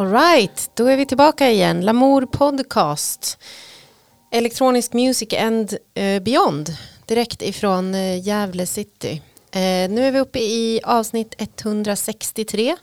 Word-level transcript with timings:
Alright, 0.00 0.70
då 0.74 0.86
är 0.86 0.96
vi 0.96 1.06
tillbaka 1.06 1.50
igen. 1.50 1.80
Lamour 1.80 2.26
Podcast. 2.26 3.38
Electronic 4.30 4.92
Music 4.92 5.34
and 5.34 5.76
eh, 5.94 6.22
Beyond. 6.22 6.76
Direkt 7.06 7.42
ifrån 7.42 7.94
eh, 7.94 8.26
Gävle 8.26 8.66
City. 8.66 9.22
Eh, 9.50 9.60
nu 9.90 10.04
är 10.04 10.12
vi 10.12 10.20
uppe 10.20 10.38
i 10.38 10.80
avsnitt 10.84 11.34
163. 11.38 12.76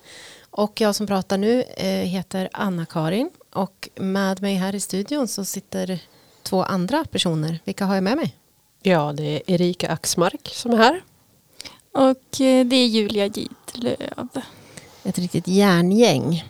Och 0.50 0.82
jag 0.82 0.96
som 0.96 1.08
pratar 1.08 1.38
nu 1.38 1.62
eh, 1.62 1.88
heter 1.88 2.50
Anna-Karin. 2.54 3.30
Och 3.54 3.90
med 3.96 4.42
mig 4.42 4.56
här 4.56 4.76
i 4.76 4.80
studion 4.80 5.28
så 5.28 5.46
sitter 5.46 6.00
två 6.44 6.64
andra 6.64 7.06
personer. 7.06 7.60
Vilka 7.64 7.86
har 7.86 7.96
jag 7.96 8.04
med 8.04 8.18
mig? 8.18 8.36
Ja, 8.82 9.14
det 9.14 9.24
är 9.24 9.42
Erika 9.48 9.90
Axmark 9.90 10.50
som 10.54 10.72
är 10.72 10.78
här. 10.78 11.02
Och 11.92 12.24
det 12.66 12.76
är 12.76 12.88
Julia 12.88 13.26
Gitlöv. 13.26 14.28
Ett 15.04 15.20
riktigt 15.20 15.48
järngäng. 15.48 16.44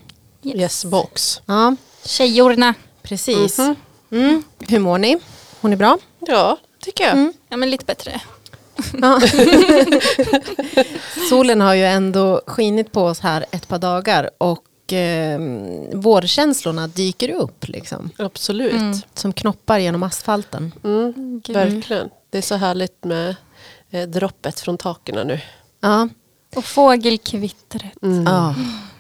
Yes, 0.44 0.86
box. 0.86 1.42
Ja, 1.46 1.76
Tjejorna. 2.06 2.74
precis. 3.02 3.58
Mhm. 3.58 3.76
Mm. 4.12 4.44
Hur 4.60 4.80
mår 4.80 4.98
ni? 4.98 5.18
Mår 5.62 5.70
ni 5.70 5.76
bra? 5.76 5.98
Ja, 6.20 6.58
tycker 6.80 7.04
jag. 7.04 7.14
Mm. 7.14 7.34
Ja 7.50 7.58
men 7.58 7.70
lite 7.70 7.86
bättre. 7.86 8.22
Solen 11.30 11.62
har 11.62 11.74
ju 11.74 11.86
ändå 11.86 12.42
skinit 12.48 12.92
på 12.92 13.04
oss 13.04 13.20
här 13.20 13.46
ett 13.52 13.68
par 13.68 13.80
dagar 13.80 14.30
och 14.38 14.94
eh, 14.94 15.40
vårkänslorna 15.94 16.88
dyker 16.88 17.30
upp 17.30 17.68
liksom. 17.68 18.10
Absolut. 18.18 18.74
Mm. 18.74 18.98
Som 19.14 19.34
knoppar 19.34 19.80
genom 19.80 20.04
asfalten. 20.04 20.74
Mm, 20.84 21.42
verkligen. 21.48 22.10
Det 22.30 22.38
är 22.38 22.42
så 22.42 22.56
härligt 22.56 23.04
med 23.04 23.36
eh, 23.90 24.08
droppet 24.10 24.60
från 24.60 24.78
taken 24.78 25.28
nu. 25.28 25.40
Ja, 25.82 26.10
Och 26.56 26.66
fågelkvittret. 26.66 28.04
Mm. 28.04 28.24
ja 28.26 28.56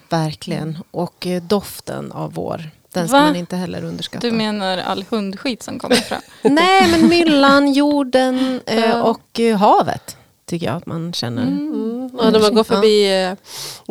verkligen. 0.09 0.77
Och 0.91 1.27
eh, 1.27 1.41
doften 1.43 2.11
av 2.11 2.33
vår. 2.33 2.69
Den 2.93 3.07
ska 3.07 3.17
Va? 3.17 3.23
man 3.23 3.35
inte 3.35 3.55
heller 3.55 3.83
underskatta. 3.83 4.27
Du 4.27 4.33
menar 4.33 4.77
all 4.77 5.05
hundskit 5.09 5.63
som 5.63 5.79
kommer 5.79 5.95
fram? 5.95 6.21
Nej, 6.41 6.91
men 6.91 7.09
myllan, 7.09 7.73
jorden 7.73 8.61
eh, 8.65 8.79
Ja. 8.85 9.03
och 9.03 9.39
eh, 9.39 9.57
havet 9.57 10.17
tycker 10.45 10.65
jag 10.65 10.75
att 10.75 10.85
man 10.85 11.13
känner. 11.13 11.41
Mm. 11.47 12.09
Och 12.17 12.31
när 12.31 12.39
man 12.39 12.55
går 12.55 12.63
förbi 12.63 13.23
eh, 13.23 13.33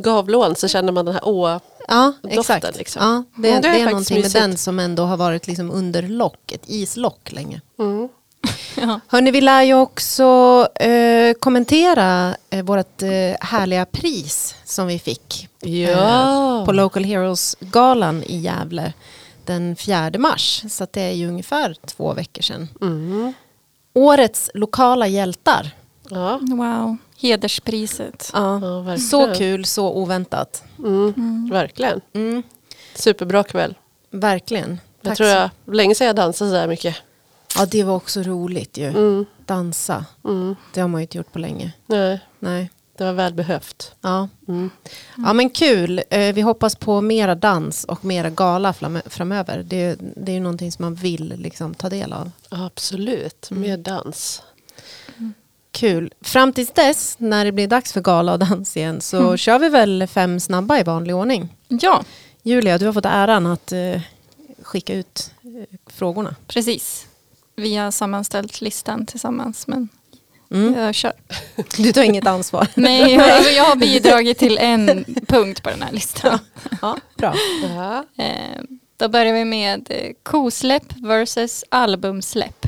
Gavlån 0.03 0.56
så 0.56 0.69
känner 0.69 0.92
man 0.92 1.05
den 1.05 1.14
här 1.14 1.28
å. 1.28 1.61
Ja, 1.89 2.12
Doften, 2.22 2.39
exakt. 2.56 2.77
liksom. 2.78 3.03
Ja, 3.03 3.42
det, 3.42 3.48
Mm, 3.50 3.62
det, 3.62 3.69
det 3.69 3.75
är 3.75 3.81
är 3.81 3.84
faktiskt 3.84 3.91
någonting 3.91 4.17
med 4.17 4.25
mysigt. 4.25 4.41
den 4.42 4.56
som 4.56 4.78
ändå 4.78 5.03
har 5.05 5.17
varit 5.17 5.47
liksom 5.47 5.70
under 5.70 6.03
lock, 6.03 6.53
ett 6.53 6.62
islock 6.67 7.33
länge. 7.33 7.61
Mm. 7.78 8.09
Ja. 8.80 9.00
Hörni, 9.08 9.30
vi 9.30 9.41
lär 9.41 9.62
ju 9.62 9.75
också 9.75 10.25
eh, 10.75 11.33
kommentera 11.41 12.36
eh, 12.50 12.62
vårt 12.64 13.03
eh, 13.03 13.08
härliga 13.41 13.84
pris 13.86 14.55
som 14.64 14.86
vi 14.86 14.98
fick 14.98 15.48
Ja. 15.61 16.62
på 16.66 16.72
Local 16.72 17.05
Heroes-galan 17.05 18.22
i 18.22 18.36
Gävle 18.38 18.92
den 19.44 19.77
4 19.77 20.11
mars. 20.19 20.62
Så 20.70 20.84
att 20.84 20.92
det 20.92 21.00
är 21.03 21.12
ju 21.12 21.28
ungefär 21.28 21.77
två 21.86 22.12
veckor 22.12 22.42
sedan. 22.42 22.69
Mm. 22.80 23.33
Årets 23.92 24.50
lokala 24.55 25.06
hjältar. 25.06 25.70
Ja. 26.10 26.38
Wow. 26.42 26.97
Hederspriset. 27.20 28.31
Ja. 28.34 28.60
Så 29.10 29.34
kul, 29.34 29.64
så 29.64 29.92
oväntat. 29.92 30.62
Mm. 30.78 31.48
Verkligen. 31.53 32.00
Mm, 32.12 32.42
Superbra 32.94 33.42
kväll. 33.44 33.75
verkligen. 34.10 34.81
Jag 35.00 35.10
Tack 35.10 35.16
tror 35.16 35.27
så- 35.27 35.33
jag, 35.33 35.50
länge 35.75 35.94
sedan 35.94 36.06
jag 36.06 36.16
dansade 36.16 36.50
så 36.50 36.56
här 36.56 36.69
mycket. 36.69 36.97
Ja, 37.56 37.66
det 37.66 37.83
var 37.84 37.94
också 37.94 38.22
roligt 38.22 38.77
ju. 38.78 38.86
Mm. 38.89 39.27
Dansa. 39.47 40.05
Mm. 40.25 40.56
Det 40.75 40.80
har 40.80 40.89
man 40.89 41.00
ju 41.00 41.02
inte 41.02 41.16
gjort 41.19 41.33
på 41.33 41.39
länge. 41.39 41.72
Nej, 41.86 42.20
Nej. 42.38 42.70
det 42.98 43.05
var 43.05 43.12
välbehövt. 43.12 43.92
Ja. 44.00 44.28
Mm. 44.48 44.70
ja, 45.16 45.33
men 45.33 45.50
kul. 45.50 46.03
Eh, 46.10 46.34
Vi 46.34 46.41
hoppas 46.41 46.76
på 46.76 47.00
mera 47.00 47.34
dans 47.34 47.84
och 47.84 48.04
mera 48.04 48.31
gala 48.31 48.72
fram- 48.72 49.03
framöver. 49.06 49.62
Det, 49.62 49.97
det 50.16 50.32
är 50.32 50.34
ju 50.34 50.41
någonting 50.41 50.72
som 50.72 50.84
man 50.84 50.94
vill 50.94 51.34
liksom 51.38 51.75
ta 51.75 51.88
del 51.88 52.12
av. 52.12 52.31
Absolut, 52.48 53.50
mer 53.50 53.76
dans. 53.76 54.43
Kul. 55.70 56.12
Fram 56.20 56.53
tills 56.53 56.72
dess, 56.72 57.15
när 57.19 57.44
det 57.44 57.53
blir 57.53 57.69
dags 57.69 57.93
för 57.93 58.00
gala 58.00 58.32
och 58.32 58.38
dans 58.38 58.76
igen, 58.76 59.00
så 59.00 59.37
kör 59.37 59.59
vi 59.59 59.69
väl 59.69 60.06
fem 60.06 60.41
snabba 60.41 60.78
i 60.78 60.82
vanlig 60.82 61.15
ordning. 61.16 61.49
Ja, 61.69 62.04
Julia, 62.43 62.78
du 62.78 62.87
har 62.87 62.93
fått 62.93 63.04
äran 63.06 63.47
att 63.47 63.72
eh, 63.72 64.00
skicka 64.62 64.94
ut 64.94 65.31
eh, 65.43 65.78
frågorna. 65.87 66.34
precis. 66.47 67.06
Vi 67.56 67.77
har 67.77 67.91
sammanställt 67.91 68.61
listan 68.61 69.06
tillsammans 69.06 69.67
men 69.67 69.89
Mm. 70.50 70.75
jag 70.75 70.94
kör. 70.94 71.12
Du 71.77 71.93
tar 71.93 72.03
inget 72.03 72.27
ansvar. 72.27 72.67
Nej, 72.75 73.15
jag, 73.15 73.53
jag 73.53 73.65
har 73.65 73.77
bidragit 73.77 74.39
till 74.39 74.59
en 74.59 75.05
punkt 75.28 75.62
på 75.62 75.71
den 75.71 75.83
här 75.83 75.93
listan. 75.93 76.39
Ja, 76.83 76.97
bra. 77.17 77.34
Eh, 78.19 78.62
då 78.97 79.09
börjar 79.09 79.33
vi 79.33 79.44
med 79.44 79.87
eh, 79.91 80.12
kosläpp 80.22 80.83
versus 80.97 81.65
albumsläpp. 81.69 82.67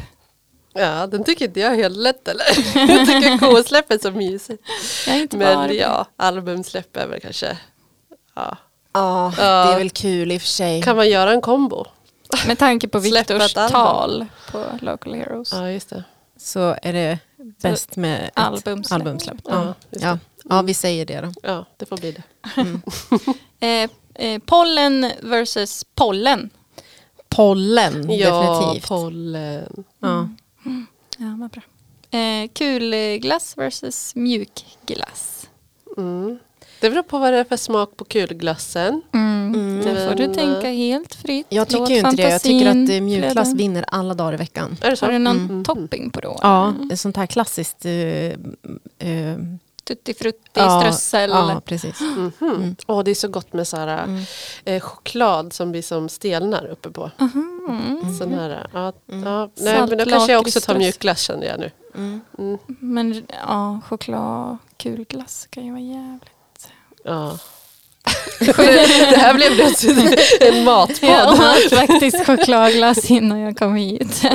ja, 0.75 1.07
den 1.07 1.25
tycker 1.25 1.45
inte 1.45 1.61
jag 1.61 1.73
är 1.73 1.77
helt 1.77 1.97
lätt 1.97 2.29
eller? 2.29 2.45
jag 2.75 3.07
tycker 3.07 3.39
kosläpp 3.39 3.93
är 3.93 3.99
så 3.99 4.11
mysigt. 4.11 4.63
Är 5.07 5.37
Men 5.37 5.77
ja, 5.77 6.07
albumsläpp 6.17 6.97
är 6.97 7.07
väl 7.07 7.21
kanske... 7.21 7.59
Ja. 8.35 8.57
Ja, 8.93 9.33
det 9.37 9.43
är 9.43 9.79
väl 9.79 9.91
kul 9.91 10.33
i 10.33 10.37
och 10.37 10.41
för 10.43 10.49
sig. 10.49 10.83
Kan 10.83 10.97
man 10.97 11.09
göra 11.09 11.33
en 11.33 11.41
kombo? 11.41 11.87
Med 12.47 12.59
tanke 12.59 12.89
på 12.89 12.99
Viktors 12.99 13.55
tal 13.55 14.27
på 14.53 14.65
Local 14.81 15.15
Heroes. 15.15 15.53
Ja, 15.53 15.71
just 15.71 15.89
det. 15.91 16.05
Så 16.37 16.77
är 16.83 16.93
det 16.93 17.19
bäst 17.63 17.97
med 17.97 18.25
ett 18.25 18.31
Albumsläpp. 18.35 18.93
albumsläpp. 18.97 19.37
Ja, 19.45 19.51
Ja, 19.65 19.75
just 19.91 20.05
ja. 20.05 20.19
ja, 20.45 20.63
vi 20.63 20.75
säger 20.75 21.07
det 21.07 21.21
då. 21.21 21.33
Ja, 21.43 21.65
det 21.77 21.87
får 21.87 21.97
bli 21.97 22.13
det. 22.13 22.23
Eh, 23.67 23.91
eh, 24.15 24.41
pollen 24.47 25.13
versus 25.23 25.85
pollen. 25.95 26.51
Pollen, 27.29 28.11
Ja, 28.11 28.59
definitivt. 28.61 28.89
pollen. 28.89 29.85
Ja. 30.01 30.29
Ja, 31.19 31.37
vad 31.41 31.51
bra. 31.51 31.63
Eh, 32.21 32.49
kulglass 32.55 33.57
versus 33.59 34.15
mjukglass. 34.15 35.49
Mm. 35.97 36.39
Det 36.81 36.91
beror 36.91 37.03
på 37.03 37.19
vad 37.19 37.33
det 37.33 37.39
är 37.39 37.45
för 37.45 37.57
smak 37.57 37.97
på 37.97 38.05
kulglassen. 38.05 39.03
Mm. 39.15 39.81
Det 39.85 40.09
får 40.09 40.15
du 40.15 40.27
Men, 40.27 40.35
tänka 40.37 40.69
helt 40.71 41.15
fritt. 41.15 41.47
Jag 41.49 41.69
tycker 41.69 41.81
Låt 41.81 41.91
ju 41.91 41.97
inte 41.97 42.11
det. 42.17 42.23
Jag 42.31 42.43
tycker 42.43 42.67
att 42.69 42.91
eh, 42.91 43.01
mjukglass 43.01 43.55
vinner 43.55 43.85
alla 43.89 44.15
dagar 44.15 44.33
i 44.35 44.37
veckan. 44.37 44.77
Är 44.83 44.91
det 44.91 44.97
så? 44.97 45.05
Har 45.07 45.13
du 45.13 45.19
någon 45.19 45.37
Mm. 45.37 45.65
topping 45.65 46.11
på 46.11 46.21
då? 46.21 46.39
Ja, 46.43 46.75
sånt 46.97 47.17
här 47.17 47.27
klassiskt... 47.27 47.85
eh, 47.85 47.93
eh, 48.99 49.37
Tutti 49.85 50.15
frutti, 50.15 50.39
ja, 50.55 50.81
strössel. 50.81 51.31
Ja, 51.31 51.61
precis. 51.65 52.01
Mhm. 52.01 52.33
Mm. 52.41 52.77
Åh, 52.87 53.03
det 53.05 53.11
är 53.11 53.15
så 53.15 53.29
gott 53.29 53.53
med 53.53 53.69
så 53.69 53.77
här, 53.77 54.05
Mm. 54.05 54.23
eh, 54.65 54.81
choklad 54.81 55.53
som 55.53 55.71
blir 55.73 55.83
som 55.83 56.09
stelnar 56.09 56.67
uppe 56.67 56.91
på. 56.91 57.11
Mhm. 57.19 58.17
Sån 58.19 58.35
här, 58.35 58.67
ja, 58.73 58.93
Mm. 59.13 59.27
ja. 59.27 59.51
Nej, 59.57 59.81
men 59.89 59.99
då 59.99 60.05
kanske 60.05 60.33
jag 60.33 60.41
också 60.41 60.61
tar 60.61 60.75
mjukglass 60.79 61.21
känner 61.21 61.47
jag 61.47 61.61
nu. 61.61 61.71
Mm. 61.95 62.21
Mm. 62.39 62.59
Men 62.67 63.23
ja, 63.47 63.81
choklad, 63.89 64.57
kulglass 64.77 65.47
kan 65.51 65.65
ju 65.65 65.71
vara 65.71 65.81
jävligt. 65.81 66.31
Ja. 67.09 67.39
det 68.41 69.17
här 69.17 69.35
blev 69.35 69.55
plötsligt 69.55 70.19
en 70.41 70.65
matpodd. 70.65 70.97
Jag 71.11 71.33
åt 71.33 71.71
faktiskt 71.71 72.27
chokladglass 72.27 73.11
innan 73.11 73.39
jag 73.41 73.59
kom 73.59 73.75
hit. 73.75 74.15
Så 74.15 74.27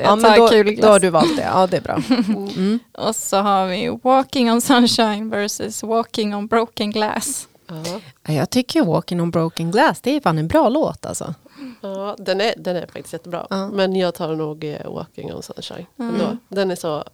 jag 0.00 0.04
Ja, 0.04 0.16
men 0.16 0.30
tar 0.30 0.36
då, 0.36 0.48
kulglass. 0.48 0.80
då 0.86 0.88
har 0.88 1.00
du 1.00 1.10
valt 1.10 1.36
det. 1.36 1.42
Ja, 1.42 1.66
det 1.66 1.76
är 1.76 1.80
bra. 1.80 2.02
Mm. 2.08 2.78
Och 2.98 3.16
så 3.16 3.36
har 3.36 3.66
vi 3.66 3.98
Walking 4.02 4.52
on 4.52 4.60
Sunshine 4.60 5.30
versus 5.30 5.82
Walking 5.82 6.34
on 6.34 6.46
Broken 6.46 6.90
Glass. 6.90 7.48
Ja. 7.68 8.00
Ja, 8.26 8.32
Jag 8.32 8.50
tycker 8.50 8.82
Walking 8.82 9.20
on 9.20 9.30
broken 9.30 9.70
glass, 9.70 10.00
det 10.00 10.16
är 10.16 10.20
fan 10.20 10.38
en 10.38 10.48
bra 10.48 10.68
låt 10.68 11.06
alltså. 11.06 11.34
Ja, 11.80 12.16
den, 12.18 12.40
är, 12.40 12.54
den 12.56 12.76
är 12.76 12.86
faktiskt 12.86 13.12
jättebra. 13.12 13.46
Ja. 13.50 13.68
Men 13.68 13.96
jag 13.96 14.14
tar 14.14 14.36
nog 14.36 14.64
eh, 14.64 14.92
Walking 14.92 15.34
on 15.34 15.42
Sunshine. 15.42 15.86
Mm. 15.98 16.38
Den 16.48 16.70
är 16.70 16.76
så 16.76 17.04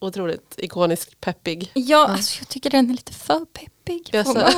otroligt 0.00 0.54
ikonisk, 0.56 1.20
peppig. 1.20 1.70
Ja, 1.74 2.08
alltså, 2.08 2.40
jag 2.40 2.48
tycker 2.48 2.70
den 2.70 2.90
är 2.90 2.94
lite 2.94 3.12
för 3.12 3.38
peppig. 3.38 3.70
Jag 4.12 4.24
vara- 4.24 4.50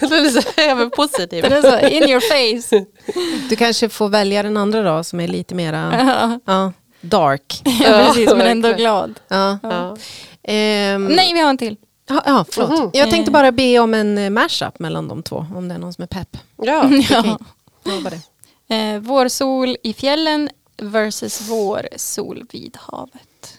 den 0.00 0.12
är 0.12 0.40
så 0.40 0.60
överpositiv. 0.60 1.42
Den 1.42 1.52
är 1.52 1.62
så 1.80 1.86
in 1.86 2.02
your 2.10 2.20
face. 2.20 2.84
Du 3.48 3.56
kanske 3.56 3.88
får 3.88 4.08
välja 4.08 4.42
den 4.42 4.56
andra 4.56 4.82
då 4.96 5.04
som 5.04 5.20
är 5.20 5.28
lite 5.28 5.54
mera 5.54 5.94
ja, 6.46 6.52
ja, 6.52 6.72
dark. 7.00 7.62
precis, 7.84 8.30
men 8.30 8.40
ändå 8.40 8.72
glad. 8.72 9.20
Ja. 9.28 9.58
Ja. 9.62 9.96
Ehm, 10.42 11.04
Nej, 11.06 11.34
vi 11.34 11.40
har 11.40 11.50
en 11.50 11.58
till. 11.58 11.76
Ja, 12.08 12.22
ja, 12.26 12.44
förlåt. 12.50 12.70
Mhm. 12.80 12.90
Jag 12.92 13.10
tänkte 13.10 13.30
Eh. 13.30 13.32
bara 13.32 13.52
be 13.52 13.78
om 13.78 13.94
en 13.94 14.18
eh, 14.18 14.30
mashup 14.30 14.78
mellan 14.78 15.08
de 15.08 15.22
två, 15.22 15.46
om 15.56 15.68
det 15.68 15.74
är 15.74 15.78
någon 15.78 15.92
som 15.92 16.02
är 16.02 16.06
pepp. 16.06 16.36
Ja. 16.56 16.90
Ja. 17.10 17.38
Ja. 17.84 18.76
Eh, 18.76 18.98
vårsol 19.00 19.76
i 19.82 19.92
fjällen 19.92 20.50
versus 20.82 21.40
vårsol 21.40 22.46
vid 22.52 22.76
havet. 22.80 23.58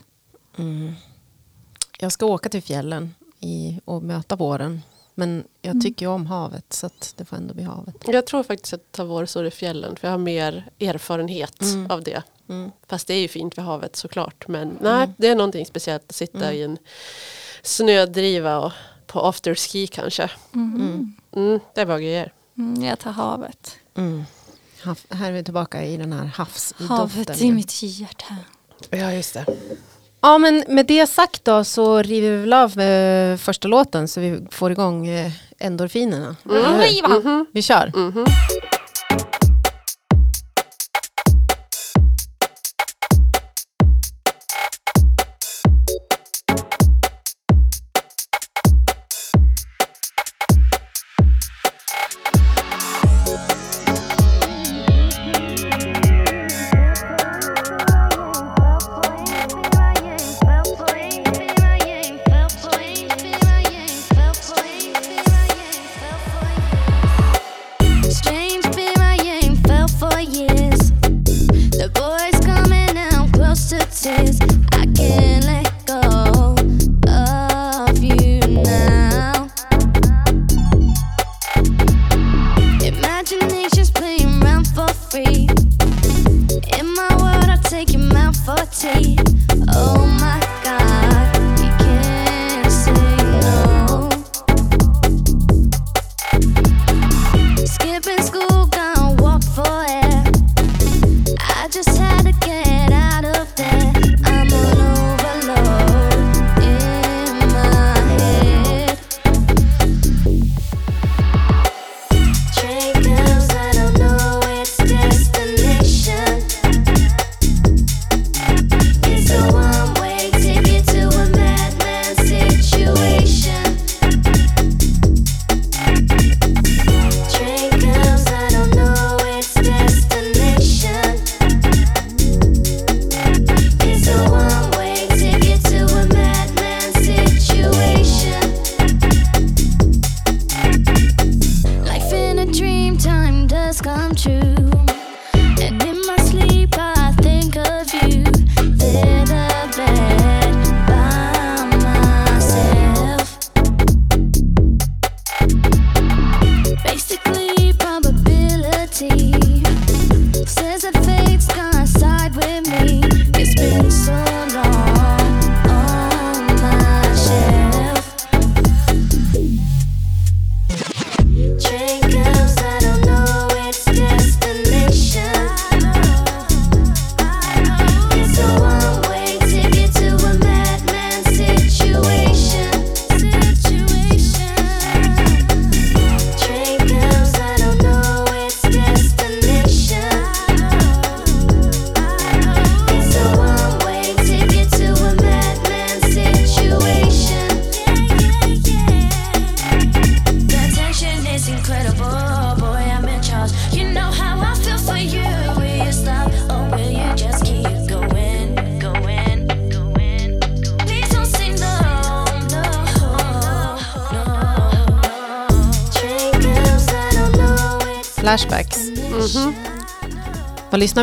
Mm. 0.58 0.94
Jag 2.00 2.12
ska 2.12 2.26
åka 2.26 2.50
till 2.50 2.62
fjällen 2.64 3.16
i, 3.46 3.80
och 3.86 4.04
möta 4.04 4.36
våren. 4.36 4.82
Men 5.18 5.44
jag 5.62 5.72
Mm. 5.72 5.82
tycker 5.82 6.06
ju 6.06 6.12
om 6.12 6.26
havet 6.26 6.74
så 6.74 6.86
att 6.86 7.14
det 7.18 7.26
får 7.26 7.38
ändå 7.38 7.54
bli 7.54 7.64
havet. 7.64 7.96
Jag 8.08 8.26
tror 8.28 8.44
faktiskt 8.44 8.74
att 8.74 8.80
jag 8.82 8.92
tar 8.92 9.06
vårsol 9.06 9.46
i 9.48 9.52
fjällen 9.52 9.96
för 9.96 10.08
jag 10.08 10.14
har 10.14 10.18
mer 10.20 10.70
erfarenhet 10.80 11.62
Mm. 11.62 11.92
av 11.92 12.04
det. 12.04 12.24
Mm. 12.50 12.72
Fast 12.88 13.08
det 13.08 13.14
är 13.14 13.20
ju 13.20 13.28
fint 13.28 13.58
vid 13.58 13.66
havet 13.66 13.96
såklart. 13.96 14.48
Men 14.48 14.78
nej, 14.82 15.10
det 15.18 15.28
är 15.28 15.36
någonting 15.36 15.66
speciellt 15.66 16.04
att 16.10 16.16
sitta 16.16 16.38
Mm. 16.46 16.56
i 16.56 16.62
en 16.64 16.78
snödriva 17.64 18.58
och 18.60 18.72
på 19.08 19.20
afterski 19.22 19.88
kanske. 19.88 20.32
Mm, 20.54 21.16
det 21.74 21.86
var 21.86 22.00
grejer. 22.00 22.34
Mm, 22.58 22.84
jag 22.84 23.00
tar 23.00 23.12
havet. 23.12 23.76
Mm. 23.98 24.24
Hav- 24.84 25.14
här 25.14 25.28
är 25.28 25.32
vi 25.32 25.44
tillbaka 25.44 25.86
i 25.86 25.98
den 25.98 26.14
här 26.14 26.26
havsdoften. 26.26 26.88
Havet 26.88 27.42
i 27.42 27.52
mitt 27.52 27.84
hjärta. 27.84 28.36
Ja, 28.90 29.14
just 29.14 29.34
det. 29.34 29.46
Ja, 30.22 30.38
men 30.38 30.64
med 30.68 30.86
det 30.86 31.08
sagt 31.08 31.46
då 31.46 31.64
så 31.64 32.02
river 32.02 32.30
vi 32.32 32.38
väl 32.38 32.54
av 32.54 32.80
eh, 32.80 33.38
första 33.38 33.68
låten 33.68 34.08
så 34.08 34.20
vi 34.22 34.40
får 34.52 34.72
igång 34.72 35.08
eh, 35.08 35.32
endorfinerna. 35.60 36.36
Hur? 36.44 36.78
Riva! 36.80 37.46
Vi 37.52 37.62
kör. 37.62 37.92
Mhm. 37.96 38.26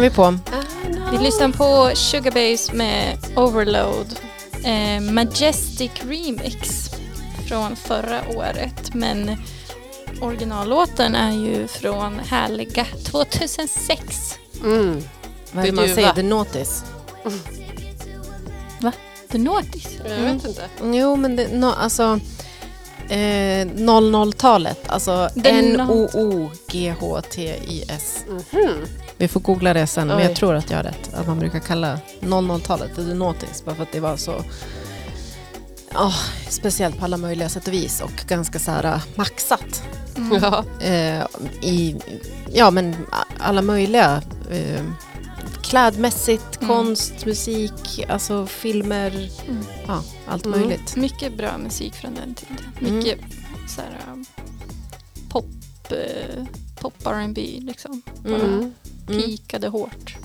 Vi 0.03 0.11
på? 0.11 0.39
Vi 1.13 1.19
lyssnar 1.19 1.49
på 1.49 1.91
Sugar 1.97 2.31
Babes 2.31 2.73
med 2.73 3.19
Overload. 3.37 4.19
Eh, 4.65 5.01
Majestic 5.01 5.91
Remix 6.09 6.91
från 7.49 7.77
förra 7.77 8.21
året. 8.37 8.95
Men 8.95 9.37
originallåten 10.21 11.15
är 11.15 11.33
ju 11.33 11.67
från 11.67 12.19
härliga 12.19 12.87
2006. 13.05 14.39
Mm. 14.65 15.03
Vad 15.53 15.65
är 15.65 15.69
det 15.69 15.75
man 15.77 15.89
säger? 15.89 16.13
The 16.13 16.23
Naughties? 16.23 16.85
The 19.33 19.39
Naughties. 19.39 19.89
Jag 20.05 20.19
Mm. 20.19 20.35
vet 20.37 20.45
inte. 20.45 20.69
Jo, 20.83 21.17
men 21.17 21.37
det, 21.37 21.49
no, 21.53 21.67
alltså 21.67 22.21
eh, 23.09 23.67
00-talet. 23.67 24.89
Alltså 24.89 25.29
The 25.43 25.49
N-O-O-G-H-T-I-S. 26.93 28.25
Mhm. 28.29 28.87
Vi 29.19 29.29
får 29.29 29.41
googla 29.41 29.75
det 29.75 29.87
sen, 29.87 30.09
men 30.09 30.17
Oj. 30.17 30.23
jag 30.23 30.37
tror 30.37 30.55
att 30.55 30.71
jag 30.71 30.77
har 30.79 30.85
rätt. 30.85 31.15
Att 31.15 31.27
man 31.27 31.39
brukar 31.39 31.59
kalla 31.61 31.99
00-talet 32.21 32.95
för 32.95 33.05
The 33.05 33.15
Naughties, 33.15 33.65
bara 33.65 33.75
för 33.75 33.83
att 33.83 33.93
det 33.93 34.01
var 34.01 34.17
så 34.17 34.45
ja, 35.95 36.13
speciellt 36.49 36.99
på 36.99 37.05
alla 37.05 37.17
möjliga 37.17 37.49
sätt 37.49 37.67
och 37.69 37.73
vis 37.75 38.01
och 38.01 38.13
ganska 38.29 38.59
så 38.59 38.71
här 38.71 38.85
äh, 38.85 39.03
maxat. 39.15 39.83
Mm. 40.17 40.43
Ja. 40.43 40.65
Eh, 40.81 41.27
i, 41.63 41.97
ja, 42.53 42.71
men 42.71 42.97
alla 43.39 43.63
möjliga. 43.63 44.23
Eh, 44.51 44.85
klädmässigt, 45.63 46.57
Mm. 46.63 46.69
konst, 46.69 47.27
musik, 47.27 48.05
alltså 48.09 48.47
filmer, 48.47 49.31
Mm. 49.49 49.65
ja, 49.87 50.03
allt 50.29 50.47
Mm. 50.47 50.61
möjligt. 50.61 50.97
Mycket 50.97 51.37
bra 51.37 51.59
musik 51.59 51.95
från 51.95 52.15
den 52.15 52.35
tiden. 52.35 52.57
Mm. 52.81 52.97
Mycket 52.97 53.19
så 53.69 53.81
här, 53.81 54.13
um, 54.13 54.25
pop, 55.29 55.47
eh, 55.91 56.45
pop 56.81 56.95
R&B 57.07 57.59
liksom. 57.61 58.03
Bara 58.25 58.35
Mm. 58.35 58.73
Mm. 59.09 59.23
pikade 59.23 59.69
hårt. 59.69 60.17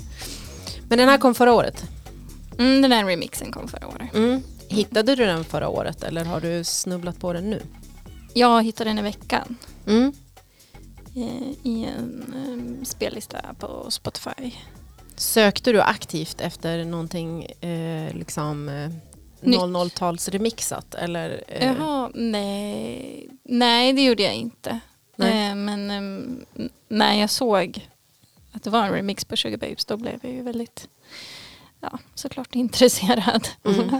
Men 0.89 0.97
den 0.97 1.09
här 1.09 1.17
kom 1.17 1.35
förra 1.35 1.53
året. 1.53 1.83
Mm, 2.59 2.81
den 2.81 2.91
här 2.91 3.05
remixen 3.05 3.51
kom 3.51 3.67
förra 3.67 3.87
året. 3.87 4.13
Mm. 4.15 4.41
Hittade 4.69 5.15
du 5.15 5.25
den 5.25 5.43
förra 5.43 5.67
året 5.69 6.03
eller 6.03 6.25
har 6.25 6.41
du 6.41 6.63
snubblat 6.63 7.19
på 7.19 7.33
den 7.33 7.49
nu? 7.49 7.61
Jag 8.33 8.63
hittade 8.63 8.89
den 8.89 8.99
i 8.99 9.01
veckan 9.01 9.55
Mm. 9.87 10.13
eh, 11.15 11.49
i 11.63 11.85
en 11.97 12.33
um, 12.47 12.85
spellista 12.85 13.37
på 13.59 13.85
Spotify. 13.91 14.51
Sökte 15.15 15.71
du 15.71 15.81
aktivt 15.81 16.41
efter 16.41 16.85
någonting 16.85 17.43
eh, 17.45 18.13
liksom 18.15 18.69
eh, 18.69 18.89
Nytt. 19.41 19.59
00-tals 19.59 20.29
remixat 20.29 20.95
eller? 20.95 21.43
Eh, 21.47 21.65
Jaha, 21.65 22.11
nej. 22.13 23.29
Nej, 23.43 23.93
det 23.93 24.03
gjorde 24.03 24.23
jag 24.23 24.33
inte. 24.35 24.79
Nej. 25.15 25.49
Eh, 25.49 25.55
men 25.55 25.91
ehm, 25.91 26.45
n- 26.55 26.69
när 26.87 27.13
jag 27.19 27.29
såg 27.29 27.87
att 28.57 28.63
det 28.63 28.69
var 28.69 28.83
en 28.85 28.91
remix 28.93 29.25
på 29.25 29.37
Sugar 29.37 29.57
Babes 29.57 29.85
då 29.85 29.97
blev 29.97 30.19
jag 30.21 30.31
ju 30.33 30.41
väldigt, 30.41 30.87
ja, 31.81 31.99
såklart 32.15 32.55
intresserad. 32.55 33.47
Mm. 33.65 33.89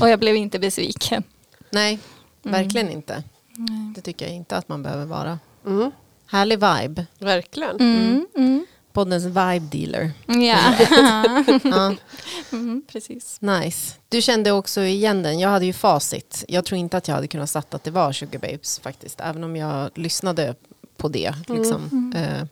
Och 0.00 0.08
jag 0.08 0.18
blev 0.18 0.36
inte 0.36 0.58
besviken. 0.58 1.22
Nej, 1.70 1.98
Mm. 2.44 2.62
verkligen 2.62 2.90
inte. 2.90 3.22
Nej. 3.56 3.92
Det 3.94 4.00
tycker 4.00 4.26
jag 4.26 4.34
inte 4.34 4.56
att 4.56 4.68
man 4.68 4.82
behöver 4.82 5.04
vara. 5.06 5.38
Mm. 5.66 5.90
Härlig 6.26 6.58
vibe. 6.58 7.06
Verkligen. 7.18 7.76
Mm. 7.80 8.26
Mm. 8.36 8.66
Poddens 8.92 9.24
vibe 9.24 9.58
dealer. 9.72 10.10
Ja. 10.26 10.74
Ja, 11.64 11.94
mm, 12.52 12.82
precis. 12.88 13.40
nice. 13.40 13.94
Du 14.08 14.22
kände 14.22 14.52
också 14.52 14.80
igen 14.82 15.22
den. 15.22 15.38
Jag 15.38 15.48
hade 15.48 15.66
ju 15.66 15.72
facit. 15.72 16.44
Jag 16.48 16.64
tror 16.64 16.78
inte 16.78 16.96
att 16.96 17.08
jag 17.08 17.14
hade 17.14 17.26
kunnat 17.28 17.50
satt 17.50 17.74
att 17.74 17.84
det 17.84 17.90
var 17.90 18.12
Sugar 18.12 18.38
Babes 18.40 18.78
faktiskt. 18.78 19.20
Även 19.20 19.44
om 19.44 19.56
jag 19.56 19.90
lyssnade 19.98 20.54
på 20.96 21.08
det. 21.08 21.34
Liksom. 21.48 22.12
Eh, 22.16 22.46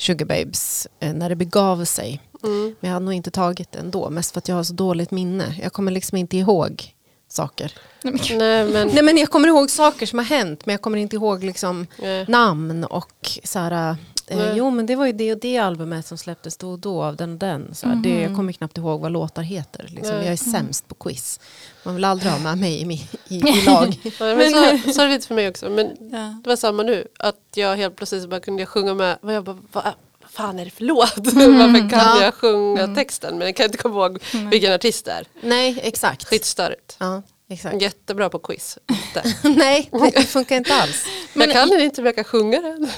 Sugar 0.00 0.26
Babes 0.26 0.88
eh, 1.00 1.12
när 1.12 1.28
det 1.28 1.36
begav 1.36 1.84
sig. 1.84 2.20
Mm. 2.42 2.62
Men 2.80 2.88
jag 2.88 2.94
hade 2.94 3.04
nog 3.04 3.14
inte 3.14 3.30
tagit 3.30 3.72
det 3.72 3.78
ändå. 3.78 4.10
Mest 4.10 4.32
för 4.32 4.38
att 4.38 4.48
jag 4.48 4.56
har 4.56 4.62
så 4.62 4.74
dåligt 4.74 5.10
minne. 5.10 5.54
Jag 5.62 5.72
kommer 5.72 5.92
liksom 5.92 6.18
inte 6.18 6.36
ihåg 6.36 6.94
saker. 7.28 7.72
Nej, 8.02 8.64
men... 8.64 8.88
Nej 8.94 9.02
men 9.02 9.16
jag 9.16 9.30
kommer 9.30 9.48
ihåg 9.48 9.70
saker 9.70 10.06
som 10.06 10.18
har 10.18 10.26
hänt. 10.26 10.66
Men 10.66 10.72
jag 10.72 10.82
kommer 10.82 10.98
inte 10.98 11.16
ihåg 11.16 11.44
liksom 11.44 11.86
Nej. 11.98 12.24
namn 12.28 12.84
och 12.84 13.38
så 13.44 13.58
här, 13.58 13.96
eh, 14.30 14.38
Nej. 14.38 14.52
jo 14.56 14.70
men 14.70 14.86
det 14.86 14.96
var 14.96 15.06
ju 15.06 15.12
det 15.12 15.32
och 15.32 15.38
det 15.40 15.56
albumet 15.58 16.06
som 16.06 16.18
släpptes 16.18 16.56
då 16.56 16.70
och 16.70 16.78
då 16.78 17.02
av 17.02 17.16
den 17.16 17.32
och 17.32 17.38
den. 17.38 17.74
Så 17.74 17.86
här, 17.88 17.94
det, 17.96 18.20
jag 18.20 18.36
kommer 18.36 18.52
knappt 18.52 18.78
ihåg 18.78 19.00
vad 19.00 19.12
låtar 19.12 19.42
heter. 19.42 19.88
Liksom. 19.88 20.16
Jag 20.16 20.26
är 20.26 20.36
sämst 20.36 20.88
på 20.88 20.94
quiz. 20.94 21.40
Man 21.84 21.94
vill 21.94 22.04
aldrig 22.04 22.32
ha 22.32 22.38
med 22.38 22.58
mig 22.58 22.82
i, 22.82 23.34
i, 23.34 23.38
i 23.48 23.62
lag. 23.66 23.96
Men 24.18 24.50
så, 24.50 24.92
så 24.92 25.00
är 25.02 25.06
det 25.06 25.12
lite 25.12 25.26
för 25.26 25.34
mig 25.34 25.48
också. 25.48 25.70
Men 25.70 25.86
Ja. 26.12 26.40
det 26.44 26.48
var 26.48 26.56
samma 26.56 26.82
nu. 26.82 27.08
Att 27.18 27.36
jag 27.54 27.76
helt 27.76 27.96
plötsligt 27.96 28.30
bara 28.30 28.40
kunde 28.40 28.62
jag 28.62 28.68
sjunga 28.68 28.94
med. 28.94 29.18
Och 29.22 29.32
jag 29.32 29.44
bara, 29.44 29.58
vad 29.72 29.84
vad 30.22 30.30
fan 30.46 30.58
är 30.58 30.64
det 30.64 30.70
för 30.70 30.84
låt? 30.84 31.16
Varför 31.16 31.90
kan 31.90 31.98
Ja. 31.98 32.22
jag 32.22 32.34
sjunga 32.34 32.94
texten? 32.94 33.38
Men 33.38 33.46
jag 33.46 33.56
kan 33.56 33.66
inte 33.66 33.78
komma 33.78 33.94
ihåg 33.94 34.18
vilken 34.50 34.72
artist 34.72 35.04
det 35.04 35.10
är. 35.12 35.26
Nej, 35.42 35.80
exakt. 35.82 36.24
Skitstörigt. 36.24 36.96
Ja, 36.98 37.22
exakt. 37.48 37.82
Jättebra 37.82 38.28
på 38.28 38.38
quiz. 38.38 38.78
Nej, 39.42 39.90
det 39.92 40.22
funkar 40.22 40.56
inte 40.56 40.74
alls. 40.74 41.04
Men 41.34 41.48
jag 41.48 41.52
kan 41.56 41.68
den 41.68 41.80
inte 41.80 42.00
men 42.00 42.06
jag 42.06 42.14
kan 42.14 42.24
sjunga 42.24 42.60
den. 42.60 42.90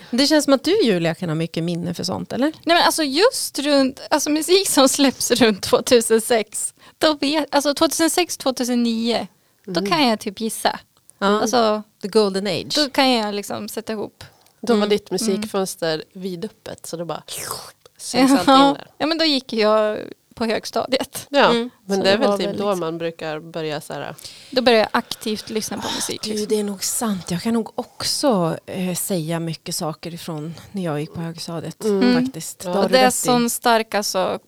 Det 0.10 0.26
känns 0.26 0.44
som 0.44 0.54
att 0.54 0.64
du 0.64 0.82
Julia 0.82 1.14
kan 1.14 1.28
ha 1.28 1.34
mycket 1.36 1.64
minne 1.64 1.94
för 1.94 2.04
sånt, 2.04 2.32
eller? 2.32 2.46
Nej 2.46 2.76
men 2.76 2.82
alltså 2.82 3.02
just 3.02 3.58
runt, 3.58 4.00
alltså 4.10 4.30
musik 4.30 4.68
som 4.68 4.88
släpps 4.88 5.30
runt 5.30 5.62
2006, 5.62 6.74
då 6.98 7.14
vet, 7.14 7.54
alltså 7.54 7.72
2006-2009, 7.72 9.26
då 9.66 9.86
kan 9.86 10.08
jag 10.08 10.20
typ 10.20 10.40
gissa. 10.40 10.78
Ja. 11.18 11.40
Alltså 11.40 11.82
The 12.02 12.08
golden 12.08 12.46
age. 12.46 12.72
då 12.74 12.88
kan 12.90 13.10
jag 13.10 13.34
liksom 13.34 13.68
sätta 13.68 13.92
ihop. 13.92 14.24
Då 14.60 14.72
Mm. 14.72 14.80
var 14.80 14.86
ditt 14.88 15.10
musikfönster 15.10 16.04
vidöppet 16.12 16.86
så 16.86 16.96
det 16.96 17.04
bara 17.04 17.22
sänks 17.98 18.32
allt 18.32 18.48
in 18.48 18.54
Ja, 18.54 18.74
där. 18.78 18.86
ja 18.98 19.06
men 19.06 19.18
då 19.18 19.24
gick 19.24 19.52
jag 19.52 19.98
på 20.38 20.44
högstadiet. 20.44 21.26
Ja, 21.30 21.50
Mm. 21.50 21.70
men 21.86 21.96
Så 21.98 22.02
det 22.04 22.10
är 22.10 22.18
väl 22.18 22.38
typ 22.38 22.46
väl 22.48 22.56
då 22.56 22.64
liksom- 22.70 22.80
man 22.80 22.98
brukar 22.98 23.40
börja 23.40 23.80
så 23.80 23.92
här. 23.92 24.14
Då 24.50 24.62
började 24.62 24.80
jag 24.82 24.88
aktivt 24.98 25.50
lyssna 25.50 25.76
på 25.78 25.88
musik. 25.96 26.22
Du, 26.22 26.30
Liksom. 26.30 26.46
det 26.48 26.60
är 26.60 26.64
nog 26.64 26.84
sant. 26.84 27.30
Jag 27.30 27.42
kan 27.42 27.54
nog 27.54 27.78
också 27.78 28.56
eh, 28.66 28.94
säga 28.94 29.40
mycket 29.40 29.74
saker 29.74 30.14
ifrån 30.14 30.54
när 30.72 30.82
jag 30.84 31.00
gick 31.00 31.14
på 31.14 31.20
högstadiet. 31.20 31.84
Mm. 31.84 32.24
Faktiskt. 32.24 32.62
Ja. 32.64 32.82
Och 32.84 32.90
det 32.90 32.98
är 32.98 33.04
rätt 33.04 33.14
i. 33.14 33.16
sån 33.16 33.50
stark 33.50 33.94
alltså, 33.94 34.38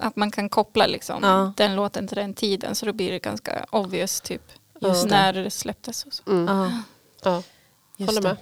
att 0.00 0.16
man 0.16 0.30
kan 0.30 0.48
koppla 0.48 0.86
liksom, 0.86 1.18
Ja. 1.22 1.52
den 1.56 1.76
låten 1.76 2.08
till 2.08 2.16
den 2.16 2.34
tiden 2.34 2.74
så 2.74 2.86
då 2.86 2.92
blir 2.92 3.10
det 3.12 3.18
ganska 3.18 3.66
obvious 3.70 4.20
typ 4.20 4.42
Just 4.80 5.02
det. 5.02 5.10
när 5.10 5.32
det 5.32 5.50
släpptes. 5.50 6.04
Och 6.04 6.12
så. 6.12 6.22
Mm. 6.30 6.46
Ja, 7.24 7.42
Ja, 7.96 8.06
håller 8.06 8.22
med. 8.22 8.36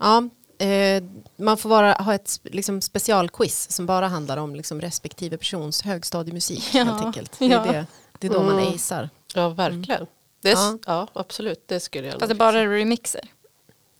Ja, 0.00 0.28
eh, 0.58 1.02
man 1.36 1.56
får 1.56 1.68
bara 1.68 1.92
ha 1.92 2.14
ett 2.14 2.40
liksom, 2.42 2.80
specialquiz 2.80 3.70
som 3.70 3.86
bara 3.86 4.08
handlar 4.08 4.36
om 4.36 4.54
liksom, 4.54 4.80
respektive 4.80 5.36
persons 5.36 5.82
högstadiemusik. 5.82 6.64
Ja, 6.74 6.84
Helt 6.84 7.02
enkelt. 7.02 7.38
Det, 7.38 7.44
är 7.44 7.50
ja. 7.50 7.64
det, 7.64 7.86
det 8.18 8.26
är 8.26 8.30
då 8.30 8.42
man 8.42 8.58
Mm. 8.58 8.74
acear. 8.74 9.10
Ja, 9.34 9.48
verkligen. 9.48 10.06
Det 10.42 10.50
är, 10.50 10.54
Ja. 10.54 10.72
ja. 10.72 10.78
ja, 10.86 11.08
absolut. 11.20 11.68
Det 11.68 11.80
skulle 11.80 12.06
jag 12.06 12.14
Fast 12.18 12.28
det 12.28 12.32
är 12.32 12.36
bara 12.36 12.66
remixer. 12.66 13.20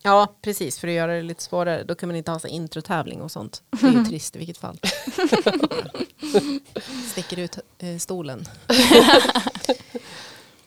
Ja, 0.03 0.35
precis. 0.43 0.79
För 0.79 0.89
att 0.89 0.95
göra 0.95 1.15
det 1.15 1.23
lite 1.23 1.43
svårare. 1.43 1.85
Då 1.85 1.95
kan 1.95 2.09
man 2.09 2.17
inte 2.17 2.31
ha 2.31 2.39
så 2.39 2.49
introtävling 2.49 3.23
och 3.23 3.31
sånt. 3.31 3.63
Det 3.81 3.87
är 3.87 3.91
ju 3.93 4.05
trist 4.05 4.37
i 4.37 4.39
vilket 4.39 4.59
fall. 4.59 4.79
Sticker 7.13 7.39
ut 7.39 7.59
eh, 7.79 7.97
stolen. 7.99 8.45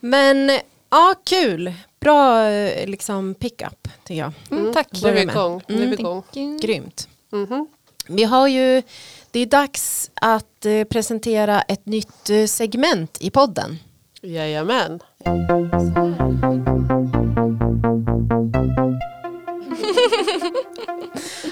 Men 0.00 0.50
ja, 0.90 1.14
kul. 1.24 1.74
Bra 2.00 2.46
eh, 2.48 2.88
liksom 2.88 3.34
pick-up 3.34 3.88
tycker 4.04 4.20
jag. 4.20 4.32
Mm, 4.50 4.72
tack. 4.72 4.88
Nu 5.02 5.08
är 5.08 5.12
vi 5.14 5.20
igång. 5.20 5.62
Nu 5.68 5.82
är 5.82 5.86
vi 5.86 5.92
igång. 5.94 6.22
Thank 6.22 6.36
you. 6.36 6.58
Grymt. 6.58 7.08
Mhm. 7.32 7.66
Vi 8.08 8.24
har 8.24 8.48
ju, 8.48 8.82
det 9.30 9.40
är 9.40 9.46
dags 9.46 10.10
att 10.14 10.66
eh, 10.66 10.84
presentera 10.84 11.62
ett 11.62 11.86
nytt 11.86 12.30
eh, 12.30 12.44
segment 12.46 13.16
i 13.20 13.30
podden. 13.30 13.78
Jajamän. 14.22 15.00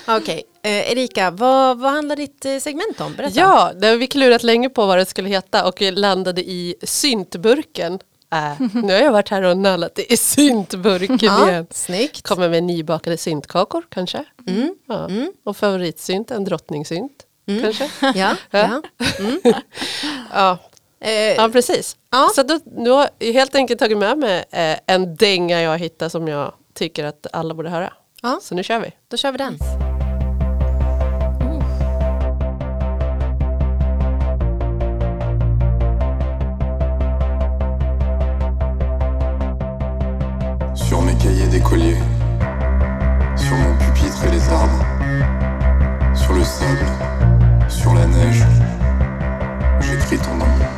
Okej, 0.07 0.43
eh, 0.63 0.93
Erika, 0.93 1.31
vad, 1.31 1.79
vad 1.79 1.93
handlar 1.93 2.17
ditt 2.17 2.45
eh, 2.45 2.59
segment 2.59 3.01
om? 3.01 3.15
Berätta. 3.15 3.41
Ja, 3.41 3.73
det 3.81 3.87
har 3.87 3.97
vi 3.97 4.07
klurat 4.07 4.43
länge 4.43 4.69
på 4.69 4.87
vad 4.87 4.99
det 4.99 5.07
skulle 5.07 5.29
heta 5.29 5.69
och 5.69 5.81
landade 5.81 6.41
i 6.41 6.75
syntburken. 6.83 7.99
Äh, 8.33 8.61
nu 8.75 8.93
har 8.93 9.01
jag 9.01 9.13
varit 9.13 9.29
här 9.29 9.43
och 9.43 9.57
nallat 9.57 9.99
i 9.99 10.17
syntburken 10.17 11.19
ja 11.23 11.51
igen. 11.51 11.67
snyggt. 11.71 12.23
Kommer 12.23 12.49
med 12.49 12.65
nybakade 12.65 13.17
syntkakor 13.17 13.83
kanske. 13.89 14.25
Mm. 14.47 14.75
Ja. 14.87 15.05
Mm. 15.09 15.33
Och 15.45 15.57
favoritsynt, 15.57 16.31
en 16.31 16.45
drottningsynt 16.45 17.25
Mm. 17.49 17.63
kanske. 17.63 17.91
Ja, 18.15 18.37
ja. 18.51 18.83
Ja, 20.33 20.59
Eh, 21.01 21.13
ja 21.13 21.49
precis. 21.49 21.97
Så 22.35 22.43
då, 22.43 22.61
nu 22.77 22.91
har 22.91 23.09
jag 23.19 23.33
helt 23.33 23.55
enkelt 23.55 23.81
tagit 23.81 23.99
med 23.99 24.19
mig 24.19 24.45
eh, 24.51 24.79
en 24.87 25.17
dänga 25.17 25.63
jag 25.63 25.79
hittat 25.79 26.13
som 26.13 26.29
jag 26.29 26.53
tycker 26.75 27.05
att 27.05 27.27
alla 27.33 27.55
borde 27.55 27.71
höra. 27.71 27.93
Så 28.43 28.55
nu 28.55 28.63
kör 28.63 28.81
vi. 28.81 28.93
Då 29.09 29.17
kör 29.17 29.33
vi 29.33 29.39
den. 29.39 29.88
Sur 43.37 43.57
mon 43.57 43.75
pupitre 43.79 44.25
et 44.27 44.31
les 44.31 44.49
arbres, 44.49 44.85
sur 46.15 46.33
le 46.33 46.45
sable, 46.45 46.87
sur 47.69 47.95
la 47.95 48.07
neige, 48.07 48.45
j'écris 49.81 50.19
ton 50.19 50.37
nom. 50.37 50.78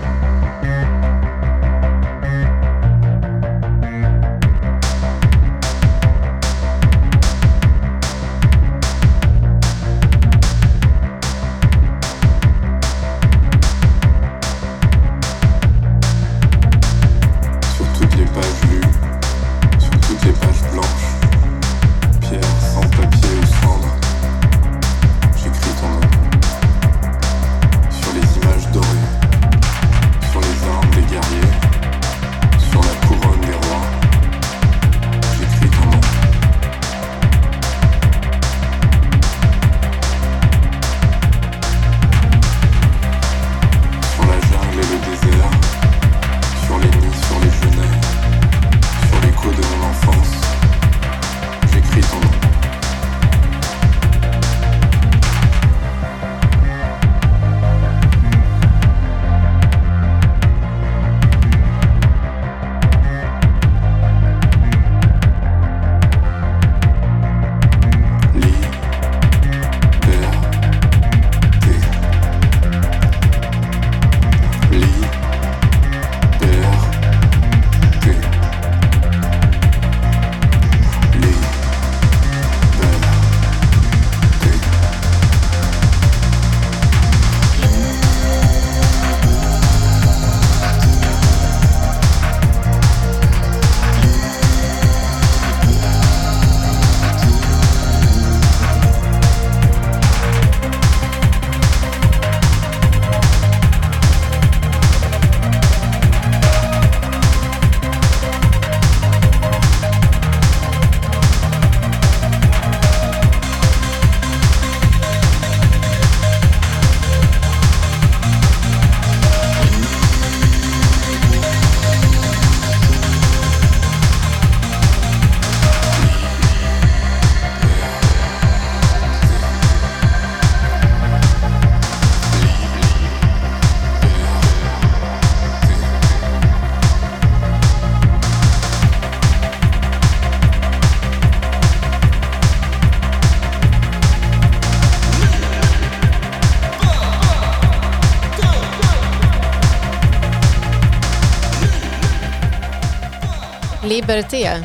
Liberté. 154.11 154.63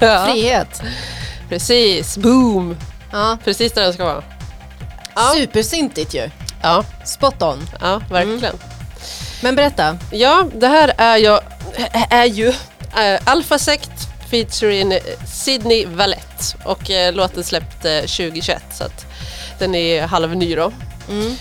Ja, 0.00 0.26
Frihet. 0.26 0.82
precis, 1.48 2.18
boom! 2.18 2.76
Ja. 3.12 3.38
Precis 3.44 3.72
där 3.72 3.82
den 3.82 3.92
ska 3.92 4.04
vara. 4.04 4.22
Ja. 5.14 5.32
Supersyntigt 5.34 6.14
ju. 6.14 6.30
Ja, 6.62 6.84
Spot 7.04 7.42
on. 7.42 7.68
ja 7.80 8.00
verkligen. 8.10 8.54
Men 9.42 9.56
berätta. 9.56 9.98
Ja, 10.10 10.48
det 10.54 10.66
här 10.66 10.94
är, 10.96 11.16
jag, 11.16 11.40
är 12.10 12.24
ju 12.24 12.48
äh, 12.48 13.20
Alpha 13.24 13.58
Sect 13.58 13.90
featuring 14.30 14.98
Sydney 15.26 15.86
Valette 15.86 16.44
och 16.64 16.90
äh, 16.90 17.12
låten 17.14 17.44
släppt 17.44 17.84
eh, 17.84 18.00
2021 18.00 18.62
så 18.72 18.84
att 18.84 19.06
den 19.58 19.74
är 19.74 20.06
halvny 20.06 20.54
då. 20.54 20.72
Mm. 21.08 21.36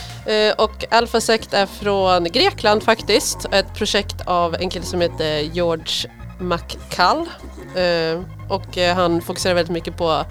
Och 0.58 0.86
Alpha 0.92 1.22
Sect 1.22 1.54
är 1.54 1.66
från 1.66 2.24
Grekland 2.24 2.84
faktiskt. 2.84 3.46
Ett 3.52 3.74
projekt 3.74 4.16
av 4.26 4.56
en 4.56 4.70
kille 4.70 4.86
som 4.86 5.02
heter 5.02 5.40
George 5.40 6.10
McCall. 6.40 7.30
Eh, 7.76 8.22
och 8.50 8.78
eh, 8.78 8.96
han 8.96 9.22
fokuserar 9.22 9.54
väldigt 9.54 9.74
mycket 9.74 9.98
på 9.98 10.26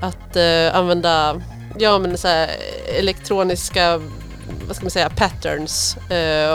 att 0.00 0.36
eh, 0.36 0.76
använda 0.76 1.42
ja, 1.78 1.98
men 1.98 2.18
så 2.18 2.28
här, 2.28 2.50
elektroniska 2.98 4.00
vad 4.66 4.76
ska 4.76 4.84
man 4.84 4.90
säga, 4.90 5.10
patterns 5.10 5.96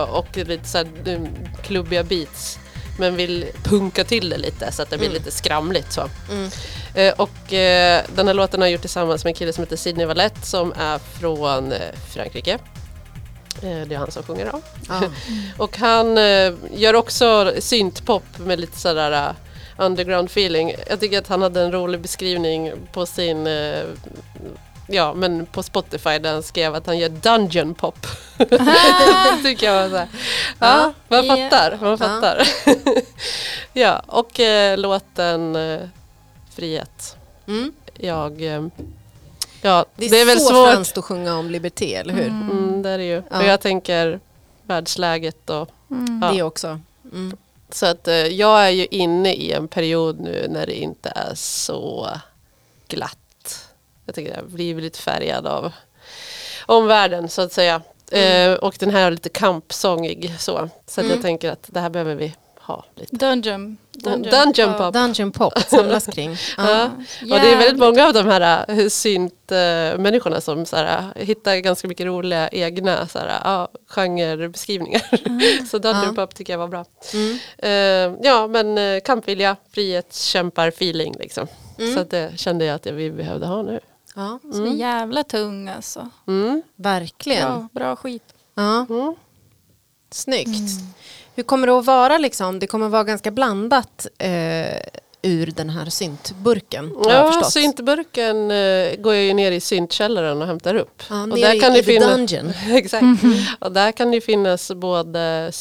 och 0.10 0.38
lite 0.38 0.68
så 0.68 0.78
här, 0.78 0.88
mm, 1.06 1.28
klubbiga 1.64 2.04
beats. 2.04 2.60
Men 3.00 3.16
vill 3.16 3.46
punka 3.64 4.04
till 4.04 4.30
det 4.30 4.38
lite 4.38 4.72
så 4.72 4.82
att 4.82 4.90
det 4.90 4.98
blir 4.98 5.10
lite 5.10 5.32
skramligt 5.32 5.92
så. 5.92 6.10
Mm. 6.32 6.50
Eh, 6.94 7.14
och 7.14 7.54
eh, 7.54 8.02
den 8.16 8.28
här 8.28 8.34
låten 8.34 8.62
har 8.62 8.68
jag 8.68 8.72
gjort 8.72 8.82
tillsammans 8.82 9.24
med 9.24 9.32
en 9.32 9.36
kille 9.36 9.54
som 9.54 9.64
heter 9.64 9.76
Sidney 9.76 10.06
Valette 10.06 10.42
som 10.42 10.74
är 10.78 11.00
från 11.00 11.72
eh, 11.72 11.80
Frankrike. 12.14 12.60
Eh, 13.64 13.88
det 13.88 13.96
är 13.96 14.00
han 14.00 14.12
som 14.12 14.24
sjunger 14.24 14.52
då. 14.52 14.62
Ja. 14.90 15.02
Och 15.58 15.78
han 15.78 16.18
eh, 16.18 16.54
gör 16.72 16.96
också 16.96 17.54
syntpop 17.60 18.38
med 18.38 18.60
lite 18.60 18.80
sådär 18.80 19.12
eh, 19.12 19.36
underground 19.86 20.30
feeling. 20.30 20.76
Jag 20.90 21.00
tycker 21.00 21.20
att 21.20 21.28
han 21.28 21.42
hade 21.42 21.62
en 21.62 21.72
rolig 21.72 22.00
beskrivning 22.00 22.72
på 22.94 23.06
sin 23.06 23.48
Ja 24.88 25.14
men 25.14 25.46
på 25.46 25.64
Spotify 25.64 26.20
där 26.20 26.34
han 26.34 26.44
skrev 26.44 26.76
att 26.76 26.86
han 26.88 26.98
gör 26.98 27.10
dungeon 27.10 27.74
pop. 27.74 28.08
tycker 29.44 29.66
jag 29.66 29.82
var 29.82 29.90
såhär. 29.90 30.08
Ja, 30.60 30.94
man 31.08 31.28
fattar. 31.28 31.78
Man 31.82 31.98
fattar. 31.98 32.48
ja, 33.74 34.04
och 34.08 34.40
eh, 34.40 34.78
låten 34.78 35.56
eh, 35.56 35.80
Frihet. 36.56 37.16
Mm. 37.48 37.74
Jag... 37.94 38.42
Eh, 38.42 38.66
ja, 39.64 39.86
Det 39.96 40.06
är, 40.06 40.10
det 40.10 40.22
är 40.22 40.26
väl 40.26 40.40
så 40.40 40.50
svårt. 40.50 40.72
franskt 40.72 40.98
att 40.98 41.06
sjunga 41.06 41.38
om 41.38 41.50
liberté, 41.50 41.96
eller 41.96 42.14
hur? 42.14 42.28
Mm, 42.28 42.82
det 42.82 42.90
är 42.90 42.98
det 42.98 43.04
ju. 43.06 43.24
Ja. 43.32 43.38
Och 43.38 43.44
jag 43.46 43.62
tänker 43.62 44.20
världsläget 44.64 45.50
och 45.50 45.70
Ja. 46.22 46.32
Det 46.34 46.44
också. 46.44 46.80
Mm. 47.12 47.38
Så 47.70 47.86
att 47.86 48.08
eh, 48.08 48.16
jag 48.16 48.66
är 48.66 48.70
ju 48.70 48.86
inne 48.92 49.34
i 49.34 49.52
en 49.52 49.68
period 49.68 50.20
nu 50.20 50.48
när 50.50 50.66
det 50.66 50.76
inte 50.76 51.10
är 51.16 51.36
så 51.36 52.10
glatt. 52.88 53.68
Jag 54.06 54.16
tycker 54.16 54.36
jag 54.36 54.46
blir 54.50 54.82
lite 54.82 55.00
färgad 55.00 55.48
av 55.48 55.72
omvärlden 56.66 57.30
så 57.30 57.42
att 57.42 57.52
säga. 57.54 57.82
Eh, 58.12 58.54
och 58.54 58.76
den 58.80 58.90
här 58.90 59.08
är 59.08 59.12
lite 59.12 59.30
kampsångig 59.30 60.36
så. 60.40 60.70
Så 60.88 61.02
att 61.02 61.10
jag 61.10 61.22
tänker 61.22 61.52
att 61.52 61.64
det 61.68 61.80
här 61.80 61.90
behöver 61.90 62.16
vi 62.16 62.36
ha 62.60 62.86
lite. 62.96 63.16
Dungeon. 63.16 63.78
Dungeon 63.98 64.78
pop. 64.78 64.94
Dungeon 64.94 65.32
pop 65.32 65.60
samlas 65.60 66.06
kring. 66.06 66.32
Ja. 66.58 66.92
Ja. 67.22 67.36
Och 67.36 67.42
det 67.42 67.52
är 67.52 67.58
väldigt 67.58 67.80
många 67.80 68.08
av 68.08 68.14
de 68.14 68.26
här 68.28 68.72
uh, 68.72 68.88
synt-människorna 68.90 70.42
som 70.42 70.66
så 70.66 70.76
här, 70.76 70.98
uh, 70.98 71.24
hittar 71.24 71.56
ganska 71.56 71.88
mycket 71.88 72.06
roliga 72.06 72.50
egna 72.50 73.08
så 73.08 73.20
här, 73.20 73.62
uh, 73.62 73.68
genrebeskrivningar. 73.88 75.02
så 75.72 75.78
Dungeon 75.78 76.04
Ja. 76.04 76.14
Pop 76.16 76.36
tycker 76.36 76.54
jag 76.54 76.58
var 76.58 76.68
bra. 76.68 76.86
Mm. 77.14 77.38
Eh, 77.58 78.20
ja 78.24 78.48
men 78.48 78.78
uh, 78.78 79.00
kampvilja, 79.00 79.56
frihetskämpar, 79.72 80.68
feeling 80.68 81.16
liksom. 81.20 81.48
Mm. 81.80 81.96
Så 81.96 82.04
det 82.04 82.40
kände 82.40 82.66
jag 82.66 82.76
att 82.76 82.86
vi 82.86 83.12
behövde 83.12 83.46
ha 83.46 83.62
nu. 83.62 83.80
ja, 84.16 84.40
Så 84.54 84.66
jävla 84.66 85.24
tung 85.24 85.70
alltså. 85.70 86.10
Mm. 86.28 86.62
verkligen. 86.76 87.48
Bra, 87.50 87.68
bra 87.72 87.96
skit. 87.96 88.24
Ja. 88.56 88.86
Mm. 90.28 90.46
Snyggt. 90.46 90.72
Hur 91.36 91.44
kommer 91.44 91.68
det 91.68 91.74
att 91.74 91.86
vara 91.86 92.18
liksom? 92.18 92.60
Det 92.60 92.68
kommer 92.68 92.86
att 92.86 92.92
vara 92.92 93.04
ganska 93.04 93.32
blandat 93.32 94.08
eh, 94.18 94.78
ur 95.26 95.52
den 95.56 95.70
här 95.70 95.86
syntburken. 95.90 96.92
Ja, 97.06 97.44
syntburken 97.44 98.52
uh, 98.52 98.96
går 98.96 99.14
jag 99.14 99.24
ju 99.24 99.34
ner 99.34 99.52
i 99.52 99.60
syntkällaren 99.60 100.42
och 100.42 100.48
hämtar 100.48 100.76
upp. 100.76 101.04
Ja, 101.10 101.24
och 101.24 101.30
där 101.40 101.56
i, 101.56 101.60
kan 101.60 101.74
i 101.74 101.78
det 101.78 101.84
finnas 101.84 102.10
dungeon. 102.16 102.54
Exakt. 102.72 103.04
Och 103.60 103.72
där 103.72 103.92
kan 103.92 104.12
det 104.12 104.22
finnas 104.22 104.72
både 104.72 105.52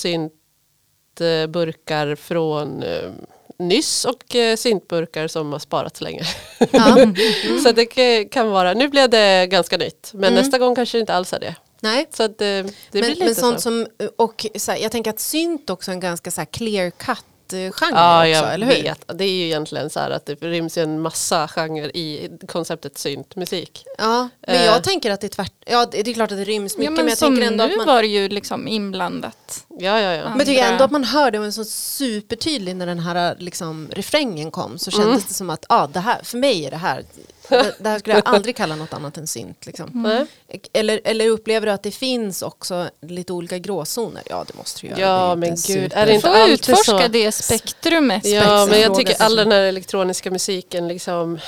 syntburkar 1.17 2.15
från 2.15 2.83
eh, 2.83 3.11
nyss 3.59 4.05
och 4.05 4.37
eh, 4.37 4.57
syntburkar 4.57 5.29
som 5.29 5.53
har 5.53 5.59
sparats 5.59 6.01
länge. 6.01 6.23
Ja. 6.71 6.97
Så 7.65 7.73
det 7.73 7.85
ka- 7.95 8.29
kan 8.29 8.51
vara, 8.51 8.73
nu 8.75 8.88
blev 8.88 9.11
det 9.11 9.47
ganska 9.47 9.77
nytt 9.77 10.11
men 10.15 10.25
Mm. 10.33 10.35
nästa 10.45 10.59
gång 10.59 10.75
kanske 10.75 10.99
det 10.99 11.01
inte 11.01 11.15
alls 11.15 11.33
är 11.33 11.41
det. 11.41 11.55
Nej, 11.83 12.07
Så 12.12 12.23
att, 12.23 12.31
eh, 12.31 12.35
det 12.47 12.64
blir 12.90 13.01
men, 13.03 13.11
lite 13.11 13.25
men 13.25 13.35
sånt 13.35 13.57
så. 13.61 13.62
som, 13.62 13.87
och 14.16 14.47
så 14.57 14.73
här, 14.73 14.79
jag 14.79 14.92
tänker 14.92 15.11
att 15.11 15.21
synt 15.21 15.71
också 15.71 15.90
är 15.90 15.92
en 15.92 16.01
ganska 16.01 16.31
så 16.31 16.40
här 16.40 16.47
clear 16.47 16.90
cut 16.90 17.18
eh, 17.53 17.71
genre 17.73 17.90
Ja, 17.99 18.18
också, 18.21 18.29
jag 18.45 18.55
eller 18.55 18.66
hur? 18.66 18.83
vet. 18.83 19.18
Det 19.18 19.25
är 19.25 19.29
ju 19.31 19.45
egentligen 19.45 19.90
så 19.90 20.01
här 20.01 20.11
att 20.11 20.27
det 20.27 20.35
ryms 20.35 20.77
en 20.79 21.01
massa 21.01 21.49
genrer 21.49 21.97
i 21.97 22.31
konceptet 22.49 22.99
syntmusik. 22.99 23.85
Ja, 23.99 24.29
men 24.47 24.57
Eh. 24.57 24.64
jag 24.64 24.85
tänker 24.85 25.11
att 25.11 25.21
det 25.21 25.27
är 25.27 25.29
tvärt, 25.29 25.53
ja 25.66 25.87
det 25.90 26.01
är 26.11 26.14
klart 26.14 26.33
att 26.33 26.38
det 26.38 26.45
ryms 26.45 26.77
mycket 26.79 26.85
Ja, 26.85 26.90
men, 26.90 27.05
men 27.05 27.09
jag 27.09 27.18
som 27.18 27.35
tänker 27.37 27.47
ändå 27.53 27.64
nu 27.66 27.71
att 27.73 27.77
man 27.77 27.87
var 27.87 28.03
det 28.03 28.09
ju 28.09 28.29
liksom 28.29 28.68
inblandat. 28.68 29.64
Ja, 29.68 30.01
ja, 30.01 30.12
ja. 30.12 30.29
Men 30.29 30.38
jag 30.38 30.47
tycker 30.47 30.64
ändå 30.73 30.85
att 30.85 30.90
man 30.90 31.05
hörde 31.05 31.38
det 31.38 31.53
så 31.53 31.64
supertydligt 31.64 32.77
när 32.77 32.87
den 32.87 32.99
här 32.99 33.37
liksom, 33.38 33.88
refrängen 33.92 34.51
kom 34.51 34.79
så 34.79 34.90
kändes 34.90 35.07
Mm. 35.09 35.23
det 35.29 35.35
som 35.35 35.51
att 35.51 35.64
ah, 35.68 35.87
det 35.87 36.01
här, 36.01 36.21
för 36.23 36.38
mig 36.38 36.66
är 36.66 36.71
det 36.71 36.77
här, 36.77 37.05
det, 37.53 37.75
det 37.79 37.88
här 37.88 37.99
skulle 37.99 38.15
jag 38.15 38.23
aldrig 38.27 38.57
kalla 38.57 38.77
något 38.77 38.93
annat 38.93 39.17
än 39.17 39.27
synt. 39.27 39.67
Liksom. 39.67 39.91
Nej. 39.95 40.27
Eller, 40.73 41.01
eller 41.05 41.29
upplever 41.29 41.67
du 41.67 41.73
att 41.73 41.83
det 41.83 41.91
finns 41.91 42.43
också 42.43 42.91
lite 43.03 43.33
olika 43.33 43.59
gråzoner? 43.59 44.23
Ja 44.31 44.45
det 44.49 44.55
måste 44.57 44.81
du 44.81 44.87
göra. 44.87 45.01
Ja, 45.01 45.35
men 45.35 45.57
gud, 45.67 45.93
är 45.95 46.07
det 46.07 46.15
inte 46.15 46.29
får 46.29 46.35
alltid 46.37 46.55
utforska 46.55 46.99
så? 46.99 47.09
det 47.09 47.33
spektrumet. 47.33 48.27
Ja, 48.27 48.67
men 48.71 48.81
jag 48.81 48.95
tycker 48.95 49.23
all 49.23 49.37
den 49.37 49.53
här 49.53 49.61
elektroniska 49.62 50.31
musiken 50.31 50.88
liksom 50.88 51.38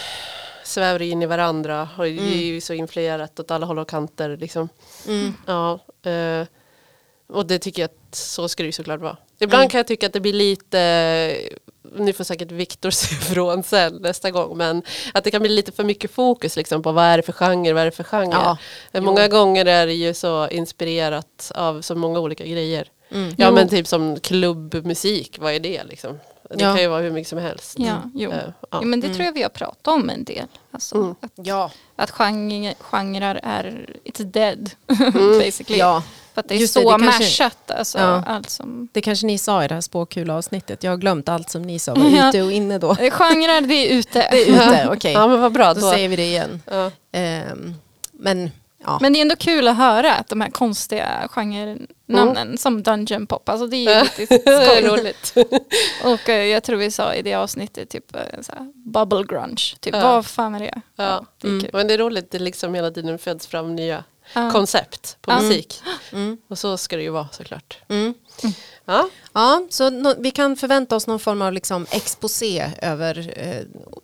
svävar 0.64 1.02
in 1.02 1.22
i 1.22 1.26
varandra 1.26 1.88
och 1.98 2.04
det 2.04 2.10
är 2.10 2.44
ju 2.44 2.60
så 2.60 2.72
influerat 2.74 3.40
åt 3.40 3.50
alla 3.50 3.66
håll 3.66 3.78
och 3.78 3.88
kanter. 3.88 4.36
Liksom. 4.36 4.68
Mm. 5.08 5.34
Ja, 5.46 5.78
eh, 6.10 6.46
och 7.28 7.46
det 7.46 7.58
tycker 7.58 7.82
jag 7.82 7.90
att 7.90 8.14
så 8.14 8.48
ska 8.48 8.62
det 8.62 8.66
ju 8.66 8.72
såklart 8.72 9.00
vara. 9.00 9.16
Ibland 9.38 9.60
Mm. 9.60 9.70
kan 9.70 9.78
jag 9.78 9.86
tycka 9.86 10.06
att 10.06 10.12
det 10.12 10.20
blir 10.20 10.32
lite, 10.32 10.78
nu 11.98 12.12
får 12.12 12.24
säkert 12.24 12.52
Viktor 12.52 12.90
se 12.90 13.14
ifrån 13.16 13.62
sen 13.62 13.94
nästa 13.94 14.30
gång, 14.30 14.56
men 14.56 14.82
att 15.14 15.24
det 15.24 15.30
kan 15.30 15.42
bli 15.42 15.50
lite 15.50 15.72
för 15.72 15.84
mycket 15.84 16.10
fokus 16.10 16.56
liksom, 16.56 16.82
på 16.82 16.92
vad 16.92 17.04
är 17.04 17.16
det 17.16 17.22
för 17.22 17.32
genre, 17.32 17.72
vad 17.72 17.80
är 17.80 17.84
det 17.84 17.90
för 17.96 18.04
genre. 18.04 18.32
Ja, 18.32 18.56
Eh, 18.92 19.00
Många 19.02 19.28
gånger 19.28 19.66
är 19.66 19.86
det 19.86 19.92
ju 19.94 20.14
så 20.14 20.48
inspirerat 20.48 21.52
av 21.54 21.80
så 21.82 21.94
många 21.94 22.18
olika 22.18 22.44
grejer. 22.46 22.88
Mm. 23.10 23.34
Ja 23.38 23.46
Jo. 23.48 23.54
men 23.54 23.68
typ 23.68 23.86
som 23.86 24.20
klubbmusik, 24.20 25.38
vad 25.40 25.52
är 25.52 25.60
det 25.60 25.84
liksom? 25.84 26.18
Det 26.50 26.64
Ja. 26.64 26.72
kan 26.74 26.80
ju 26.82 26.88
vara 26.88 27.00
hur 27.02 27.10
mycket 27.10 27.28
som 27.28 27.38
helst. 27.38 27.74
Ja, 27.78 28.02
jo. 28.14 28.30
Eh, 28.30 28.36
Ja, 28.46 28.52
ja. 28.70 28.80
men 28.80 29.00
det 29.00 29.08
tror 29.14 29.24
jag 29.24 29.32
vi 29.32 29.42
har 29.42 29.48
pratat 29.50 29.86
om 29.94 30.10
en 30.10 30.24
del. 30.24 30.46
Alltså, 30.70 30.96
Mm. 30.96 31.14
att, 31.20 31.32
Ja, 31.34 31.70
att 31.96 32.10
genre, 32.10 32.74
genrer 32.80 33.40
är, 33.42 33.90
it's 34.04 34.24
dead 34.24 34.70
basically. 35.38 35.78
ja, 35.78 36.02
För 36.34 36.40
att 36.40 36.48
det 36.48 36.54
är 36.54 36.58
Just 36.58 36.74
det, 36.74 36.80
så 36.82 36.96
det 36.98 37.04
kanske- 37.04 37.22
mashat. 37.24 37.70
Alltså, 37.70 37.98
Ja. 37.98 38.22
allt 38.26 38.50
som, 38.50 38.88
det 38.92 39.00
kanske 39.00 39.26
ni 39.26 39.38
sa 39.38 39.64
i 39.64 39.68
det 39.68 39.74
här 39.74 39.80
spåkulavsnittet. 39.80 40.82
Jag 40.84 40.92
har 40.92 40.96
glömt 40.96 41.28
allt 41.28 41.50
som 41.50 41.62
ni 41.62 41.78
sa, 41.78 41.94
var 41.94 42.10
Ja. 42.10 42.28
ute 42.28 42.42
och 42.42 42.52
inne 42.52 42.78
då. 42.78 42.90
Eh, 42.90 43.10
genrer, 43.10 43.60
det 43.60 43.74
är 43.74 43.98
ute. 43.98 44.28
Det 44.30 44.42
är 44.42 44.48
ute, 44.48 44.88
okej. 44.92 45.12
Ja 45.12 45.26
men 45.26 45.40
vad 45.40 45.52
bra. 45.52 45.74
Då 45.74 45.80
Då. 45.80 45.90
säger 45.90 46.08
vi 46.08 46.16
det 46.16 46.24
igen. 46.26 46.62
Ja. 46.70 46.90
Ehm, 47.12 47.74
men 48.12 48.50
ja, 48.84 48.98
Men 49.00 49.12
det 49.12 49.18
är 49.18 49.20
ändå 49.22 49.36
kul 49.36 49.68
att 49.68 49.76
höra 49.76 50.14
att 50.14 50.28
de 50.28 50.40
här 50.40 50.50
konstiga 50.50 51.28
genrenamnen 51.30 52.58
som 52.58 52.82
Dungeon 52.82 53.26
Pop, 53.26 53.48
alltså 53.48 53.66
det 53.66 53.76
är 53.76 53.94
ju 53.98 54.00
riktigt 54.04 54.44
Det 54.44 54.88
roligt. 54.88 55.34
Och 56.04 56.28
eh, 56.28 56.44
jag 56.44 56.62
tror 56.62 56.76
vi 56.76 56.90
sa 56.90 57.14
i 57.14 57.22
det 57.22 57.34
avsnittet 57.34 57.88
typ 57.90 58.16
eh, 58.16 58.20
så 58.42 58.52
här, 58.52 58.72
bubble 58.74 59.24
grunge, 59.28 59.76
typ 59.80 59.94
Ja. 59.94 60.00
vad 60.02 60.26
fan 60.26 60.54
är 60.54 60.58
det? 60.60 60.80
Ja. 60.96 61.24
det 61.40 61.46
är 61.48 61.50
Mm. 61.50 61.66
Men 61.72 61.86
det 61.88 61.94
är 61.94 61.98
roligt, 61.98 62.30
det 62.30 62.38
liksom 62.38 62.74
hela 62.74 62.90
tiden 62.90 63.18
föds 63.18 63.46
fram 63.46 63.76
nya 63.76 64.04
Ja. 64.32 64.50
koncept 64.50 65.16
på 65.20 65.32
musik. 65.32 65.82
mm, 66.12 66.38
Och 66.48 66.58
så 66.58 66.76
ska 66.76 66.96
det 66.96 67.02
ju 67.02 67.10
vara 67.10 67.28
såklart. 67.32 67.78
mm. 67.88 68.14
Ja. 68.84 69.08
ja 69.32 69.66
så 69.70 69.90
no, 69.90 70.14
vi 70.18 70.30
kan 70.30 70.56
förvänta 70.56 70.96
oss 70.96 71.06
någon 71.06 71.18
form 71.18 71.42
av 71.42 71.52
liksom 71.52 71.86
exposé 71.90 72.70
över 72.82 73.32
eh, 73.36 73.60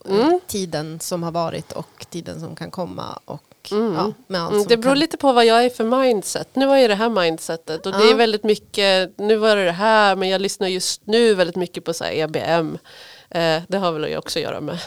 Mm. 0.09 0.41
tiden 0.47 1.01
som 1.01 1.23
har 1.23 1.31
varit 1.33 1.73
och 1.73 2.07
tiden 2.11 2.41
som 2.41 2.57
kan 2.57 2.71
komma 2.71 3.19
och 3.25 3.43
Mm. 3.73 3.95
ja, 3.95 4.13
Mm, 4.49 4.65
det 4.69 4.77
beror 4.77 4.91
kan. 4.93 4.99
lite 4.99 5.17
på 5.17 5.33
vad 5.33 5.45
jag 5.47 5.65
är 5.65 5.71
för 5.71 5.85
mindset. 5.85 6.49
Nu 6.53 6.67
var 6.67 6.77
jag 6.77 6.91
det 6.91 6.95
här 6.95 7.09
mindsetet 7.09 7.87
och 7.87 7.93
det 7.93 8.05
Ja. 8.05 8.11
är 8.11 8.15
väldigt 8.15 8.45
mycket, 8.45 9.19
nu 9.19 9.37
var 9.37 9.57
det 9.57 9.65
det 9.65 9.73
här 9.73 10.17
men 10.17 10.29
jag 10.29 10.41
lyssnar 10.41 10.69
just 10.69 11.07
nu 11.07 11.35
väldigt 11.35 11.57
mycket 11.57 11.85
på 11.85 11.95
så 11.95 12.05
EBM. 12.05 12.79
Eh, 13.31 13.63
det 13.69 13.79
har 13.79 13.93
väl 13.93 14.17
också 14.17 14.39
att 14.39 14.43
göra 14.43 14.61
med 14.61 14.79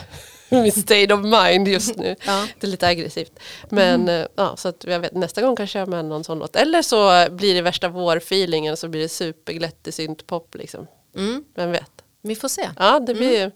mitt 0.62 0.74
state 0.82 1.14
of 1.14 1.20
mind 1.24 1.68
just 1.68 1.96
nu. 1.96 2.16
Ja. 2.26 2.46
Det 2.60 2.66
är 2.66 2.70
lite 2.70 2.86
aggressivt. 2.86 3.32
Men 3.70 4.08
eh, 4.08 4.26
ja, 4.36 4.56
så 4.56 4.68
att 4.68 4.84
jag 4.84 5.00
vet, 5.00 5.12
nästa 5.12 5.42
gång 5.42 5.56
kanske 5.56 5.78
jag 5.78 5.86
har 5.86 5.90
med 5.90 6.04
någon 6.04 6.24
sån 6.24 6.38
låt. 6.38 6.56
Eller 6.56 6.82
så 6.82 7.26
blir 7.30 7.54
det 7.54 7.62
värsta 7.62 7.88
vårfeelingen 7.88 8.76
så 8.76 8.88
blir 8.88 9.00
det 9.00 9.08
superglättig 9.08 9.94
syntpop 9.94 10.54
liksom. 10.54 10.86
Mm. 11.16 11.44
Vem 11.54 11.70
vet? 11.70 11.90
Vi 12.22 12.34
får 12.36 12.48
se. 12.48 12.68
Ja, 12.78 13.00
det 13.00 13.14
blir 13.14 13.52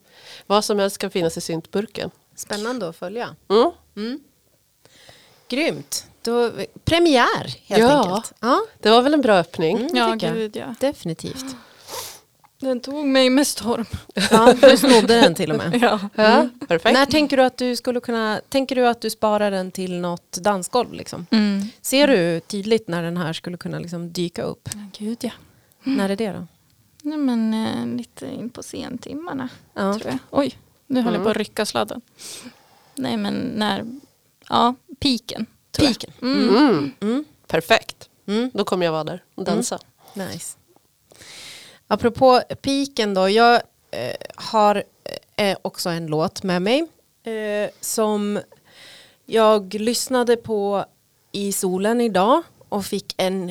vad 0.46 0.64
som 0.64 0.78
helst 0.78 0.94
ska 0.94 1.11
finnas 1.11 1.37
i 1.37 1.40
syntburken. 1.40 2.11
Spännande 2.37 2.88
att 2.88 2.96
följa. 2.96 3.37
Mm. 3.96 4.20
Grymt. 5.48 6.06
Då, 6.22 6.50
premiär 6.84 7.54
helt 7.66 7.80
Ja. 7.82 8.04
enkelt. 8.04 8.32
Ja, 8.40 8.61
Det 8.80 8.90
var 8.90 9.02
väl 9.02 9.14
en 9.14 9.20
bra 9.20 9.38
öppning. 9.38 9.76
mm, 9.76 9.96
Ja, 9.96 10.14
gud 10.14 10.56
ja. 10.56 10.74
Definitivt. 10.80 11.44
Den 12.61 12.81
tog 12.81 13.07
mig 13.07 13.31
med 13.31 13.47
storm. 13.47 13.85
Ja, 14.31 14.55
du 14.61 14.77
snodde 14.77 15.21
den 15.21 15.35
till 15.35 15.51
och 15.53 15.57
med. 15.59 15.79
Ja. 15.83 16.01
Ja, 16.14 16.49
perfekt. 16.68 16.94
När 16.94 17.07
tänker 17.07 17.37
du 17.37 17.42
att 17.42 17.57
du 17.57 17.77
skulle 17.77 18.01
kunna, 18.01 18.40
tänker 18.49 18.75
du 18.77 18.87
att 18.88 19.01
du 19.01 19.11
sparar 19.11 19.51
den 19.51 19.71
till 19.71 20.01
något 20.01 20.33
dansgolv 20.33 20.92
liksom? 20.92 21.27
Mm. 21.31 21.62
Ser 21.81 22.09
du 22.09 22.40
tydligt 22.40 22.88
när 22.88 23.03
den 23.03 23.16
här 23.16 23.33
skulle 23.33 23.57
kunna 23.57 23.79
liksom 23.79 24.12
dyka 24.12 24.42
upp? 24.42 24.68
Gud 24.99 25.18
ja. 25.21 25.31
När 25.83 26.09
är 26.11 26.16
det 26.16 26.33
då? 26.33 26.47
Nej, 27.03 27.18
men 27.18 27.55
eh, 27.55 27.97
lite 27.97 28.27
in 28.27 28.51
på 28.51 28.62
sentimmarna 28.62 29.49
Ja. 29.75 29.94
tror 29.94 30.07
jag. 30.07 30.18
Oj, 30.31 30.59
nu 30.87 31.01
håller 31.01 31.16
jag 31.16 31.21
Mm. 31.21 31.25
på 31.25 31.31
att 31.31 31.37
rycka 31.37 31.66
sladden. 31.66 32.01
Nej 32.94 33.16
men 33.16 33.35
när, 33.35 33.85
ja, 34.49 34.75
piken. 35.01 35.47
Piken. 35.79 36.11
Mm. 36.23 36.49
Mm. 36.57 36.90
Mm. 37.01 37.25
Perfekt. 37.47 38.09
Mm. 38.27 38.51
Då 38.55 38.64
kommer 38.64 38.85
jag 38.87 38.92
vara 38.92 39.05
där 39.05 39.23
och 39.35 39.44
dansa. 39.44 39.79
Nice. 40.14 40.57
Apropå 41.88 42.40
piken 42.62 43.14
då, 43.14 43.29
jag 43.29 43.55
eh, 43.90 44.14
har 44.35 44.83
eh, 45.37 45.57
också 45.62 45.88
en 45.88 46.07
låt 46.07 46.42
med 46.42 46.62
mig 46.62 46.87
eh, 47.24 47.70
som 47.81 48.40
jag 49.27 49.74
lyssnade 49.74 50.37
på 50.37 50.85
i 51.33 51.53
solen 51.53 52.01
idag 52.01 52.42
och 52.68 52.85
fick 52.87 53.14
en, 53.16 53.48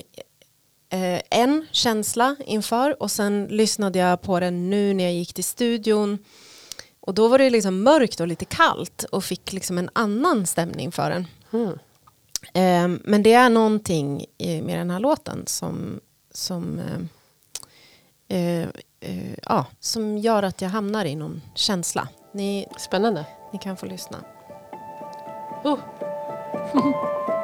eh, 0.90 1.22
en 1.30 1.66
känsla 1.72 2.36
inför 2.46 3.04
och 3.04 3.12
sen 3.12 3.46
lyssnade 3.50 4.00
jag 4.00 4.22
på 4.22 4.40
den 4.40 4.70
nu 4.70 4.94
när 4.94 5.04
jag 5.04 5.14
gick 5.14 5.34
till 5.34 5.44
studion 5.44 6.18
och 7.00 7.14
då 7.14 7.28
var 7.28 7.38
det 7.38 7.50
liksom 7.50 7.84
mörkt 7.84 8.20
och 8.20 8.28
lite 8.28 8.46
kallt 8.46 9.04
och 9.12 9.24
fick 9.24 9.54
liksom 9.54 9.78
en 9.78 9.90
annan 9.94 10.48
stämning 10.48 10.92
för 10.92 11.10
den. 11.10 11.28
Mm. 11.54 11.70
Eh, 12.54 13.00
men 13.04 13.24
det 13.24 13.34
är 13.34 13.50
någonting 13.50 14.26
i- 14.38 14.62
med 14.62 14.78
den 14.80 14.90
här 14.90 15.00
låten 15.00 15.44
som, 15.48 16.00
som, 16.34 16.82
eh, 18.28 18.62
eh, 19.00 19.34
ja, 19.44 19.66
som 19.80 20.18
gör 20.18 20.44
att 20.44 20.62
jag 20.62 20.70
hamnar 20.70 21.06
i 21.06 21.16
någon 21.16 21.42
känsla. 21.56 22.08
Ni, 22.32 22.68
Spännande. 22.78 23.26
ni 23.54 23.60
kan 23.60 23.78
få 23.78 23.86
lyssna. 23.86 24.18
Oh. 25.64 25.80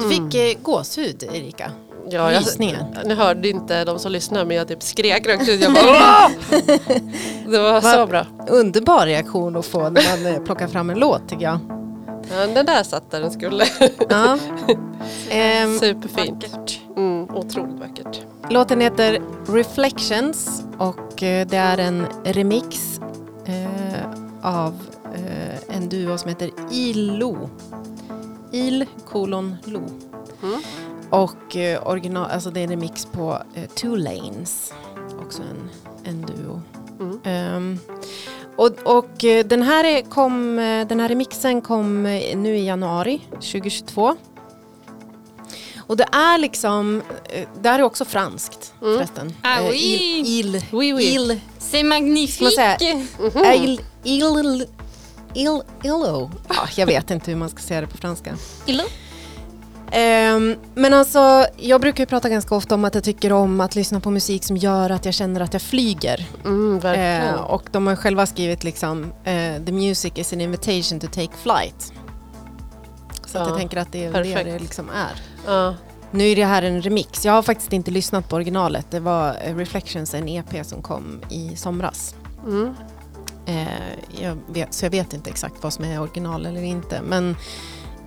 Du 0.00 0.08
fick 0.08 0.34
eh, 0.34 0.62
gåshud 0.62 1.22
Erika. 1.22 1.70
Ja, 2.10 2.32
jag, 2.32 2.42
nu 3.06 3.14
hörde 3.14 3.48
inte 3.48 3.84
de 3.84 3.98
som 3.98 4.12
lyssnar 4.12 4.44
men 4.44 4.56
jag 4.56 4.68
typ 4.68 4.82
skrek 4.82 5.26
rakt 5.26 5.48
ut. 5.48 5.60
Jag 5.60 5.72
bara, 5.72 5.84
"Åh!" 6.50 6.56
Det 7.46 7.58
var 7.58 7.80
så 7.80 8.06
bra. 8.06 8.26
Underbar 8.48 9.06
reaktion 9.06 9.56
att 9.56 9.66
få 9.66 9.90
när 9.90 10.24
man 10.24 10.34
eh, 10.34 10.40
plockar 10.42 10.66
fram 10.68 10.90
en 10.90 10.98
låt 10.98 11.28
tycker 11.28 11.44
jag. 11.44 11.58
Ja, 12.30 12.46
den 12.46 12.66
där 12.66 12.82
satt 12.82 13.10
där 13.10 13.20
den 13.20 13.30
skulle. 13.30 13.64
Ja. 14.08 14.38
Ehm, 15.30 15.78
Superfint. 15.78 16.44
Mm, 16.96 17.22
otroligt 17.34 17.80
vackert. 17.80 18.20
Låten 18.50 18.80
heter 18.80 19.20
Reflections 19.48 20.62
och 20.78 21.22
eh, 21.22 21.46
det 21.46 21.56
är 21.56 21.78
en 21.78 22.06
remix 22.24 23.00
eh, 23.46 24.08
av 24.42 24.74
eh, 25.14 25.76
en 25.76 25.88
duo 25.88 26.18
som 26.18 26.28
heter 26.28 26.50
ILO. 26.70 27.50
Il 28.54 28.86
kolon 29.08 29.56
Lo. 29.64 29.82
Mm. 30.42 30.60
Och 31.10 31.56
eh, 31.56 31.86
original, 31.88 32.30
alltså 32.30 32.50
det 32.50 32.60
är 32.60 32.64
en 32.64 32.70
remix 32.70 33.06
på 33.06 33.42
eh, 33.54 33.64
Two 33.70 33.96
Lanes. 33.96 34.72
Också 35.26 35.42
en, 35.42 35.70
en 36.04 36.22
duo. 36.26 36.62
Mm. 37.00 37.20
Ehm, 37.24 37.78
och, 38.56 38.70
och 38.98 39.24
eh, 39.24 39.46
den, 39.46 39.62
här 39.62 39.84
är, 39.84 40.02
kom, 40.02 40.58
eh, 40.58 40.86
den 40.86 41.00
här 41.00 41.08
remixen 41.08 41.60
kom 41.60 42.06
eh, 42.06 42.36
nu 42.36 42.56
i 42.56 42.66
januari 42.66 43.20
2022. 43.30 44.16
Och 45.86 45.96
det 45.96 46.06
är 46.12 46.38
liksom, 46.38 47.02
det 47.62 47.68
här 47.68 47.78
är 47.78 47.82
också 47.82 48.04
franskt 48.04 48.72
Mm. 48.82 48.94
förresten. 48.96 49.32
Ah, 49.42 49.60
oui. 49.68 49.76
il, 49.76 50.26
il, 50.54 50.64
Oui, 50.72 50.92
oui. 50.92 51.04
il, 51.14 51.40
C'est 51.60 51.84
magnifique! 51.84 52.50
säga- 52.50 52.78
Mhm. 53.18 53.44
il, 53.54 53.80
il, 54.04 54.66
il, 55.34 55.62
illo. 55.82 56.30
Ja, 56.48 56.68
jag 56.76 56.86
vet 56.86 57.10
inte 57.10 57.30
hur 57.30 57.38
man 57.38 57.48
ska 57.48 57.58
säga 57.58 57.80
det 57.80 57.86
på 57.86 57.96
franska. 57.96 58.34
Illo? 58.66 58.82
Ehm, 59.90 60.56
men 60.74 60.94
alltså, 60.94 61.46
jag 61.56 61.80
brukar 61.80 62.06
prata 62.06 62.28
ganska 62.28 62.54
ofta 62.54 62.74
om 62.74 62.84
att 62.84 62.94
jag 62.94 63.04
tycker 63.04 63.32
om 63.32 63.60
att 63.60 63.74
lyssna 63.74 64.00
på 64.00 64.10
musik 64.10 64.44
som 64.44 64.56
gör 64.56 64.90
att 64.90 65.04
jag 65.04 65.14
känner 65.14 65.40
att 65.40 65.52
jag 65.52 65.62
flyger. 65.62 66.26
Mm. 66.44 66.80
Eh, 66.86 67.34
och 67.40 67.62
de 67.72 67.86
har 67.86 67.96
själva 67.96 68.26
skrivit 68.26 68.64
liksom 68.64 69.12
eh, 69.24 69.62
The 69.66 69.72
music 69.72 70.12
is 70.14 70.32
an 70.32 70.40
invitation 70.40 71.00
to 71.00 71.06
take 71.06 71.32
flight. 71.42 71.92
Så 73.26 73.38
att 73.38 73.44
Ja, 73.44 73.48
jag 73.48 73.58
tänker 73.58 73.76
att 73.76 73.92
det 73.92 74.04
är 74.04 74.06
det 74.06 74.12
perfekt. 74.12 74.44
det 74.44 74.58
liksom 74.58 74.90
är. 74.90 75.22
ja. 75.46 75.74
Nu 76.10 76.24
är 76.30 76.36
det 76.36 76.44
här 76.44 76.62
en 76.62 76.82
remix. 76.82 77.24
Jag 77.24 77.32
har 77.32 77.42
faktiskt 77.42 77.72
inte 77.72 77.90
lyssnat 77.90 78.28
på 78.28 78.36
originalet. 78.36 78.86
Det 78.90 79.00
var 79.00 79.36
eh, 79.44 79.56
Reflections, 79.56 80.14
en 80.14 80.28
EP 80.28 80.66
som 80.66 80.82
kom 80.82 81.20
i 81.30 81.56
somras. 81.56 82.14
Mm. 82.46 82.74
Eh, 83.46 83.66
jag 84.22 84.38
vet, 84.46 84.74
så 84.74 84.84
jag 84.84 84.90
vet 84.90 85.12
inte 85.12 85.30
exakt 85.30 85.54
vad 85.62 85.72
som 85.72 85.84
är 85.84 86.00
original 86.00 86.46
eller 86.46 86.62
inte. 86.62 87.00
Men 87.02 87.36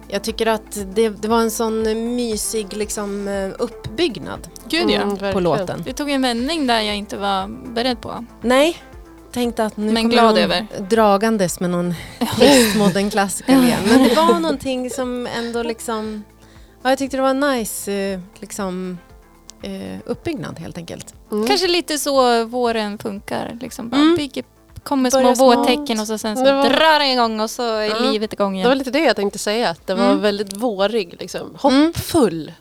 jag 0.08 0.24
tycker 0.24 0.46
att 0.46 0.78
det, 0.96 1.10
det 1.10 1.28
var 1.28 1.40
en 1.42 1.52
sån 1.52 1.84
mysig 2.16 2.74
liksom, 2.74 3.28
eh, 3.28 3.50
uppbyggnad 3.60 4.48
Gud 4.70 4.90
ja. 4.90 5.02
Mm, 5.02 5.10
på 5.18 5.22
verkligen. 5.24 5.44
låten. 5.44 5.82
Det 5.86 5.94
tog 5.94 6.10
en 6.10 6.22
vändning 6.22 6.68
där 6.68 6.82
jag 6.82 6.96
inte 6.96 7.18
var 7.18 7.48
beredd 7.74 8.02
på. 8.02 8.26
Nej, 8.42 8.78
tänkte 9.32 9.66
att 9.66 9.78
nu 9.78 9.92
Men 9.92 10.10
glad 10.10 10.38
över. 10.38 10.68
dragandes 10.90 11.60
med 11.60 11.70
någon 11.70 11.94
postmodern 12.20 13.10
klassiker 13.10 13.64
igen. 13.64 13.80
Men 13.90 14.04
det 14.04 14.16
var 14.16 14.40
någonting 14.40 14.90
som 14.90 15.28
ändå 15.28 15.64
liksom... 15.64 16.24
Ja, 16.84 16.90
jag 16.90 16.98
tyckte 17.00 17.18
det 17.18 17.24
var 17.24 17.30
en 17.30 17.40
nice 17.40 17.92
eh, 17.94 18.20
liksom, 18.40 18.98
uppbyggnad 20.06 20.60
helt 20.60 20.78
enkelt. 20.78 21.14
Mm. 21.32 21.48
Kanske 21.48 21.68
lite 21.68 21.98
så 21.98 22.46
våren 22.46 22.98
funkar. 22.98 23.58
Liksom 23.62 23.90
bara 23.90 24.02
Mm. 24.02 24.16
bygger, 24.16 24.44
kommer 24.88 25.10
små 25.10 25.34
vårtecken 25.34 26.00
och 26.00 26.08
så 26.08 26.18
sen 26.18 26.38
så 26.38 26.44
Det 26.44 26.54
var- 26.54 26.70
drar 26.70 27.00
det 27.00 27.12
igång 27.12 27.40
och 27.40 27.50
så 27.50 27.64
är 27.64 27.82
Ja. 27.90 28.00
livet 28.00 28.34
igång 28.34 28.54
Det 28.58 28.64
var 28.64 28.72
igen. 28.72 28.78
lite 28.78 28.92
det 28.92 29.00
jag 29.00 29.16
tänkte 29.16 29.40
säga, 29.40 29.70
att 29.70 29.88
det 29.88 29.96
var 29.96 30.06
Mm. 30.06 30.22
väldigt 30.22 30.54
vårig, 30.54 31.16
liksom. 31.20 31.56
hoppfull. 31.60 32.52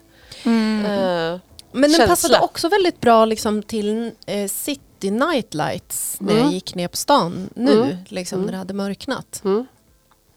Mm. 0.44 0.84
Eh, 0.84 1.40
Men 1.72 1.82
den 1.82 1.90
Känsla. 1.90 2.06
passade 2.06 2.38
också 2.40 2.68
väldigt 2.68 3.00
bra 3.00 3.24
liksom, 3.24 3.62
till 3.62 4.12
eh, 4.26 4.48
City 4.48 5.10
Nightlights 5.10 6.16
när 6.20 6.32
jag 6.32 6.40
Mm. 6.40 6.52
gick 6.52 6.74
ner 6.74 6.88
på 6.88 6.96
stan 6.96 7.50
nu, 7.54 7.82
Mm. 7.82 7.96
liksom, 8.08 8.36
Mm. 8.38 8.46
när 8.46 8.52
det 8.52 8.58
hade 8.58 8.74
mörknat. 8.74 9.40
mm. 9.44 9.66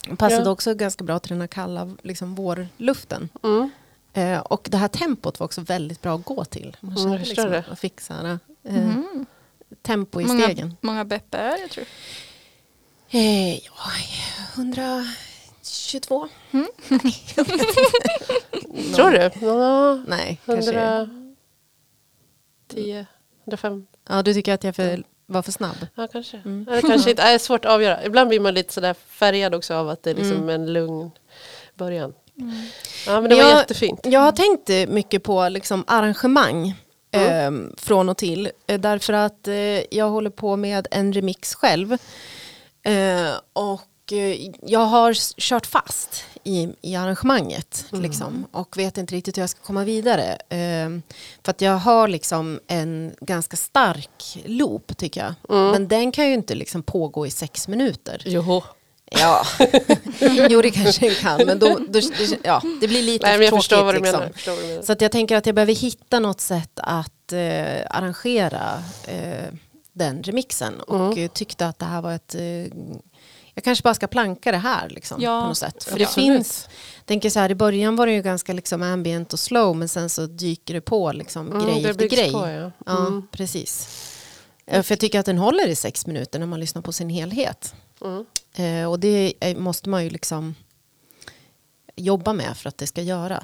Den 0.07 0.17
passade 0.17 0.43
Ja. 0.43 0.49
också 0.51 0.73
ganska 0.73 1.03
bra 1.03 1.19
till 1.19 1.29
den 1.29 1.41
här 1.41 1.47
kalla 1.47 1.91
liksom, 2.03 2.35
vårluften. 2.35 3.29
Mm. 3.43 3.69
Eh, 4.13 4.39
och 4.39 4.67
det 4.71 4.77
här 4.77 4.87
tempot 4.87 5.39
var 5.39 5.45
också 5.45 5.61
väldigt 5.61 6.01
bra 6.01 6.15
att 6.15 6.25
gå 6.25 6.45
till. 6.45 6.77
Man 6.81 6.91
Mm, 6.97 7.03
kände 7.03 7.25
liksom, 7.25 7.51
det. 7.51 7.63
man 7.67 7.75
fick 7.77 8.01
så 8.01 8.13
här, 8.13 8.25
eh, 8.63 8.75
Mm. 8.75 9.25
Tempo 9.81 10.21
i 10.21 10.25
Många, 10.25 10.43
stegen. 10.43 10.77
många 10.81 11.05
beppe 11.05 11.37
är 11.37 11.61
det 11.61 11.67
tror 11.67 11.85
Eh, 13.11 13.55
ja, 13.55 13.61
122? 14.55 16.27
Tror 18.95 19.11
du? 19.11 19.29
Ja, 19.45 19.95
Nej, 20.07 20.39
kanske. 20.45 20.79
110, 22.69 23.05
105. 23.45 23.85
Ja, 24.09 24.21
du 24.23 24.33
tycker 24.33 24.53
att 24.53 24.63
jag 24.63 24.75
för, 24.75 25.03
var 25.25 25.41
för 25.41 25.51
snabb? 25.51 25.87
Ja, 25.95 26.07
kanske. 26.07 26.37
Mm. 26.37 26.65
Ja, 26.69 26.75
det 26.75 26.81
kanske 26.81 27.09
inte, 27.09 27.21
är 27.23 27.37
svårt 27.37 27.65
att 27.65 27.71
avgöra. 27.71 28.05
Ibland 28.05 28.29
blir 28.29 28.39
man 28.39 28.53
lite 28.53 28.73
sådär 28.73 28.93
färgad 29.07 29.55
också 29.55 29.73
av 29.73 29.89
att 29.89 30.03
det 30.03 30.09
är 30.09 30.15
liksom 30.15 30.37
Mm. 30.37 30.49
en 30.49 30.73
lugn 30.73 31.11
början. 31.75 32.13
Ja, 33.07 33.21
men 33.21 33.29
det 33.29 33.35
var 33.35 33.43
Jag- 33.43 33.57
jättefint. 33.57 33.99
Jag 34.03 34.19
har 34.19 34.31
tänkt 34.31 34.69
mycket 34.93 35.23
på 35.23 35.49
liksom, 35.49 35.83
arrangemang 35.87 36.75
eh, 37.11 37.51
från 37.77 38.09
och 38.09 38.17
till. 38.17 38.51
Eh, 38.67 38.79
därför 38.79 39.13
att 39.13 39.47
eh, 39.47 39.95
jag 39.97 40.09
håller 40.09 40.29
på 40.29 40.55
med 40.55 40.87
en 40.91 41.13
remix 41.13 41.55
själv. 41.55 41.93
Eh, 42.83 43.31
och 43.53 43.85
jag 44.61 44.79
har 44.79 45.13
kört 45.39 45.65
fast 45.65 46.23
i, 46.43 46.69
i 46.81 46.95
arrangemanget. 46.95 47.85
Liksom, 47.91 48.45
och 48.51 48.77
vet 48.77 48.97
inte 48.97 49.15
riktigt 49.15 49.37
hur 49.37 49.41
jag 49.41 49.49
ska 49.49 49.61
komma 49.61 49.83
vidare. 49.83 50.33
Eh, 50.49 50.89
för 51.43 51.49
att 51.51 51.61
jag 51.61 51.77
har 51.77 52.07
liksom 52.07 52.59
en 52.67 53.15
ganska 53.21 53.57
stark 53.57 54.37
loop 54.45 54.97
tycker 54.97 55.21
jag. 55.21 55.33
Men 55.71 55.87
den 55.87 56.11
kan 56.11 56.27
ju 56.27 56.33
inte 56.33 56.55
liksom 56.55 56.83
pågå 56.83 57.27
i 57.27 57.31
sex 57.31 57.67
minuter. 57.67 58.21
Jo. 58.25 58.63
Ja, 59.11 59.45
jo 60.49 60.61
det 60.61 60.71
kanske 60.71 61.05
den 61.05 61.15
kan. 61.15 61.45
Men 61.45 61.59
då, 61.59 61.79
då, 61.89 61.99
ja, 62.43 62.61
det 62.81 62.87
blir 62.87 63.01
lite 63.03 63.27
Nej, 63.27 63.37
men 63.37 63.45
jag 63.45 63.49
tråkigt. 63.63 63.85
vad 63.85 63.95
du 63.95 63.99
liksom. 63.99 64.19
menar. 64.19 64.33
Jag 64.45 64.55
vad 64.55 64.63
du 64.63 64.67
menar. 64.67 64.81
Så 64.81 64.91
att 64.91 65.01
jag 65.01 65.11
tänker 65.11 65.35
att 65.37 65.45
jag 65.45 65.55
behöver 65.55 65.73
hitta 65.73 66.19
något 66.19 66.41
sätt 66.41 66.71
att 66.75 67.33
eh, 67.33 67.81
arrangera 67.89 68.83
eh, 69.07 69.53
den 69.93 70.23
remixen. 70.23 70.79
Och 70.79 70.95
Mm. 71.11 71.17
eh, 71.23 71.29
tyckte 71.31 71.67
att 71.67 71.79
det 71.79 71.85
här 71.85 72.01
var 72.01 72.13
ett... 72.13 72.35
Eh, 72.35 72.41
jag 73.55 73.63
kanske 73.63 73.83
bara 73.83 73.93
ska 73.93 74.07
planka 74.07 74.51
det 74.51 74.57
här 74.57 74.89
liksom, 74.89 75.21
Ja, 75.21 75.41
på 75.41 75.47
något 75.47 75.57
sätt. 75.57 75.83
För 75.83 75.99
det 75.99 76.05
absolut. 76.05 76.25
finns... 76.35 76.67
tänker 77.05 77.29
så 77.29 77.39
här, 77.39 77.51
I 77.51 77.55
början 77.55 77.95
var 77.95 78.07
det 78.07 78.13
ju 78.13 78.21
ganska 78.21 78.53
liksom 78.53 78.81
ambient 78.81 79.33
och 79.33 79.39
slow 79.39 79.75
men 79.75 79.89
sen 79.89 80.09
så 80.09 80.25
dyker 80.25 80.73
det 80.73 80.81
på 80.81 81.11
liksom, 81.11 81.47
Mm, 81.51 81.65
grej 81.65 81.83
det 81.83 81.89
efter 81.89 82.07
grej. 82.07 82.31
på, 82.31 82.47
ja. 82.49 82.71
Ja, 82.85 82.97
Mm. 83.07 83.27
precis. 83.31 83.89
För 84.69 84.91
jag 84.91 84.99
tycker 84.99 85.19
att 85.19 85.25
den 85.25 85.37
håller 85.37 85.67
i 85.67 85.75
sex 85.75 86.07
minuter 86.07 86.39
när 86.39 86.45
man 86.45 86.59
lyssnar 86.59 86.81
på 86.81 86.91
sin 86.93 87.09
helhet. 87.09 87.75
Mm. 88.01 88.25
Eh, 88.53 88.89
och 88.89 88.99
det 88.99 89.33
måste 89.57 89.89
man 89.89 90.03
ju 90.03 90.09
liksom 90.09 90.55
jobba 91.95 92.33
med 92.33 92.57
för 92.57 92.69
att 92.69 92.77
det 92.77 92.87
ska 92.87 93.01
göra. 93.01 93.43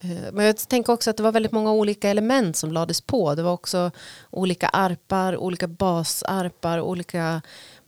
Eh, 0.00 0.32
men 0.32 0.44
jag 0.46 0.56
tänker 0.68 0.92
också 0.92 1.10
att 1.10 1.16
det 1.16 1.22
var 1.22 1.32
väldigt 1.32 1.52
många 1.52 1.72
olika 1.72 2.10
element 2.10 2.56
som 2.56 2.72
lades 2.72 3.00
på. 3.00 3.34
Det 3.34 3.42
var 3.42 3.52
också 3.52 3.90
olika 4.30 4.68
arpar, 4.68 5.36
olika 5.36 5.68
basarpar, 5.68 6.80
olika 6.80 7.42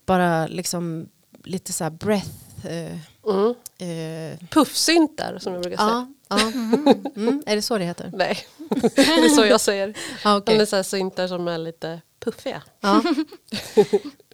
bara 0.06 0.46
liksom 0.46 1.08
lite 1.44 1.72
så 1.72 1.84
här 1.84 1.90
breath. 1.90 2.28
Eh, 2.64 2.98
Mm. 3.28 3.54
eh, 3.78 4.38
Puffsyntar 4.48 5.38
som 5.38 5.52
jag 5.52 5.62
brukar 5.62 5.76
säga. 5.76 5.88
ja, 6.28 6.38
ja. 6.38 6.52
Mm, 7.16 7.42
är 7.46 7.56
det 7.56 7.62
så 7.62 7.78
det 7.78 7.84
heter? 7.84 8.10
Nej, 8.14 8.38
det 8.96 9.00
är 9.02 9.28
så 9.28 9.44
jag 9.44 9.60
säger. 9.60 9.94
Ja, 10.24 10.36
okej. 10.36 10.56
Det 10.56 10.62
är 10.62 10.66
så 10.66 10.76
här 10.76 10.82
syntar 10.82 11.28
som 11.28 11.48
är 11.48 11.58
lite 11.58 12.00
puffiga. 12.20 12.62
Ja. 12.80 13.02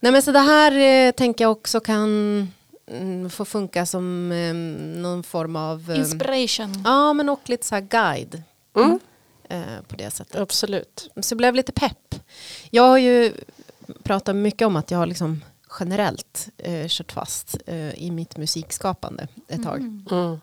Nej 0.01 0.13
men 0.13 0.23
så 0.23 0.33
det 0.33 0.39
här 0.39 0.73
eh, 1.07 1.13
tänker 1.13 1.45
jag 1.45 1.53
också 1.53 1.81
kan 1.81 2.09
mm, 2.87 3.31
få 3.31 3.45
funka 3.45 3.87
som 3.87 4.33
eh, 4.33 4.55
någon 5.01 5.23
form 5.23 5.57
av... 5.57 5.91
eh, 5.91 5.99
Inspiration. 5.99 6.83
ja 6.85 7.13
men 7.13 7.29
och 7.29 7.41
lite 7.49 7.67
så 7.67 7.75
här 7.75 7.83
guide. 7.83 8.43
Mm. 8.77 8.99
Eh, 9.49 9.83
på 9.89 9.97
det 9.97 10.11
sättet. 10.11 10.37
Absolut. 10.37 11.11
Så 11.21 11.33
jag 11.33 11.39
blev 11.39 11.55
lite 11.55 11.73
pepp. 11.73 12.15
Jag 12.71 12.83
har 12.83 12.99
ju 12.99 13.33
pratat 14.03 14.37
mycket 14.37 14.67
om 14.67 14.77
att 14.77 14.91
jag 14.91 14.99
har 14.99 15.07
liksom 15.07 15.41
generellt 15.81 16.49
eh, 16.59 16.87
kört 16.89 17.13
fast 17.13 17.57
eh, 17.67 17.95
i 17.95 18.11
mitt 18.11 18.37
musikskapande 18.37 19.29
ett 19.49 19.63
tag. 19.63 19.81
Mm. 19.81 20.41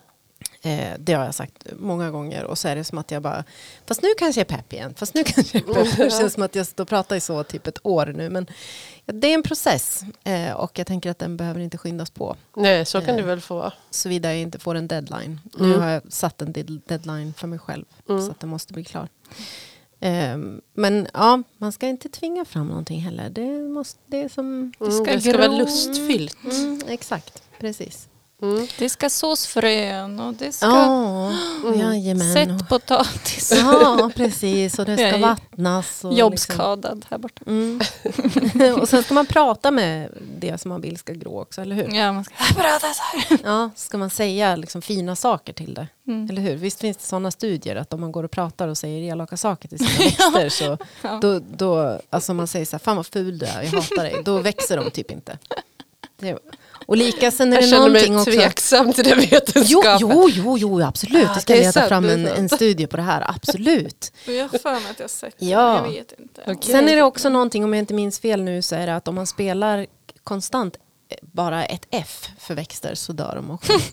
Eh, 0.62 0.94
det 1.00 1.14
har 1.14 1.26
jag 1.26 1.36
sagt 1.36 1.68
många 1.80 2.12
gånger 2.12 2.44
och 2.44 2.58
så 2.58 2.68
är 2.68 2.76
det 2.76 2.84
som 2.84 2.98
att 2.98 3.12
jag 3.12 3.22
bara, 3.22 3.44
fast 3.88 4.02
nu 4.02 4.08
kanske 4.18 4.42
jag 4.42 4.52
är 4.52 4.58
pepp 4.58 4.74
igen, 4.74 4.94
fast 4.98 5.14
nu 5.14 5.24
kanske 5.26 5.58
jag 5.58 5.70
är 5.78 5.84
pepp. 5.84 5.98
Det 5.98 6.12
känns 6.12 6.34
som 6.34 6.44
att 6.44 6.56
jag 6.56 6.68
står 6.68 6.84
och 6.84 6.88
pratar 6.90 7.16
i 7.16 7.20
så 7.20 7.44
typ 7.44 7.68
ett 7.68 7.80
år 7.84 8.06
nu. 8.06 8.30
Men 8.30 8.48
det 9.06 9.28
är 9.28 9.34
en 9.34 9.44
process 9.44 10.04
eh, 10.24 10.52
och 10.54 10.80
jag 10.80 10.88
tänker 10.88 11.12
att 11.12 11.20
den 11.20 11.38
behöver 11.38 11.60
inte 11.60 11.78
skyndas 11.78 12.10
på. 12.10 12.36
Nej, 12.56 12.86
så 12.86 13.00
kan 13.02 13.10
Eh. 13.10 13.16
det 13.16 13.22
väl 13.22 13.42
få 13.42 13.56
vara. 13.56 13.74
Såvida 13.90 14.30
jag 14.30 14.42
inte 14.42 14.60
får 14.60 14.76
en 14.76 14.88
deadline. 14.88 15.40
Nu 15.60 15.66
Mm. 15.66 15.82
har 15.82 15.90
jag 15.90 16.02
satt 16.14 16.42
en 16.42 16.54
dead- 16.54 16.82
deadline 16.88 17.34
för 17.34 17.48
mig 17.48 17.60
själv 17.60 17.86
Mm. 18.10 18.26
så 18.26 18.32
att 18.32 18.40
den 18.40 18.50
måste 18.50 18.74
bli 18.74 18.84
klar. 18.84 19.08
Ehm, 20.00 20.62
men 20.74 21.08
ja, 21.14 21.44
man 21.58 21.72
ska 21.72 21.88
inte 21.88 22.10
tvinga 22.10 22.46
fram 22.46 22.68
någonting 22.68 23.00
heller. 23.00 23.30
Det, 23.30 23.48
måste, 23.64 24.00
det 24.06 24.18
är 24.24 24.30
som... 24.30 24.74
Mm, 24.80 24.92
ska 24.92 25.04
det 25.14 25.22
ska 25.22 25.38
vara 25.38 25.48
lustfyllt. 25.58 26.38
Mm, 26.44 26.82
exakt, 26.88 27.44
precis. 27.60 28.08
Mm. 28.42 28.68
Det 28.80 28.90
ska 28.90 29.10
sås 29.10 29.48
frön 29.48 30.20
och 30.20 30.34
det 30.34 30.52
ska 30.52 30.66
Ja, 30.68 31.34
Mm. 31.66 32.34
sätt 32.34 32.70
potatis. 32.70 33.54
Ja, 33.56 34.12
precis. 34.16 34.80
Och 34.80 34.86
det 34.86 34.98
ska 34.98 35.18
vattnas. 35.18 36.04
Och 36.04 36.12
liksom- 36.12 36.12
Jobbskadad 36.18 37.06
här 37.10 37.18
borta. 37.18 37.42
Mm. 37.48 37.80
och 38.82 38.90
sen 38.90 39.04
ska 39.04 39.14
man 39.14 39.26
prata 39.26 39.72
med 39.72 40.10
det 40.40 40.58
som 40.62 40.70
man 40.70 40.82
vill 40.82 40.98
ska 40.98 41.14
grå 41.14 41.42
också, 41.42 41.62
eller 41.62 41.76
hur? 41.76 41.96
Ja, 41.96 42.12
man 42.12 42.24
ska 42.24 42.34
prata 42.56 42.88
så 42.94 43.04
här. 43.04 43.40
Ja, 43.44 43.70
ska 43.76 43.98
man 43.98 44.10
säga 44.10 44.56
liksom 44.56 44.82
fina 44.82 45.16
saker 45.16 45.54
till 45.54 45.74
det, 45.74 45.88
Mm. 46.08 46.30
eller 46.30 46.42
hur? 46.42 46.56
Visst 46.56 46.80
finns 46.80 46.98
det 46.98 47.04
sådana 47.04 47.32
studier 47.32 47.76
att 47.76 47.94
om 47.94 48.02
man 48.02 48.12
går 48.12 48.24
och 48.24 48.32
pratar 48.32 48.68
och 48.68 48.78
säger 48.78 49.12
elaka 49.12 49.38
saker 49.38 49.70
till 49.70 49.78
sina 49.80 49.90
växter 50.06 50.50
så 50.50 50.78
Ja. 51.02 51.20
då, 51.22 51.40
då, 51.40 52.00
alltså 52.10 52.34
man 52.34 52.48
säger 52.48 52.66
så 52.66 52.72
här, 52.72 52.80
fan 52.80 52.96
vad 52.96 53.06
ful 53.08 53.38
du 53.38 53.46
är, 53.46 53.64
jag 53.64 53.70
hatar 53.72 54.04
dig, 54.04 54.22
då 54.26 54.38
växer 54.38 54.78
de 54.78 54.92
typ 54.92 55.12
inte. 55.12 55.38
Det, 56.20 56.38
och 56.90 56.98
lika 56.98 57.32
sen 57.32 57.54
är 57.54 57.58
Jag 57.58 57.64
det 57.64 57.68
känner 57.68 57.90
mig 57.90 58.10
någonting 58.10 58.18
också. 58.20 58.32
tveksam 58.32 58.94
till 58.94 59.08
Jo, 59.10 59.16
vetenskapen. 59.32 59.98
jo, 60.02 60.30
jo, 60.30 60.58
jo, 60.58 60.82
absolut. 60.84 61.24
Ja, 61.24 61.34
det 61.36 61.42
ska 61.42 61.54
det 61.54 61.60
leta 61.60 61.72
sant, 61.72 61.88
fram 61.88 62.04
det 62.04 62.14
en, 62.14 62.28
en 62.28 62.50
studie 62.50 62.88
på 62.88 62.98
det 62.98 63.04
här, 63.04 63.24
absolut. 63.36 64.12
Jag 64.26 64.48
har 64.50 64.58
för 64.60 64.72
mig 64.74 64.82
att 64.92 65.00
jag 65.00 65.04
har 65.04 65.10
sett 65.10 65.36
det, 65.40 65.46
Ja. 65.46 65.76
jag 65.86 65.92
vet 65.94 66.14
inte. 66.20 66.42
Okej. 66.48 66.72
Sen 66.72 66.90
är 66.90 66.96
det 66.96 67.02
också 67.02 67.30
någonting, 67.30 67.64
om 67.64 67.74
jag 67.74 67.80
inte 67.82 67.94
minns 67.94 68.20
fel 68.20 68.44
nu, 68.44 68.62
så 68.62 68.76
är 68.76 68.88
det 68.88 68.96
att 68.96 69.08
om 69.08 69.16
man 69.16 69.28
spelar 69.28 69.86
konstant 70.24 70.76
eh, 71.10 71.18
bara 71.22 71.66
ett 71.66 71.86
F 71.92 72.30
för 72.40 72.54
växter 72.56 72.96
så 72.96 73.14
dör 73.14 73.36
de 73.36 73.52
också. 73.52 73.74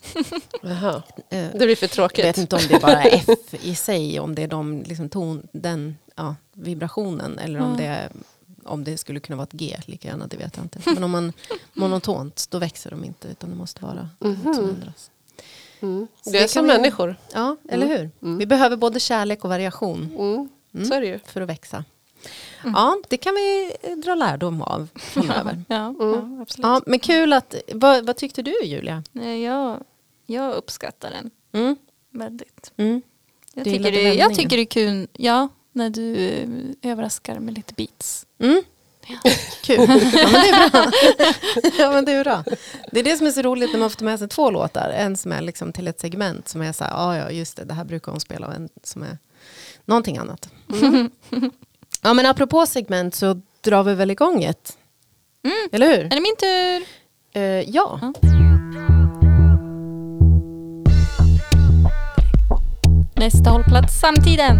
Eh, 1.31 1.47
Det 1.53 1.59
blir 1.67 1.77
för 1.77 1.85
Jag 1.85 1.91
tråkigt. 1.91 2.25
vet 2.25 2.39
inte 2.39 2.57
om 2.57 2.63
det 2.69 2.75
är 2.75 2.81
bara 2.81 3.03
F 3.05 3.25
i 3.63 3.75
sig, 3.75 4.21
om 4.21 4.35
det 4.35 4.43
är 4.43 4.49
de, 4.49 4.83
liksom 4.83 5.09
ton, 5.09 5.43
den 5.53 5.97
ja, 6.17 6.35
vibrationen 6.55 7.39
eller 7.39 7.61
om, 7.61 7.71
Ja. 7.71 7.77
det 7.79 7.85
är, 7.87 8.11
om 8.67 8.85
det 8.85 8.99
skulle 8.99 9.21
kunna 9.21 9.37
vara 9.37 9.45
ett 9.45 9.53
G 9.53 9.77
lika 9.87 10.09
gärna, 10.09 10.27
det 10.27 10.37
vet 10.37 10.57
jag 10.57 10.65
inte. 10.65 10.79
Men 10.85 11.05
om 11.05 11.11
man 11.11 11.33
monotont, 11.73 12.47
då 12.51 12.59
växer 12.59 12.91
de 12.91 13.05
inte 13.05 13.29
utan 13.29 13.51
det 13.51 13.57
måste 13.57 13.83
vara 13.85 14.09
något 14.19 14.57
som 14.57 14.69
ändras. 14.69 15.11
Mm. 15.81 16.07
Det 16.25 16.39
är 16.39 16.49
som 16.49 16.63
vi- 16.67 16.73
människor. 16.73 17.17
Ja, 17.35 17.57
eller 17.69 17.87
hur? 17.87 18.37
Vi 18.39 18.47
behöver 18.47 18.77
både 18.77 19.01
kärlek 19.01 19.45
och 19.45 19.51
variation 19.51 20.49
Mm. 20.75 20.89
Så 20.89 20.95
är 20.95 21.01
det 21.01 21.07
ju. 21.07 21.19
för 21.19 21.41
att 21.41 21.49
växa. 21.49 21.85
Ja, 22.65 22.97
det 23.09 23.17
kan 23.17 23.35
vi 23.35 23.73
dra 24.05 24.15
lärdom 24.15 24.63
av 24.63 24.89
framöver. 24.95 25.63
Ja, 25.69 25.95
ja 25.99 26.39
absolut. 26.43 26.65
Ja, 26.67 26.81
men 26.87 26.99
kul 26.99 27.33
att, 27.33 27.55
vad, 27.75 28.07
vad 28.07 28.17
tyckte 28.17 28.43
du 28.43 28.55
Julia? 28.65 29.03
Jag, 29.45 29.85
jag 30.27 30.55
uppskattar 30.55 31.11
den 31.11 31.31
Mm, 31.53 31.77
väldigt. 32.11 32.73
mm. 32.77 33.03
Jag 33.55 33.65
tycker, 33.65 33.93
det, 33.93 34.15
jag 34.15 34.35
tycker 34.35 34.57
det 34.57 34.63
är 34.63 34.67
kul 34.67 35.09
ja, 35.13 35.49
när 35.77 35.91
du 35.91 36.17
eh, 36.17 36.91
överraskar 36.91 37.39
med 37.39 37.55
lite 37.55 37.75
beats. 37.75 38.27
Mm. 38.39 38.63
Kul. 39.63 39.79
Ja 40.13 40.29
men, 40.33 40.41
det 40.43 40.49
är 40.49 40.71
bra. 40.71 40.93
ja 41.79 41.91
men 41.91 42.05
det 42.05 42.13
är 42.13 42.25
bra. 42.25 42.45
Det 42.93 43.01
är 43.01 43.05
det 43.05 43.17
som 43.17 43.27
är 43.27 43.31
så 43.31 43.43
roligt 43.43 43.73
när 43.73 43.81
man 43.81 43.91
får 43.91 43.97
ta 43.97 44.05
med 44.05 44.19
sig 44.19 44.29
två 44.29 44.51
låtar. 44.51 44.91
En 44.91 45.17
som 45.17 45.33
är 45.33 45.41
liksom 45.41 45.73
till 45.73 45.89
ett 45.89 46.01
segment 46.01 46.49
som 46.49 46.63
är 46.63 46.73
så 46.73 46.85
här, 46.85 46.91
ja 46.91 47.17
ja 47.17 47.31
just 47.31 47.57
det, 47.57 47.65
det 47.65 47.75
här 47.75 47.85
brukar 47.85 48.13
hon 48.13 48.21
spela 48.21 48.47
och 48.47 48.55
en 48.55 48.69
som 48.83 49.03
är 49.03 49.19
någonting 49.85 50.19
annat. 50.19 50.49
Ja 52.03 52.15
men 52.15 52.27
apropå 52.27 52.67
segment 52.67 53.15
så 53.15 53.41
drar 53.61 53.83
vi 53.83 53.95
väl 53.95 54.11
igång 54.11 54.45
ett. 54.45 54.77
Eller 55.73 55.87
hur? 55.87 56.05
Är 56.05 56.09
det 56.09 56.21
min 56.21 56.37
tur? 56.37 56.89
Eh, 57.33 57.71
ja. 57.71 58.01
Ja. 58.03 58.13
Nästa 63.15 63.51
hållplats, 63.51 64.01
samtiden. 64.01 64.57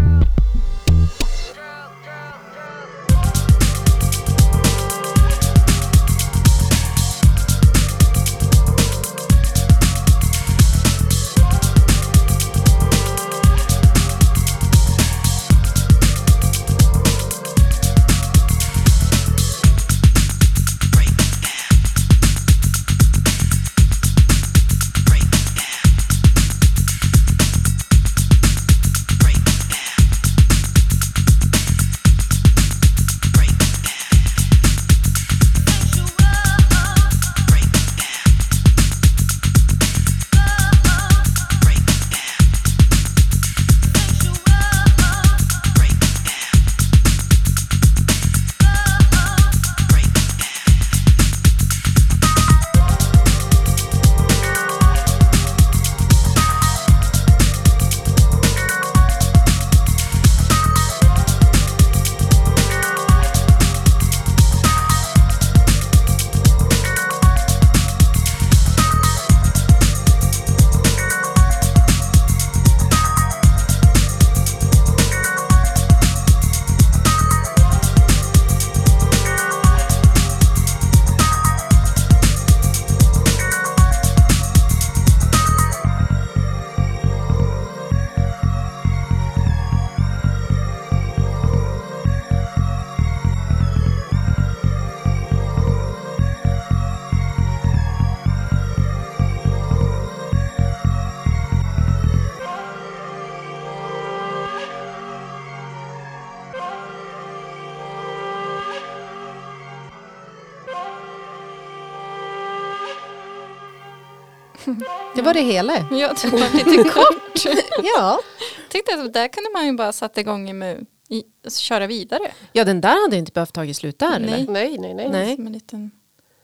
Det 115.37 115.43
hela. 115.43 115.77
Ja, 115.91 116.15
det 116.23 116.29
var 116.29 116.65
lite 116.65 116.91
kort. 116.91 117.45
Ja. 117.97 118.21
Tyckte 118.69 118.95
att 118.95 119.13
där 119.13 119.29
kunde 119.29 119.51
man 119.53 119.67
ju 119.67 119.73
bara 119.73 119.93
sätta 119.93 120.21
igång 120.21 120.59
med 120.59 120.87
i, 121.09 121.23
alltså, 121.45 121.61
köra 121.61 121.87
vidare. 121.87 122.33
ja, 122.53 122.65
den 122.65 122.81
där 122.81 123.03
hade 123.03 123.17
inte 123.17 123.33
behövt 123.33 123.53
tagit 123.53 123.77
slut 123.77 123.99
där 123.99 124.19
Nej. 124.19 124.35
eller? 124.35 124.53
Nej, 124.53 124.79
nej, 124.79 124.95
nej. 124.95 125.09
Nej. 125.09 125.37
Som 125.37 125.47
en 125.47 125.53
liten 125.53 125.91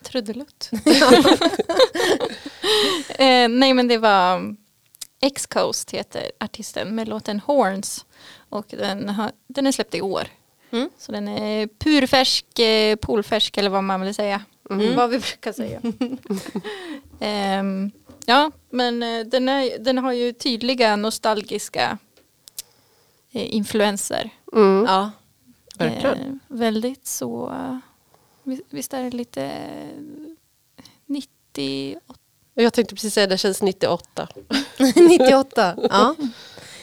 trudelutt. 0.02 0.70
eh, 3.08 3.48
nej 3.48 3.74
men 3.74 3.88
det 3.88 3.98
var 3.98 4.56
X-Coast 5.20 5.90
heter 5.90 6.30
artisten 6.40 6.94
med 6.94 7.08
låten 7.08 7.40
Horns. 7.40 8.04
Och 8.48 8.66
den, 8.68 9.08
har, 9.08 9.32
den 9.46 9.66
är 9.66 9.72
släppt 9.72 9.94
i 9.94 10.00
år. 10.00 10.26
Mm. 10.70 10.90
Så 10.98 11.12
den 11.12 11.28
är 11.28 11.66
purfärsk, 11.66 12.58
eh, 12.58 12.96
polfärsk 12.96 13.58
eller 13.58 13.70
vad 13.70 13.84
man 13.84 14.00
vill 14.00 14.14
säga. 14.14 14.42
Vad 14.96 15.10
vi 15.10 15.18
brukar 15.18 15.52
säga. 15.52 15.80
Ehm, 17.20 17.90
ja, 18.26 18.50
men 18.70 19.02
eh, 19.02 19.26
den, 19.26 19.48
är, 19.48 19.78
den 19.78 19.98
har 19.98 20.12
ju 20.12 20.32
tydliga 20.32 20.96
nostalgiska 20.96 21.98
eh, 23.32 23.54
influenser. 23.54 24.30
Mm. 24.52 24.84
Ja, 24.88 25.10
verkligen. 25.78 26.18
Eh, 26.20 26.34
väldigt 26.48 27.06
så, 27.06 27.50
eh, 27.50 27.78
vi- 28.42 28.62
visst 28.70 28.94
är 28.94 29.02
det 29.02 29.10
lite 29.10 29.42
eh, 29.44 30.84
90, 31.06 31.96
Jag 32.54 32.72
tänkte 32.72 32.94
precis 32.94 33.14
säga 33.14 33.26
det 33.26 33.38
känns 33.38 33.62
98. 33.62 34.28
98. 34.96 35.74
Ja. 35.90 36.14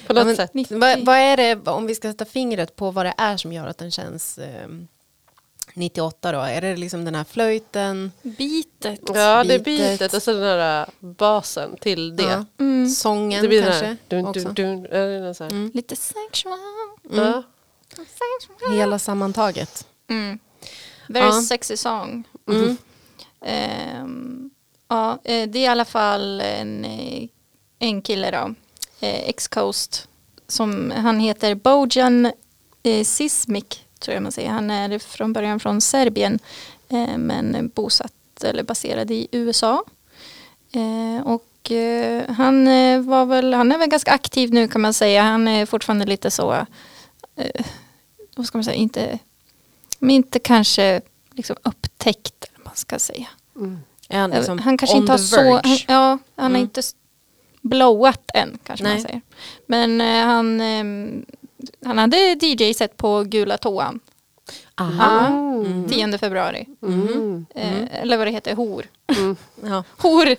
På 0.08 0.14
något 0.14 0.20
Ja, 0.22 0.26
men- 0.26 0.36
sätt. 0.36 0.54
90. 0.54 0.78
Vad, 0.80 1.06
vad 1.06 1.16
är 1.18 1.38
det, 1.38 1.68
om 1.72 1.88
vi 1.88 1.96
ska 1.96 2.08
sätta 2.12 2.26
fingret 2.26 2.76
på 2.76 2.92
vad 2.92 3.06
det 3.06 3.14
är 3.18 3.38
som 3.38 3.54
gör 3.54 3.68
att 3.68 3.78
den 3.78 3.92
känns 3.92 4.38
eh, 4.38 4.68
98 5.80 6.32
då? 6.32 6.40
Är 6.40 6.62
det 6.62 6.76
liksom 6.76 7.06
den 7.06 7.16
här 7.16 7.24
flöjten, 7.24 8.12
bitet. 8.22 9.00
Ja, 9.14 9.44
det 9.44 9.54
är 9.54 9.60
bitet. 9.60 10.14
och 10.14 10.24
så 10.24 10.34
den 10.34 10.44
här 10.44 10.90
basen 11.00 11.78
till 11.82 12.16
det. 12.16 12.24
Ja. 12.24 12.46
Mm, 12.60 12.90
sången 12.90 13.42
Det 13.42 13.48
blir 13.48 13.64
kanske? 13.64 13.86
här 13.86 13.98
dun, 14.08 14.32
dun, 14.32 14.54
dun, 14.54 14.86
är 14.86 15.08
det 15.08 15.20
någon 15.20 15.36
så 15.36 15.44
här? 15.44 15.52
Mm. 15.52 15.72
lite 15.74 15.96
sexual. 15.96 16.60
Ja. 17.12 17.44
Hela 18.72 19.00
sammantaget. 19.00 19.88
Mm. 20.10 20.40
Very 21.08 21.26
Ja. 21.26 21.42
sexy 21.42 21.78
song. 21.78 22.24
Mm. 22.50 22.78
Ehm, 23.42 24.50
ja, 24.88 25.12
eh, 25.24 25.50
det 25.50 25.60
är 25.60 25.64
i 25.64 25.68
alla 25.68 25.86
fall 25.86 26.42
en, 26.42 26.86
eh, 26.86 27.28
en 27.80 28.02
kille 28.02 28.32
då. 28.32 28.54
Eh, 29.08 29.30
X-Coast. 29.30 30.08
Som, 30.48 30.92
han 30.92 31.20
heter 31.20 31.56
Bojan 31.56 32.32
eh, 32.84 33.04
Sismic 33.04 33.66
tror 34.00 34.14
jag 34.14 34.24
man 34.24 34.32
säger. 34.32 34.50
Han 34.50 34.72
är 34.72 35.00
från 35.00 35.34
början 35.34 35.60
från 35.60 35.82
Serbien. 35.82 36.39
Eh, 36.89 37.18
men 37.18 37.72
bosatt 37.76 38.43
eller 38.43 38.64
baserad 38.64 39.12
i 39.12 39.28
USA. 39.32 39.84
Eh, 40.72 41.28
och 41.28 41.72
eh, 41.72 42.30
han 42.32 42.66
var 43.06 43.26
väl, 43.26 43.54
han 43.54 43.72
är 43.72 43.78
väl 43.78 43.89
ganska 43.89 44.12
aktiv 44.12 44.54
nu 44.54 44.68
kan 44.68 44.82
man 44.82 44.93
säga. 44.93 45.22
Han 45.24 45.47
är 45.47 45.66
fortfarande 45.66 46.06
lite 46.06 46.32
så, 46.32 46.66
vad 48.36 48.45
ska 48.45 48.58
man 48.58 48.64
säga, 48.66 48.76
inte, 48.76 49.20
men 50.00 50.10
inte 50.10 50.39
kanske 50.39 51.02
liksom 51.32 51.56
upptäckt 51.64 52.45
man 52.66 52.76
ska 52.76 53.00
säga. 53.00 53.28
Mm. 53.56 53.80
Är 54.10 54.20
han, 54.20 54.30
liksom 54.30 54.60
han 54.60 54.78
kanske 54.78 54.97
inte 54.97 55.12
har 55.12 55.18
så, 55.18 55.54
han, 55.54 55.78
ja, 55.88 56.18
han 56.36 56.45
Mm. 56.45 56.52
har 56.56 56.62
inte 56.62 56.82
blowat 57.62 58.32
än 58.34 58.60
kanske 58.64 58.84
Nej. 58.84 58.93
man 58.93 59.02
säger. 59.02 59.22
Men 59.66 60.02
han, 60.02 60.62
eh, 60.62 61.24
han 61.86 61.97
hade 61.97 62.18
DJ-set 62.18 62.97
på 62.97 63.24
Gula 63.24 63.57
Toan. 63.57 63.99
Aha. 64.76 65.28
Mm. 65.28 65.89
10 65.89 66.18
februari. 66.18 66.66
Mm. 66.82 67.45
Eh, 67.55 68.01
eller 68.01 68.18
vad 68.18 68.28
det 68.28 68.32
heter, 68.32 68.55
Hor. 68.55 68.86
Ja. 69.64 69.84
Hor! 69.97 70.36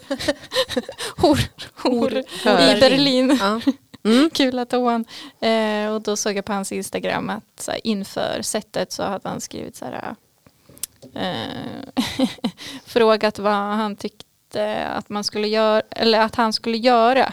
Hor, 1.20 1.38
hor. 1.74 2.22
Hör. 2.44 2.76
I 2.76 2.80
Berlin. 2.80 3.38
Ja. 3.40 3.60
Mm. 4.04 4.30
Kul 4.34 4.66
toan. 4.66 5.04
Eh, 5.40 5.94
och 5.94 6.00
då 6.00 6.16
såg 6.16 6.36
jag 6.36 6.44
på 6.44 6.52
hans 6.52 6.72
Instagram 6.72 7.30
att 7.30 7.60
så 7.60 7.70
här, 7.70 7.86
inför 7.86 8.42
sättet 8.42 8.92
så 8.92 9.02
hade 9.02 9.28
han 9.28 9.40
skrivit 9.40 9.76
så 9.76 9.84
här. 9.84 10.14
Eh, 11.14 12.04
frågat 12.84 13.38
vad 13.38 13.52
han 13.52 13.96
tyckte 13.96 14.86
att 14.86 15.08
man 15.08 15.24
skulle 15.24 15.48
göra, 15.48 15.82
eller 15.90 16.20
att 16.20 16.34
han 16.34 16.52
skulle 16.52 16.76
göra 16.76 17.32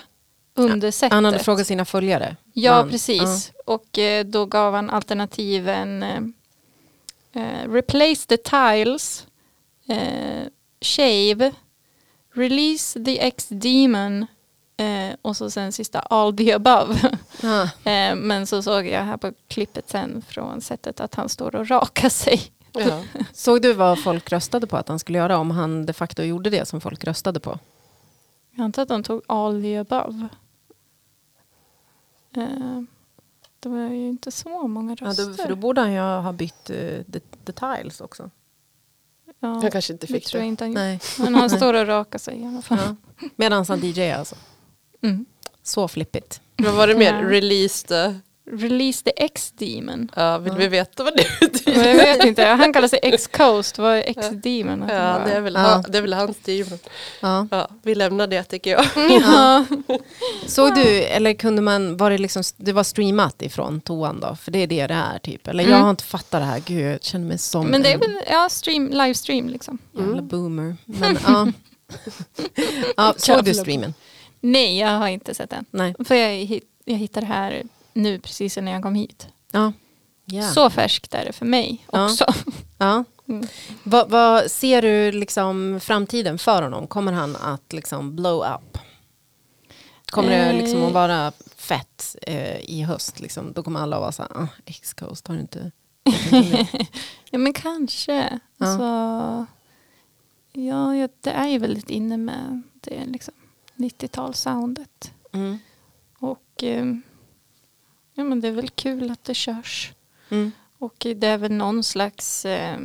under 0.57 0.91
sättet. 0.91 1.13
Han 1.13 1.25
hade 1.25 1.39
frågat 1.39 1.67
sina 1.67 1.85
följare. 1.85 2.35
Ja, 2.53 2.73
Han- 2.73 2.89
precis. 2.89 3.51
Och 3.65 3.97
eh, 3.99 4.25
då 4.25 4.45
gav 4.45 4.73
han 4.73 4.89
alternativen 4.89 6.03
eh, 6.03 6.21
eh, 7.33 7.69
Replace 7.71 8.27
the 8.27 8.37
tiles, 8.37 9.27
eh, 9.87 10.47
Shave, 10.81 11.51
Release 12.33 13.03
the 13.03 13.19
ex-demon 13.19 14.27
eh, 14.77 15.15
och 15.21 15.37
så 15.37 15.49
sen 15.49 15.71
sista 15.71 15.99
All 15.99 16.37
the 16.37 16.53
above. 16.53 17.11
Ja. 17.41 17.69
men 18.15 18.47
så 18.47 18.61
såg 18.61 18.85
jag 18.87 19.03
här 19.03 19.17
på 19.17 19.31
klippet 19.47 19.89
sen 19.89 20.23
från 20.27 20.61
sättet 20.61 20.99
att 20.99 21.15
han 21.15 21.29
står 21.29 21.55
och 21.55 21.69
rakar 21.69 22.09
sig. 22.09 22.41
Ja. 22.73 23.03
Såg 23.33 23.61
du 23.61 23.73
vad 23.73 24.03
folk 24.03 24.31
röstade 24.31 24.67
på 24.67 24.77
att 24.77 24.87
han 24.87 24.99
skulle 24.99 25.17
göra 25.17 25.37
om 25.37 25.51
han 25.51 25.85
de 25.85 25.93
facto 25.93 26.23
gjorde 26.23 26.49
det 26.49 26.67
som 26.67 26.81
folk 26.81 27.03
röstade 27.03 27.39
på? 27.39 27.59
Jag 28.55 28.63
antar 28.63 28.81
att 28.81 28.87
de 28.89 29.03
tog 29.03 29.21
All 29.27 29.61
the 29.61 29.77
above. 29.77 30.27
Eh, 32.37 32.81
det 33.59 33.69
var 33.69 33.77
ju 33.89 34.07
inte 34.09 34.31
så 34.31 34.67
många 34.67 34.95
Ja, 34.99 35.07
röster. 35.07 35.25
då, 35.25 35.33
för 35.33 35.49
då 35.49 35.55
borde 35.55 35.81
han 35.81 35.93
ju 35.93 35.99
ha 35.99 36.33
bytt 36.33 36.69
uh, 36.69 37.01
the, 37.03 37.19
the 37.45 37.51
tiles 37.51 38.01
också. 38.01 38.29
Ja, 39.39 39.47
Han 39.47 39.71
kanske 39.71 39.93
inte 39.93 40.07
det 40.07 40.13
fick 40.13 40.25
tror 40.25 40.39
jag 40.41 40.45
det. 40.45 40.49
inte 40.49 40.63
han. 40.63 40.73
Nej. 40.73 40.99
Men 41.19 41.35
han 41.35 41.49
står 41.49 41.73
och 41.73 41.87
rakar 41.87 42.19
sig 42.19 42.41
i 42.41 42.45
alla 42.45 42.61
fall. 42.61 42.77
Ja. 43.21 43.27
Medan 43.35 43.65
han 43.67 43.79
DJ 43.83 44.11
alltså. 44.11 44.35
Mm. 45.01 45.25
Så 45.63 45.87
flippigt. 45.87 46.41
Vad 46.55 46.73
var 46.73 46.87
det 46.87 46.95
mer? 46.95 47.13
Ja. 47.23 47.29
Release 47.29 47.87
the... 47.87 48.15
Release 48.51 49.03
the 49.03 49.11
X-Demon. 49.23 50.11
Ja, 50.15 50.37
vill 50.37 50.53
vi 50.53 50.67
veta 50.67 51.03
vad 51.03 51.15
det 51.17 51.39
betyder? 51.39 51.77
Men 51.77 51.87
Jag 51.87 51.95
vet 51.95 52.25
inte, 52.25 52.43
han 52.45 52.73
kallar 52.73 52.87
sig 52.87 52.99
X-Coast. 53.03 53.77
Vad 53.77 53.95
är 53.97 54.03
X-Demon? 54.07 54.79
Ja, 54.89 55.21
det 55.25 55.31
är 55.33 55.41
väl, 55.41 55.53
Ja. 55.53 55.59
han, 55.59 55.85
det 55.89 55.97
är 55.97 56.01
väl 56.01 56.13
hans 56.13 56.37
demon. 56.37 56.79
Ja. 57.21 57.47
Ja, 57.51 57.67
vi 57.83 57.95
lämnar 57.95 58.27
det 58.27 58.43
tycker 58.43 58.71
jag. 58.71 58.85
Ja. 59.23 59.65
Såg 60.47 60.75
du, 60.75 61.03
eller 61.03 61.33
kunde 61.33 61.61
man, 61.61 61.97
var 61.97 62.09
det 62.11 62.17
liksom, 62.17 62.43
det 62.57 62.73
var 62.73 62.83
streamat 62.83 63.41
ifrån 63.41 63.81
toan 63.81 64.19
då? 64.19 64.35
För 64.35 64.51
det 64.51 64.59
är 64.59 64.67
det 64.67 64.87
det 64.87 64.93
är 64.93 65.19
typ. 65.19 65.47
Eller 65.47 65.63
jag 65.63 65.71
Mm. 65.71 65.83
har 65.83 65.89
inte 65.89 66.03
fattat 66.03 66.41
det 66.41 66.45
här, 66.45 66.59
gud 66.65 66.93
jag 66.93 67.03
känner 67.03 67.25
mig 67.27 67.37
som 67.37 67.67
Men 67.67 67.81
det 67.81 67.91
är 67.91 67.97
väl 67.97 68.19
ja, 68.29 68.49
stream, 68.49 68.87
livestream 68.91 69.49
liksom. 69.49 69.77
jävla 69.97 70.21
boomer. 70.21 70.75
Men 70.85 71.17
ja. 71.27 71.47
ja 72.97 73.13
såg 73.17 73.43
du 73.43 73.53
streamen? 73.53 73.93
Nej, 74.39 74.79
jag 74.79 74.87
har 74.89 75.07
inte 75.07 75.33
sett 75.33 75.49
den. 75.49 75.65
Nej. 75.71 75.95
För 76.05 76.15
jag, 76.15 76.61
jag 76.85 76.95
hittade 76.97 77.25
det 77.25 77.33
här 77.33 77.63
nu 77.97 78.19
precis 78.19 78.57
när 78.57 78.71
jag 78.71 78.83
kom 78.83 78.95
hit. 78.95 79.27
Ja. 79.51 79.73
Ja. 80.25 80.43
Så 80.51 80.69
färskt 80.69 81.13
är 81.13 81.25
det 81.25 81.33
för 81.33 81.45
mig 81.45 81.85
också. 81.87 82.25
ja. 82.77 83.03
Mm. 83.27 83.47
Vad, 83.83 84.09
vad 84.09 84.51
ser 84.51 84.81
du 84.81 85.11
liksom 85.11 85.79
framtiden 85.83 86.37
för 86.37 86.61
honom? 86.61 86.87
Kommer 86.87 87.11
han 87.11 87.35
att 87.35 87.73
liksom 87.73 88.15
blow 88.15 88.43
up? 88.45 88.77
Kommer 90.05 90.29
det 90.29 90.53
liksom 90.53 90.79
Eh. 90.81 90.87
att 90.87 90.93
vara 90.93 91.31
fett 91.55 92.15
eh, 92.21 92.59
i 92.59 92.83
höst? 92.83 93.19
Liksom? 93.19 93.53
Då 93.53 93.63
kommer 93.63 93.79
alla 93.79 93.99
vara 93.99 94.11
så 94.11 94.21
här, 94.21 94.31
ah, 94.43 94.47
X-Coast 94.65 95.27
har 95.27 95.35
du 95.35 95.41
inte... 95.41 95.71
Ja 97.29 97.37
men 97.39 97.53
kanske. 97.53 98.39
Ja. 98.57 98.65
Alltså, 98.67 98.83
ja, 100.53 100.95
ja, 100.95 101.07
det 101.21 101.29
är 101.29 101.47
ju 101.47 101.57
väldigt 101.57 101.89
inne 101.89 102.17
med 102.17 102.61
det 102.73 103.05
liksom 103.05 103.33
90-talssoundet. 103.75 105.11
Mm. 105.33 105.59
Och 106.19 106.63
eh, 106.63 106.85
ja, 108.17 108.23
men 108.23 108.41
det 108.41 108.47
är 108.47 108.51
väl 108.51 108.69
kul 108.69 109.11
att 109.11 109.23
det 109.23 109.33
körs. 109.33 109.91
Mm. 110.29 110.51
Och 110.77 110.95
det 111.15 111.27
är 111.27 111.37
väl 111.37 111.51
någon 111.51 111.83
slags, 111.83 112.45
eh, 112.45 112.77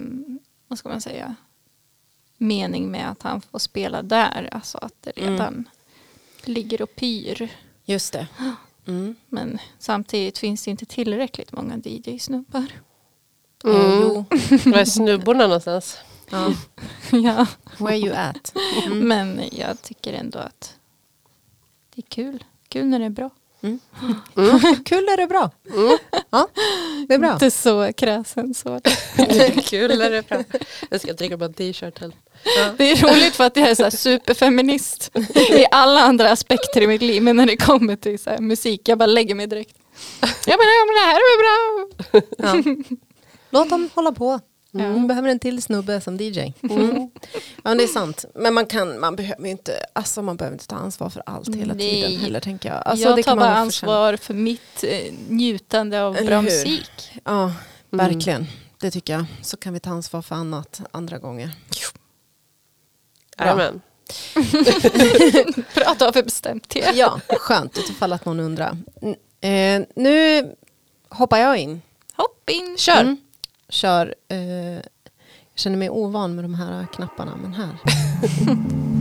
vad 0.68 0.78
ska 0.78 0.88
man 0.88 1.00
säga, 1.00 1.34
mening 2.38 2.90
med 2.90 3.10
att 3.10 3.22
han 3.22 3.40
får 3.40 3.58
spela 3.58 4.02
där. 4.02 4.48
Alltså 4.52 4.78
att 4.78 4.94
det 5.00 5.10
Mm. 5.16 5.32
redan 5.32 5.68
ligger 6.44 6.82
och 6.82 6.96
pyr. 6.96 7.48
Just 7.84 8.12
det. 8.12 8.26
Mm. 8.86 9.14
Men 9.28 9.58
samtidigt 9.78 10.38
finns 10.38 10.64
det 10.64 10.70
inte 10.70 10.86
tillräckligt 10.86 11.52
många 11.52 11.76
DJ-snubbar. 11.84 12.66
Mm. 13.64 14.00
jo. 14.02 14.24
Var 14.70 14.78
är 14.78 14.84
snubborna 14.84 15.46
någonstans? 15.46 15.98
Ja. 16.30 16.54
ja. 17.12 17.46
Where 17.78 17.96
you 17.96 18.12
at? 18.14 18.54
Mm. 18.86 19.08
Men 19.08 19.40
jag 19.52 19.82
tycker 19.82 20.12
ändå 20.12 20.38
att 20.38 20.76
det 21.94 22.00
är 22.00 22.06
kul. 22.08 22.44
Kul 22.68 22.86
när 22.86 22.98
det 22.98 23.04
är 23.04 23.10
bra. 23.10 23.30
Kul 24.84 25.08
är 25.08 25.16
det 25.16 25.26
bra. 25.26 25.50
Ja, 26.30 26.48
det 27.08 27.14
är 27.14 27.18
bra. 27.18 27.32
Inte 27.32 27.50
så 27.50 27.92
kräsen 27.92 28.54
så. 28.54 28.80
Kul 29.64 30.00
är 30.00 30.10
det 30.10 30.28
bra. 30.28 30.44
Jag 30.90 31.00
ska 31.00 31.14
trycka 31.14 31.38
på 31.38 31.44
en 31.44 31.54
t-shirt. 31.54 31.98
här. 31.98 32.12
Det 32.76 32.90
är 32.90 32.96
roligt 32.96 33.36
för 33.36 33.44
att 33.44 33.56
jag 33.56 33.70
är 33.70 33.74
så 33.74 33.82
här 33.82 33.90
superfeminist 33.90 35.10
i 35.50 35.66
alla 35.70 36.00
andra 36.00 36.30
aspekter 36.30 36.80
i 36.80 36.86
mitt 36.86 37.02
liv. 37.02 37.22
Men 37.22 37.36
när 37.36 37.46
det 37.46 37.56
kommer 37.56 37.96
till 37.96 38.18
så 38.18 38.30
här 38.30 38.38
musik, 38.38 38.88
jag 38.88 38.98
bara 38.98 39.06
lägger 39.06 39.34
mig 39.34 39.46
direkt. 39.46 39.76
Jag 40.20 40.58
menar, 40.58 40.72
ja, 40.78 40.84
men 40.86 40.94
det 40.94 41.06
här 41.06 41.14
är 41.16 41.28
väl 41.32 41.42
bra. 41.42 42.20
Ja. 42.38 42.96
Låt 43.50 43.70
dem 43.70 43.90
hålla 43.94 44.12
på. 44.12 44.40
Mm. 44.74 45.06
Behöver 45.06 45.28
en 45.28 45.38
till 45.38 45.62
snubbe 45.62 46.00
som 46.00 46.16
DJ. 46.16 46.52
Mm. 46.62 47.10
Ja, 47.64 47.74
det 47.74 47.82
är 47.82 47.86
sant. 47.88 48.24
Men 48.34 48.54
man, 48.54 48.66
kan, 48.66 49.00
man, 49.00 49.16
behöver 49.16 49.46
inte, 49.46 49.86
alltså 49.92 50.22
man 50.22 50.36
behöver 50.36 50.54
inte 50.54 50.66
ta 50.66 50.76
ansvar 50.76 51.10
för 51.10 51.22
allt 51.26 51.54
hela 51.54 51.74
Nej. 51.74 51.90
tiden 52.02 52.20
heller 52.20 52.40
tänker 52.40 52.68
jag. 52.68 52.82
Alltså, 52.86 53.08
jag 53.08 53.16
det 53.18 53.22
tar 53.22 53.30
kan 53.30 53.38
man 53.38 53.46
bara 53.48 53.56
ansvar 53.56 54.16
för 54.16 54.34
mitt 54.34 54.84
eh, 54.84 55.12
njutande 55.28 56.02
av 56.02 56.16
Eller 56.16 56.26
bra 56.26 56.36
hur? 56.36 56.42
musik. 56.42 57.12
Ja, 57.24 57.52
verkligen. 57.90 58.46
Det 58.78 58.90
tycker 58.90 59.12
jag. 59.12 59.24
Så 59.42 59.56
kan 59.56 59.72
vi 59.72 59.80
ta 59.80 59.90
ansvar 59.90 60.22
för 60.22 60.34
annat 60.34 60.80
andra 60.90 61.18
gånger. 61.18 61.50
Att 63.36 63.48
du 65.98 66.04
har 66.04 66.12
för 66.12 66.22
bestämt 66.22 66.68
det. 66.68 66.92
Ja, 66.94 67.20
skönt 67.28 67.78
utifall 67.78 68.12
att 68.12 68.24
någon 68.24 68.40
undrar. 68.40 68.76
Eh, 69.40 69.82
nu 69.96 70.42
hoppar 71.08 71.38
jag 71.38 71.56
in. 71.58 71.82
Hopp 72.16 72.50
in. 72.50 72.76
Kör. 72.78 73.16
Kör. 73.72 74.14
Eh, 74.28 74.38
jag 74.38 75.58
känner 75.58 75.76
mig 75.76 75.90
ovan 75.90 76.34
med 76.34 76.44
de 76.44 76.54
här 76.54 76.86
knapparna, 76.86 77.36
men 77.42 77.54
här. 77.54 77.78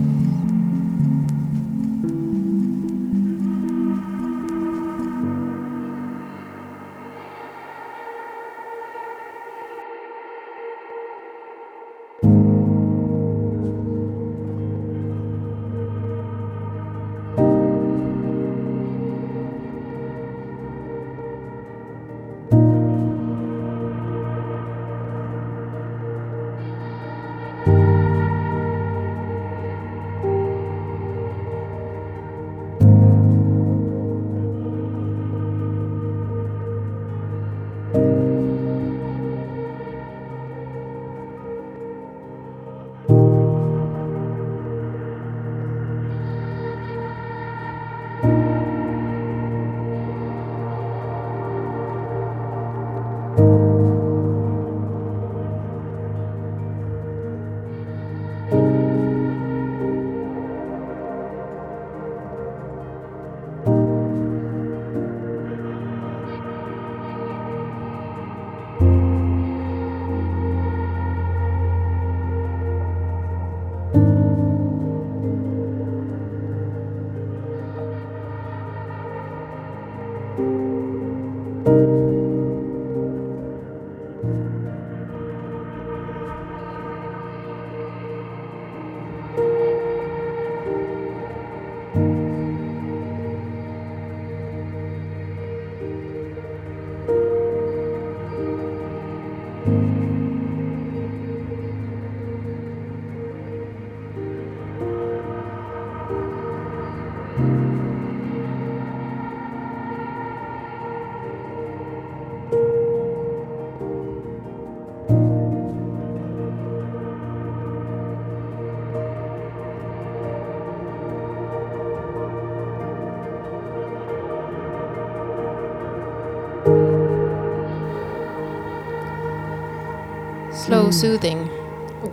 Slow 130.66 130.92
soothing. 130.92 131.50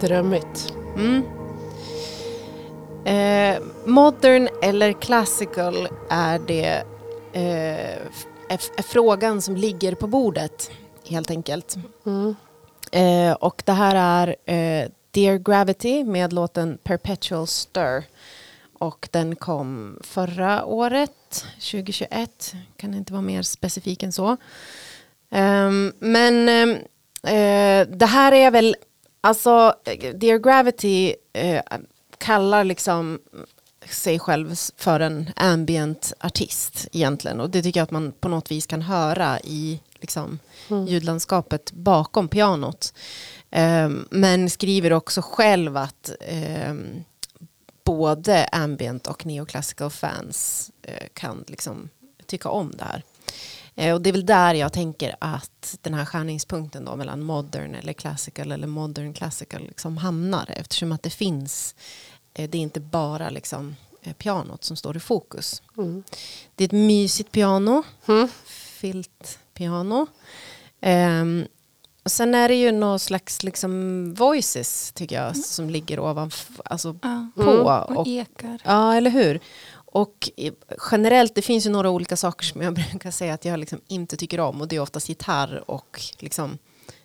Drömmigt. 0.01 0.75
Mm. 0.97 1.23
Eh, 3.05 3.63
modern 3.87 4.49
eller 4.63 4.93
classical 4.93 5.89
är 6.11 6.39
det 6.39 6.83
eh, 7.33 7.99
är, 8.49 8.83
frågan 8.83 9.43
som 9.43 9.57
ligger 9.57 9.95
på 9.95 10.07
bordet 10.07 10.71
helt 11.07 11.31
enkelt. 11.31 11.77
Mm. 12.07 12.37
Eh, 12.93 13.33
och 13.33 13.63
det 13.67 13.73
här 13.73 13.95
är 13.95 14.55
eh, 14.55 14.91
Dear 15.11 15.37
Gravity 15.37 16.05
med 16.05 16.33
låten 16.33 16.79
Perpetual 16.83 17.47
Stir. 17.47 18.05
Och 18.79 19.09
den 19.13 19.37
kom 19.37 19.99
förra 20.03 20.65
året, 20.65 21.45
2021. 21.55 22.55
Kan 22.77 22.95
inte 22.95 23.13
vara 23.13 23.23
mer 23.23 23.43
specifik 23.43 24.03
än 24.03 24.13
så. 24.13 24.37
Ehm, 25.31 25.93
men 25.99 26.49
ehm, 26.49 26.77
eh, 27.23 27.89
det 27.89 28.07
här 28.07 28.33
är 28.33 28.51
väl, 28.51 28.77
alltså 29.21 29.75
Dear 30.15 30.39
Gravity 30.39 31.15
eh, 31.33 31.63
kallar 32.19 32.65
liksom 32.65 33.19
sig 33.91 34.19
själv 34.19 34.55
för 34.77 35.01
en 35.01 35.31
ambient 35.37 36.13
artist 36.21 36.89
egentligen. 36.93 37.41
Och 37.41 37.51
det 37.51 37.63
tycker 37.63 37.81
jag 37.81 37.85
att 37.85 37.91
man 37.91 38.13
på 38.13 38.29
något 38.29 38.51
vis 38.51 38.67
kan 38.67 38.83
höra 38.83 39.41
i 39.41 39.81
liksom, 40.01 40.39
ljudlandskapet 40.89 41.73
bakom 41.73 42.29
pianot. 42.29 42.95
Ehm, 43.51 44.09
men 44.11 44.51
skriver 44.51 44.93
också 44.93 45.23
själv 45.23 45.77
att 45.77 46.11
ehm, 46.21 47.05
både 47.85 48.47
ambient 48.47 49.07
och 49.07 49.27
neoclassical 49.27 49.91
fans 49.91 50.71
eh, 50.83 51.07
kan 51.15 51.45
liksom 51.47 51.89
tycka 52.27 52.49
om 52.49 52.71
det 52.71 52.85
här. 52.85 53.03
Eh, 53.79 53.95
och 53.95 54.01
det 54.03 54.09
är 54.09 54.13
väl 54.13 54.27
där 54.27 54.55
jag 54.55 54.73
tänker 54.73 55.17
att 55.19 55.79
den 55.83 55.95
här 55.95 56.05
skärningspunkten 56.05 56.85
då 56.85 56.97
mellan 56.97 57.23
modern 57.23 57.75
eller 57.75 57.93
classical 57.93 58.53
eller 58.53 58.67
modern 58.67 59.13
classical 59.15 59.63
liksom 59.63 59.97
hamnar 59.97 60.51
eftersom 60.57 60.93
att 60.93 61.03
det 61.03 61.11
finns, 61.11 61.75
eh, 62.35 62.51
det 62.51 62.59
är 62.59 62.63
inte 62.63 62.81
bara 62.81 63.31
liksom 63.31 63.77
eh, 64.03 64.13
pianot 64.13 64.65
som 64.65 64.77
står 64.77 64.97
i 64.97 65.01
fokus. 65.01 65.63
Mm. 65.77 66.03
Det 66.55 66.65
är 66.65 66.69
ett 66.69 66.73
mysigt 66.73 67.33
piano, 67.33 67.83
Mm. 68.09 68.29
filtpiano. 68.47 70.07
Ehm, 70.81 71.47
och 72.05 72.11
sen 72.11 72.35
är 72.35 72.49
det 72.49 72.55
ju 72.55 72.73
någon 72.73 72.99
slags 72.99 73.43
liksom 73.43 74.15
voices 74.15 74.93
tycker 74.93 75.17
jag 75.23 75.37
som 75.37 75.71
ligger 75.71 76.01
ovanför, 76.01 76.55
alltså 76.65 76.97
Ja. 77.03 77.27
på. 77.35 77.43
Och 77.43 77.97
Och, 77.97 78.07
ekar. 78.07 78.61
ja, 78.65 78.95
eller 78.95 79.11
hur? 79.11 79.41
Och 79.93 80.31
generellt, 80.91 81.35
det 81.35 81.43
finns 81.43 81.67
ju 81.67 81.71
några 81.71 81.91
olika 81.91 82.17
saker 82.17 82.45
som 82.47 82.63
jag 82.63 82.75
brukar 82.91 83.11
säga 83.11 83.35
att 83.35 83.45
jag 83.45 83.59
liksom 83.61 83.81
inte 83.89 84.17
tycker 84.17 84.41
om. 84.41 84.61
Och 84.61 84.69
det 84.69 84.77
är 84.77 84.81
oftast 84.81 85.09
gitarr 85.09 85.71
och 85.71 86.01
liksom 86.19 86.59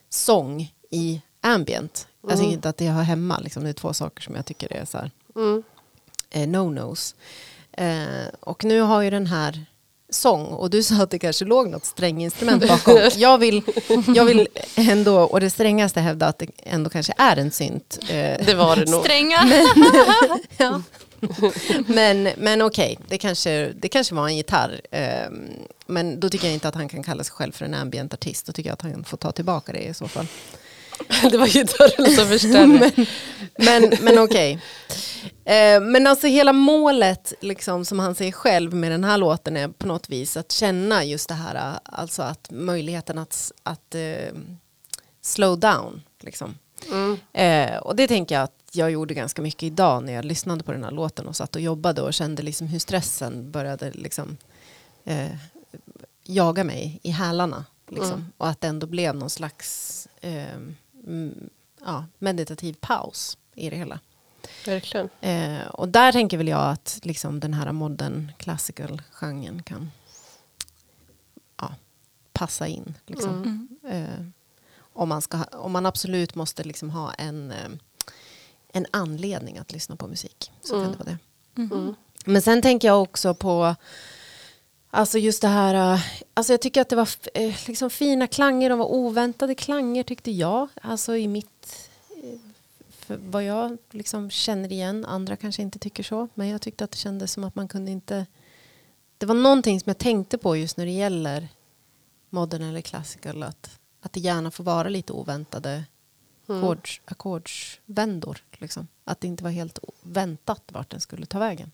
sång 0.09 0.73
i 0.89 1.21
ambient. 1.41 2.07
Jag 2.27 2.37
tycker 2.39 2.51
inte 2.51 2.69
att 2.69 2.77
det 2.77 2.87
hör 2.87 3.03
hemma. 3.03 3.39
Liksom. 3.39 3.63
Det 3.63 3.69
är 3.69 3.73
två 3.73 3.93
saker 3.93 4.21
som 4.23 4.35
jag 4.35 4.45
tycker 4.45 4.73
är 4.73 4.85
så 4.85 4.97
här, 4.97 5.11
Mm. 5.35 5.63
eh, 6.29 6.47
no-nos. 6.47 7.15
Eh, 7.71 8.27
och 8.39 8.63
nu 8.63 8.81
har 8.81 9.01
ju 9.01 9.09
den 9.09 9.27
här 9.27 9.65
sång 10.09 10.45
och 10.45 10.69
du 10.69 10.83
sa 10.83 10.95
att 11.03 11.09
det 11.11 11.19
kanske 11.19 11.45
låg 11.45 11.69
något 11.69 11.85
stränginstrument 11.85 12.67
bakom. 12.67 12.99
jag, 13.15 13.37
vill, 13.37 13.61
jag 14.15 14.25
vill 14.25 14.47
ändå, 14.75 15.19
och 15.21 15.39
det 15.39 15.49
strängaste 15.49 15.99
hävda 16.01 16.27
att 16.27 16.39
det 16.39 16.47
ändå 16.57 16.89
kanske 16.89 17.13
är 17.17 17.37
en 17.37 17.51
synt. 17.51 17.99
Eh, 18.01 18.45
Det 18.45 18.55
var 18.57 18.75
det 18.75 18.91
nog. 18.91 19.01
Stränga. 19.03 19.39
ja. 20.57 20.81
men 21.87 22.29
men 22.37 22.61
okej, 22.61 22.99
det, 23.07 23.17
kanske, 23.17 23.73
det 23.75 23.89
kanske 23.89 24.15
var 24.15 24.27
en 24.27 24.37
gitarr. 24.37 24.81
ehm, 24.91 25.49
men 25.85 26.19
då 26.19 26.29
tycker 26.29 26.45
jag 26.47 26.53
inte 26.53 26.67
att 26.67 26.75
han 26.75 26.89
kan 26.89 27.03
kalla 27.03 27.23
sig 27.23 27.33
själv 27.33 27.51
för 27.51 27.65
en 27.65 27.73
ambient 27.73 28.13
artist. 28.13 28.45
Då 28.45 28.53
tycker 28.53 28.69
jag 28.69 28.73
att 28.73 28.81
han 28.81 29.03
får 29.03 29.17
ta 29.17 29.31
tillbaka 29.31 29.71
det 29.71 29.83
i 29.83 29.93
så 29.93 30.07
fall. 30.07 30.27
Det 31.31 31.37
var 31.37 31.47
gitarren 31.47 32.15
som 32.15 32.27
förstörde. 32.27 32.91
Men, 33.57 33.93
men 34.01 34.19
okej. 34.19 34.59
Eh, 35.45 35.81
men 35.81 36.07
alltså 36.07 36.27
hela 36.27 36.53
målet 36.53 37.33
liksom, 37.41 37.85
som 37.85 37.99
han 37.99 38.15
säger 38.15 38.31
själv 38.31 38.73
med 38.73 38.91
den 38.91 39.03
här 39.03 39.17
låten 39.17 39.57
är 39.57 39.67
på 39.67 39.87
något 39.87 40.09
vis 40.09 40.37
att 40.37 40.51
känna 40.51 41.03
just 41.03 41.29
det 41.29 41.35
här, 41.35 41.79
alltså 41.83 42.21
att 42.21 42.47
möjligheten 42.51 43.17
att, 43.17 43.51
att 43.63 43.95
eh, 43.95 44.33
slow 45.21 45.59
down. 45.59 46.01
Liksom. 46.21 46.55
Mm. 46.91 47.17
Eh, 47.33 47.77
och 47.77 47.95
det 47.95 48.07
tänker 48.07 48.35
jag 48.35 48.43
att 48.43 48.69
jag 48.71 48.91
gjorde 48.91 49.13
ganska 49.13 49.41
mycket 49.41 49.63
idag 49.63 50.03
när 50.03 50.13
jag 50.13 50.25
lyssnade 50.25 50.63
på 50.63 50.71
den 50.71 50.83
här 50.83 50.91
låten 50.91 51.27
och 51.27 51.35
satt 51.35 51.55
och 51.55 51.61
jobbade 51.61 52.01
och 52.01 52.13
kände 52.13 52.43
liksom 52.43 52.67
hur 52.67 52.79
stressen 52.79 53.51
började 53.51 53.91
liksom, 53.91 54.37
eh, 55.03 55.31
jaga 56.23 56.63
mig 56.63 56.99
i 57.03 57.09
hälarna. 57.09 57.65
Liksom. 57.87 58.11
Mm. 58.11 58.25
Och 58.37 58.47
att 58.47 58.61
det 58.61 58.67
ändå 58.67 58.87
blev 58.87 59.15
någon 59.15 59.29
slags 59.29 60.07
eh, 60.21 60.55
mm, 61.07 61.49
ja, 61.85 62.05
meditativ 62.19 62.73
paus 62.79 63.37
i 63.55 63.69
det 63.69 63.75
hela. 63.75 63.99
Verkligen. 64.65 65.09
Eh, 65.21 65.67
och 65.67 65.89
där 65.89 66.11
tänker 66.11 66.37
väl 66.37 66.47
jag 66.47 66.71
att 66.71 66.99
liksom, 67.03 67.39
den 67.39 67.53
här 67.53 67.71
modern 67.71 68.31
classical-genren 68.37 69.63
kan 69.63 69.91
ja, 71.57 71.75
passa 72.33 72.67
in. 72.67 72.93
Liksom. 73.05 73.43
Mm. 73.83 74.33
Om, 74.93 75.09
man 75.09 75.21
ska, 75.21 75.43
om 75.43 75.71
man 75.71 75.85
absolut 75.85 76.35
måste 76.35 76.63
liksom 76.63 76.89
ha 76.89 77.13
en, 77.13 77.51
eh, 77.51 77.69
en 78.73 78.85
anledning 78.91 79.57
att 79.57 79.71
lyssna 79.71 79.95
på 79.95 80.07
musik 80.07 80.51
så 80.61 80.75
Mm. 80.75 80.85
kan 80.85 80.91
det 80.91 80.97
vara 81.05 81.17
det. 81.55 81.71
Mm. 81.75 81.95
Men 82.25 82.41
sen 82.41 82.61
tänker 82.61 82.87
jag 82.87 83.01
också 83.01 83.33
på 83.33 83.75
Alltså 84.95 85.17
just 85.19 85.41
det 85.41 85.47
här, 85.47 85.93
eh, 85.93 86.01
alltså 86.33 86.53
jag 86.53 86.61
tycker 86.61 86.81
att 86.81 86.89
det 86.89 86.95
var 86.95 87.09
eh, 87.33 87.55
liksom 87.67 87.89
fina 87.89 88.27
klanger, 88.27 88.69
de 88.69 88.79
var 88.79 88.85
oväntade 88.91 89.55
klanger 89.55 90.03
tyckte 90.03 90.31
jag. 90.31 90.67
Alltså 90.81 91.15
i 91.17 91.27
mitt, 91.27 91.89
för 92.89 93.17
vad 93.17 93.43
jag 93.43 93.77
liksom 93.91 94.29
känner 94.29 94.71
igen, 94.71 95.05
andra 95.05 95.35
kanske 95.35 95.61
inte 95.61 95.79
tycker 95.79 96.03
så. 96.03 96.27
Men 96.33 96.47
jag 96.47 96.61
tyckte 96.61 96.83
att 96.83 96.91
det 96.91 96.97
kändes 96.97 97.31
som 97.33 97.43
att 97.43 97.55
man 97.55 97.67
kunde 97.67 97.91
inte, 97.91 98.25
det 99.17 99.25
var 99.25 99.35
någonting 99.35 99.79
som 99.79 99.89
jag 99.89 99.97
tänkte 99.97 100.37
på 100.37 100.55
just 100.57 100.77
när 100.77 100.85
det 100.85 100.91
gäller 100.91 101.47
modern 102.29 102.61
eller 102.63 102.81
classical, 102.81 103.43
att, 103.43 103.79
att 104.05 104.13
det 104.13 104.19
gärna 104.19 104.51
får 104.51 104.63
vara 104.63 104.89
lite 104.89 105.13
oväntade 105.13 105.83
Mm. 106.49 106.63
ackords, 106.63 107.01
ackordsvändor. 107.05 108.43
Liksom. 108.51 108.87
Att 109.03 109.21
det 109.21 109.27
inte 109.27 109.43
var 109.43 109.51
helt 109.51 109.79
väntat 110.01 110.61
vart 110.67 110.89
den 110.89 110.99
skulle 111.01 111.25
ta 111.25 111.39
vägen. 111.39 111.71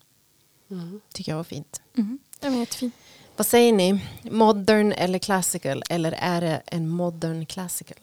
Mm. 0.71 1.01
Tycker 1.13 1.31
jag 1.31 1.37
var 1.37 1.43
fint. 1.43 1.81
Mm. 1.97 2.19
Den 2.39 2.51
var 2.53 2.59
jättefin. 2.59 2.91
Vad 3.35 3.45
säger 3.47 3.73
ni? 3.73 4.05
Modern 4.23 4.91
eller 4.91 5.19
classical? 5.19 5.83
Eller 5.89 6.11
är 6.11 6.41
det 6.41 6.61
en 6.65 6.87
modern 6.89 7.45
classical? 7.45 7.97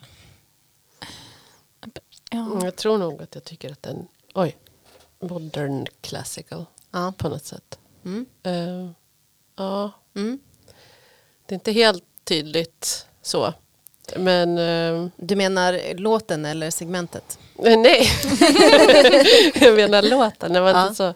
Ja. 2.30 2.38
Mm, 2.52 2.64
Jag 2.64 2.76
tror 2.76 2.98
nog 2.98 3.22
att 3.22 3.34
jag 3.34 3.44
tycker 3.44 3.72
att 3.72 3.82
den, 3.82 4.08
oj, 4.34 4.56
modern 5.20 5.86
classical 6.00 6.66
Ja. 6.90 7.12
på 7.18 7.28
något 7.28 7.44
sätt. 7.44 7.78
Mm. 8.04 8.26
Eh, 8.42 8.90
ja, 9.56 9.90
Mm. 10.14 10.38
det 11.46 11.54
är 11.54 11.56
inte 11.56 11.72
helt 11.72 12.04
tydligt 12.24 13.06
så. 13.22 13.52
Men 14.16 14.58
eh, 14.58 15.08
Du 15.16 15.36
menar 15.36 15.94
låten 15.98 16.44
eller 16.44 16.70
segmentet? 16.70 17.38
nej, 17.58 18.08
jag 19.60 19.74
menar 19.76 20.02
låten. 20.02 20.52
Det 20.52 20.60
var 20.60 20.70
Ja. 20.70 20.82
inte 20.82 20.94
så. 20.94 21.14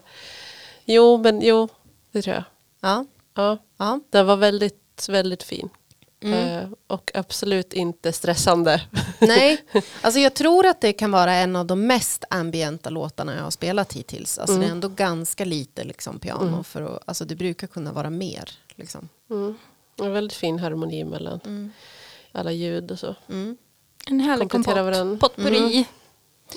Jo, 0.85 1.17
men 1.17 1.41
jo, 1.41 1.67
det 2.11 2.21
tror 2.21 2.35
jag. 2.35 2.43
Ja. 2.81 3.05
Ja, 3.35 3.57
ja. 3.77 3.99
den 4.09 4.25
var 4.25 4.35
väldigt, 4.37 5.05
väldigt 5.09 5.43
fin. 5.43 5.69
Mm. 6.23 6.39
Eh, 6.57 6.69
och 6.87 7.11
absolut 7.13 7.73
inte 7.73 8.13
stressande. 8.13 8.81
Nej, 9.19 9.63
alltså 10.01 10.19
jag 10.19 10.33
tror 10.33 10.65
att 10.65 10.81
det 10.81 10.93
kan 10.93 11.11
vara 11.11 11.33
en 11.33 11.55
av 11.55 11.65
de 11.65 11.87
mest 11.87 12.23
ambienta 12.29 12.89
låtarna 12.89 13.35
jag 13.35 13.43
har 13.43 13.51
spelat 13.51 13.93
hittills. 13.93 14.37
Alltså 14.39 14.55
Mm. 14.55 14.61
det 14.61 14.67
är 14.67 14.71
ändå 14.71 14.87
ganska 14.87 15.45
lite 15.45 15.83
liksom 15.83 16.19
piano. 16.19 16.47
Mm. 16.47 16.63
För 16.63 16.81
att, 16.81 17.03
alltså 17.05 17.25
det 17.25 17.35
brukar 17.35 17.67
kunna 17.67 17.91
vara 17.91 18.09
mer. 18.09 18.51
Liksom. 18.75 19.09
Mm. 19.29 19.55
En 20.01 20.13
väldigt 20.13 20.37
fin 20.37 20.59
harmoni 20.59 21.03
mellan 21.03 21.39
Mm. 21.45 21.71
Alla 22.31 22.51
ljud 22.51 22.91
och 22.91 22.99
så. 22.99 23.15
Mm. 23.29 23.57
En 24.07 24.19
härlig 24.19 24.49
kompott. 24.51 24.75
varandra. 24.75 25.17
Potpurri. 25.17 25.85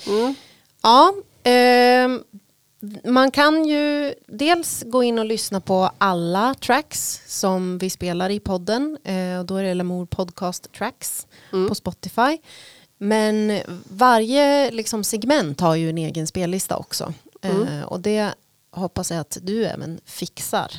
Mm. 0.07 0.35
Ja, 0.83 1.13
ehm, 1.43 2.23
man 3.03 3.31
kan 3.31 3.65
ju 3.65 4.13
dels 4.27 4.83
gå 4.87 5.03
in 5.03 5.19
och 5.19 5.25
lyssna 5.25 5.61
på 5.61 5.89
alla 5.97 6.53
tracks 6.53 7.21
som 7.27 7.77
vi 7.77 7.89
spelar 7.89 8.29
i 8.29 8.39
podden. 8.39 8.97
Eh, 9.03 9.39
och 9.39 9.45
då 9.45 9.55
är 9.55 9.63
det 9.63 9.73
Lamour 9.73 10.05
Podcast 10.05 10.71
Tracks 10.71 11.27
Mm. 11.53 11.69
på 11.69 11.75
Spotify. 11.75 12.37
Men 12.97 13.59
varje 13.89 14.71
liksom, 14.71 15.03
segment 15.03 15.59
har 15.59 15.75
ju 15.75 15.89
en 15.89 15.97
egen 15.97 16.27
spellista 16.27 16.77
också. 16.77 17.13
Mm. 17.41 17.67
Eh, 17.67 17.83
och 17.83 17.99
det 17.99 18.33
hoppas 18.71 19.11
jag 19.11 19.19
att 19.19 19.37
du 19.41 19.65
även 19.65 19.99
fixar 20.05 20.71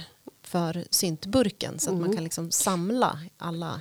för 0.42 0.84
syntburken 0.90 1.78
så 1.78 1.90
att 1.90 1.94
man 1.97 2.05
Mm. 2.05 2.14
kan 2.16 2.24
liksom 2.24 2.51
samla 2.51 3.18
alla 3.38 3.80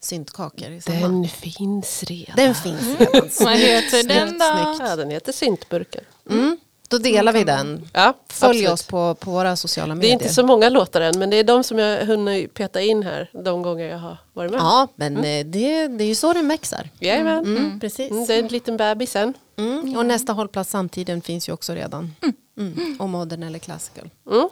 syntkakor. 0.00 0.90
Den 1.00 1.28
finns 1.28 2.02
redan. 2.04 2.36
Den 2.36 2.54
finns 2.54 2.98
redan. 3.00 3.30
Vad 3.40 3.56
heter 3.56 4.08
den 4.08 4.38
då? 4.38 4.84
Ja, 4.84 4.96
den 4.96 5.10
heter 5.10 5.32
syntburken. 5.32 6.04
Mm. 6.30 6.56
Då 6.88 6.98
delar 6.98 7.32
vi 7.32 7.44
den. 7.44 7.88
Ja, 7.92 8.14
Följ 8.28 8.50
absolut. 8.50 8.70
oss 8.70 8.82
på, 8.82 9.14
på 9.14 9.30
våra 9.30 9.56
sociala 9.56 9.94
Det 9.94 9.98
medier. 9.98 10.10
är 10.10 10.22
inte 10.22 10.34
så 10.34 10.46
många 10.46 10.68
låtar 10.68 11.00
än 11.00 11.18
men 11.18 11.30
det 11.30 11.36
är 11.36 11.44
de 11.44 11.64
som 11.64 11.78
jag 11.78 12.06
hunnit 12.06 12.54
peta 12.54 12.80
in 12.80 13.02
här 13.02 13.30
de 13.44 13.62
gånger 13.62 13.84
jag 13.84 13.98
har 13.98 14.16
varit 14.32 14.50
med. 14.50 14.60
Ja, 14.60 14.88
men 14.96 15.16
eh, 15.16 15.46
det, 15.46 15.86
det 15.88 16.04
är 16.04 16.08
ju 16.08 16.14
så 16.14 16.32
den 16.32 16.48
växer. 16.48 16.90
Jajamän. 16.98 17.38
Mm, 17.44 17.80
precis. 17.80 18.10
Mm, 18.10 18.26
det 18.26 18.34
är 18.34 18.38
en 18.38 18.48
liten 18.48 18.76
bebis 18.76 19.10
sen. 19.10 19.34
Mm. 19.58 19.96
Och 19.96 20.06
nästa 20.06 20.32
hållplats 20.32 20.70
samtiden 20.70 21.22
finns 21.22 21.48
ju 21.48 21.52
också 21.52 21.72
redan. 21.74 22.14
Mm. 22.58 22.96
Och 23.00 23.08
modern 23.08 23.42
eller 23.42 23.58
classical. 23.58 24.10
Mm. 24.30 24.48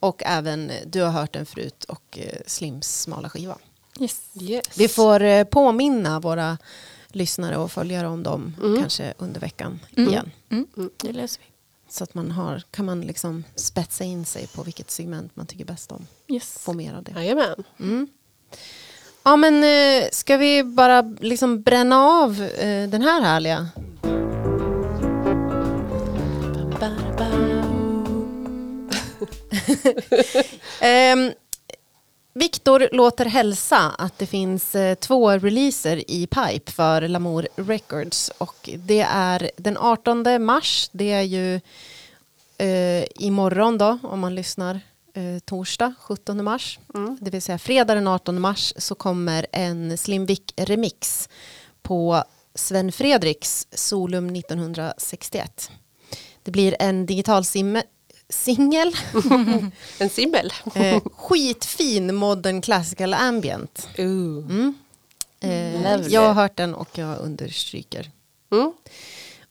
Och 0.00 0.22
även, 0.26 0.70
eh, 0.70 0.76
du 0.86 1.02
har 1.02 1.10
hört 1.10 1.32
den 1.32 1.46
förut, 1.46 1.84
och 1.84 2.18
eh, 2.18 2.38
Slims 2.46 3.00
smala 3.02 3.28
skiva. 3.28 3.58
Yes. 3.98 4.20
Yes. 4.40 4.78
Vi 4.78 4.88
får 4.88 5.22
eh, 5.22 5.44
påminna 5.44 6.20
våra 6.20 6.58
lyssnare 7.08 7.56
och 7.56 7.72
följare 7.72 8.08
om 8.08 8.22
dem 8.22 8.54
kanske 8.80 9.14
under 9.18 9.40
veckan 9.40 9.80
igen. 9.96 10.30
Mm. 10.50 10.66
Det 10.96 11.12
löser 11.12 11.40
vi. 11.40 11.46
Så 11.92 12.04
att 12.04 12.14
man 12.14 12.30
har, 12.30 12.62
kan 12.70 12.84
man 12.84 13.00
liksom 13.00 13.44
spetsa 13.54 14.04
in 14.04 14.24
sig 14.24 14.46
på 14.46 14.62
vilket 14.62 14.90
segment 14.90 15.36
man 15.36 15.46
tycker 15.46 15.64
bäst 15.64 15.92
om. 15.92 16.06
Yes. 16.28 16.58
Få 16.58 16.72
mer 16.72 16.94
av 16.94 17.02
det. 17.02 17.12
Jajamän. 17.12 17.64
Ja 19.22 19.36
men 19.36 19.64
eh, 19.64 20.08
ska 20.12 20.36
vi 20.36 20.64
bara 20.64 21.02
liksom 21.20 21.62
bränna 21.62 21.96
av 21.96 22.42
eh, 22.42 22.88
den 22.88 23.02
här 23.02 23.22
härliga? 23.22 23.68
Ehm, 30.80 31.32
Viktor 32.32 32.88
låter 32.92 33.24
hälsa 33.24 33.78
att 33.98 34.18
det 34.18 34.26
finns 34.26 34.74
eh, 34.74 34.94
två 34.94 35.30
releaser 35.30 36.10
i 36.10 36.26
pipe 36.26 36.72
för 36.72 37.08
Lamour 37.08 37.48
Records 37.56 38.30
och 38.38 38.70
det 38.78 39.00
är 39.00 39.50
den 39.56 39.76
18 39.76 40.44
mars, 40.44 40.88
det 40.92 41.12
är 41.12 41.22
ju 41.22 41.60
eh, 42.58 43.04
imorgon 43.14 43.78
då 43.78 43.98
om 44.02 44.20
man 44.20 44.34
lyssnar 44.34 44.80
eh, 45.14 45.38
torsdag 45.44 45.94
17 46.00 46.44
mars, 46.44 46.78
det 47.20 47.30
vill 47.30 47.42
säga 47.42 47.58
fredag 47.58 47.94
den 47.94 48.06
18 48.08 48.40
mars 48.40 48.74
så 48.76 48.94
kommer 48.94 49.46
en 49.52 49.98
Slimvik 49.98 50.52
remix 50.56 51.28
på 51.82 52.24
Sven 52.54 52.92
Fredriks 52.92 53.66
Solum 53.72 54.36
1961. 54.36 55.70
Det 56.42 56.50
blir 56.50 56.76
en 56.78 57.06
digital 57.06 57.44
sim- 57.44 57.82
singel 58.30 58.96
En 59.98 60.10
simbel. 60.10 60.52
Eh, 60.74 61.02
skitfin 61.16 62.14
modern 62.14 62.62
classical 62.62 63.14
ambient. 63.14 63.88
Mm. 63.94 64.74
Eh, 65.40 66.00
jag 66.08 66.20
har 66.20 66.34
hört 66.34 66.56
den 66.56 66.74
och 66.74 66.98
jag 66.98 67.18
understryker. 67.18 68.10
Mm. 68.52 68.72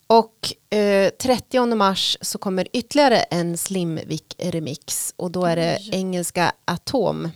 Och 0.07 0.53
eh, 0.77 1.09
30 1.09 1.75
mars 1.75 2.17
så 2.21 2.37
kommer 2.37 2.67
ytterligare 2.73 3.17
en 3.17 3.57
Slimvik 3.57 4.35
remix 4.37 5.13
och 5.15 5.31
då 5.31 5.45
är 5.45 5.55
det 5.55 5.79
engelska 5.91 6.51
Atom. 6.65 7.29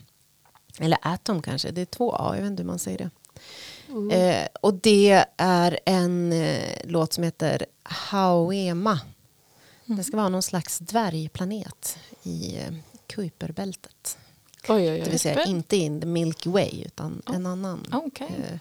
Eller 0.80 0.98
Atom 1.02 1.41
kanske, 1.41 1.72
det 1.72 1.82
är 1.82 1.86
två 1.86 2.16
A, 2.16 2.32
jag 2.36 2.41
vet 2.41 2.52
inte 2.52 2.64
hur 2.64 2.68
man 2.68 2.80
säger 2.80 2.98
det. 2.98 3.10
Eh, 4.12 4.48
och 4.62 4.74
det 4.74 5.26
är 5.38 5.80
en 5.86 6.34
eh, 6.34 6.78
låt 6.84 7.14
som 7.14 7.24
heter 7.24 7.66
Hauema. 7.84 9.00
Det 9.86 10.03
ska 10.03 10.17
vara 10.17 10.29
någon 10.29 10.43
slags 10.43 10.79
dvärgplanet 10.79 11.97
i 12.23 12.57
eh, 12.57 12.73
Kuiperbältet. 13.07 14.17
Oj, 14.67 14.75
oj, 14.91 14.97
Det 14.97 15.03
oj. 15.03 15.09
vill 15.09 15.19
säga 15.19 15.43
inte 15.43 15.77
in 15.77 16.01
the 16.01 16.07
Milky 16.07 16.49
Way 16.49 16.84
utan 16.86 17.21
en 17.34 17.45
annan. 17.45 17.86
Okej. 17.91 18.27
Eh, 18.51 18.57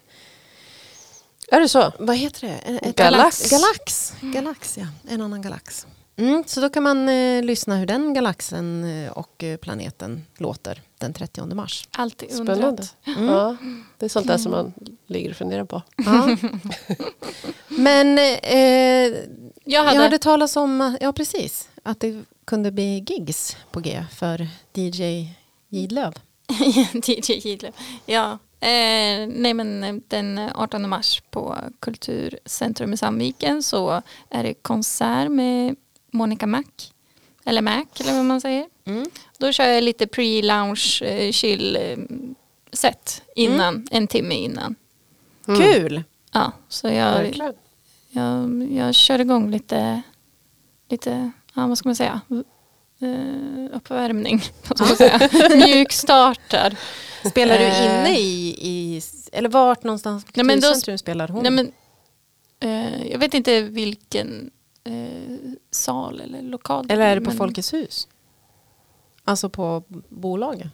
Är 1.57 1.61
det 1.61 1.69
så? 1.69 1.93
vad 1.99 2.17
heter 2.17 2.47
det? 2.49 2.55
En- 2.55 2.79
ett- 2.83 2.97
Galax. 2.97 3.51
Galax, 3.51 4.15
galax 4.21 4.79
ja. 4.79 4.87
En 5.09 5.21
annan 5.21 5.43
galax. 5.43 5.87
Mm, 6.17 6.45
så 6.47 6.61
då 6.61 6.69
kan 6.71 6.83
man 6.83 7.09
eh, 7.09 7.43
lyssna 7.43 7.77
hur 7.77 7.87
den 7.87 8.15
galaxen 8.15 8.85
eh, 8.85 9.13
och 9.13 9.43
eh, 9.45 9.57
planeten 9.57 10.27
låter 10.37 10.83
den 10.99 11.13
30 11.13 11.55
mars. 11.55 11.89
Alltid 11.91 12.31
Spännande. 12.33 12.67
undrat. 12.67 12.97
Ja, 13.05 13.57
det 13.99 14.05
är 14.07 14.09
sånt 14.09 14.27
där 14.27 14.39
som 14.39 14.53
man 14.53 14.73
ligger 15.07 15.31
och 15.31 15.37
funderar 15.37 15.65
på. 15.65 15.83
Ja. 15.97 16.37
Men 17.69 18.19
eh, 18.19 19.19
Jag 19.65 19.95
jag 19.95 20.03
hade... 20.03 20.19
talas 20.19 20.57
om, 20.57 20.97
ja 21.01 21.13
precis, 21.13 21.69
att 21.83 22.01
det 22.01 22.25
kunde 22.45 22.73
bli 22.73 23.05
gigs 23.09 23.57
på 23.71 23.81
G 23.81 24.05
för 24.15 24.49
DJ 24.75 25.29
Gidlöv. 25.69 26.15
DJ 27.07 27.33
Gidlöv. 27.33 27.73
Ja, 28.07 28.33
eh, 28.61 29.29
nej 29.29 29.55
men 29.55 29.85
eh, 29.85 29.95
den 30.09 30.39
18 30.55 30.89
mars 30.89 31.23
på 31.31 31.59
Kulturcentrum 31.81 32.93
i 32.93 32.97
Sandviken 32.97 33.63
så 33.63 34.03
är 34.31 34.43
det 34.43 34.55
konsert 34.55 35.31
med 35.31 35.77
Monica 36.11 36.47
Mac. 36.47 36.65
Eller 37.45 37.63
Mac 37.63 37.87
eller 38.01 38.17
vad 38.17 38.25
man 38.25 38.41
säger. 38.41 38.67
Mm. 38.85 39.07
Då 39.39 39.53
kör 39.53 39.65
jag 39.65 39.85
lite 39.85 40.07
pre-lounge 40.07 41.03
eh, 41.03 41.33
chill 41.33 41.77
eh, 41.77 41.99
set 42.73 43.23
innan, 43.37 43.87
en 43.91 44.07
timme 44.07 44.35
innan. 44.35 44.75
Kul! 45.47 46.03
Ja, 46.33 46.53
så 46.69 46.89
jag, 46.89 47.13
Verkligen. 47.13 47.55
Jag, 48.13 48.73
jag 48.73 48.95
kör 48.95 49.19
igång 49.21 49.51
lite, 49.51 50.03
lite, 50.89 51.31
ja 51.55 51.67
vad 51.67 51.79
ska 51.79 51.89
man 51.89 51.97
säga, 51.97 52.21
eh, 53.01 53.77
uppvärmning. 53.77 54.41
Mjukstartar. 55.67 56.77
Spelar 57.31 57.59
du 57.59 57.65
Eh. 57.65 57.85
inne 57.85 58.19
i, 58.19 58.49
i 58.61 59.01
eller 59.33 59.49
vart 59.49 59.83
någonstans 59.85 60.25
på 60.25 60.31
Nej, 60.43 60.61
då- 60.61 60.99
spelar 60.99 61.29
hon? 61.29 61.43
Nej, 61.43 61.53
men, 61.53 61.73
eh, 62.61 63.07
jag 63.13 63.19
vet 63.19 63.35
inte 63.35 63.63
vilken 63.63 64.51
eh, 64.85 65.39
sal 65.71 66.21
eller 66.21 66.43
lokal. 66.43 66.87
eller 66.91 67.07
är 67.07 67.15
det 67.15 67.21
på 67.21 67.31
men- 67.31 67.39
Folkets 67.39 67.73
hus? 67.75 68.09
Alltså 69.25 69.49
på 69.49 69.83
bolaget? 70.09 70.69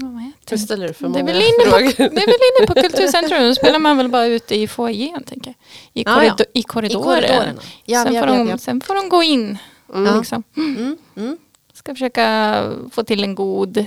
Ja, 0.00 0.30
vad 0.50 0.60
ställer 0.60 0.88
du 0.88 0.94
för 0.94 1.08
Det 1.08 1.18
är, 1.20 1.24
väl 1.24 1.36
inne 1.36 1.70
på, 1.70 1.78
det 1.78 2.04
är 2.22 2.26
väl 2.26 2.38
inne 2.58 2.66
på 2.66 2.74
Kulturcentrum, 2.74 3.42
då 3.42 3.54
spelar 3.54 3.78
man 3.78 3.96
väl 3.96 4.08
bara 4.08 4.26
ute 4.26 4.54
i 4.54 4.66
foajén 4.68 5.22
tänker 5.24 5.54
jag. 5.94 6.02
I, 6.02 6.04
Ah, 6.06 6.14
korrido- 6.20 6.34
ja. 6.38 6.44
i 6.54 6.58
I 6.58 6.62
korridoren. 6.62 7.60
Ja, 7.84 8.04
sen, 8.04 8.14
ja, 8.14 8.20
får 8.20 8.26
de, 8.44 8.58
sen 8.58 8.80
får 8.80 8.94
de 8.94 9.08
gå 9.08 9.22
in. 9.22 9.58
Ja. 9.92 10.16
Liksom. 10.18 10.42
Mm, 10.56 10.96
mm. 11.16 11.38
Ska 11.72 11.94
försöka 11.94 12.72
få 12.92 13.04
till 13.04 13.22
en 13.24 13.34
god 13.34 13.76
eh, 13.78 13.84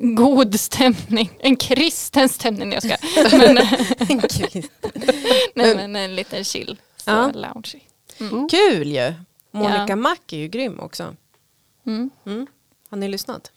god 0.00 0.60
stämning. 0.60 1.30
En 1.38 1.56
kristen 1.56 2.28
stämning. 2.28 2.72
Jag 2.72 2.82
ska. 2.82 2.96
Men, 3.38 3.54
nej, 5.54 5.74
men 5.76 5.96
en 5.96 6.14
liten 6.16 6.44
chill. 6.44 6.76
Så 6.96 7.10
Ja. 7.10 7.30
lounge. 7.34 7.74
Kul 8.50 8.88
ju! 8.92 9.12
Monica 9.50 9.86
Ja. 9.88 9.96
Mack 9.96 10.32
är 10.32 10.36
ju 10.36 10.48
grym 10.48 10.80
också. 10.80 11.14
Mm. 11.86 12.10
Mm. 12.26 12.46
Har 12.90 12.98
ni 12.98 13.08
lyssnat? 13.08 13.50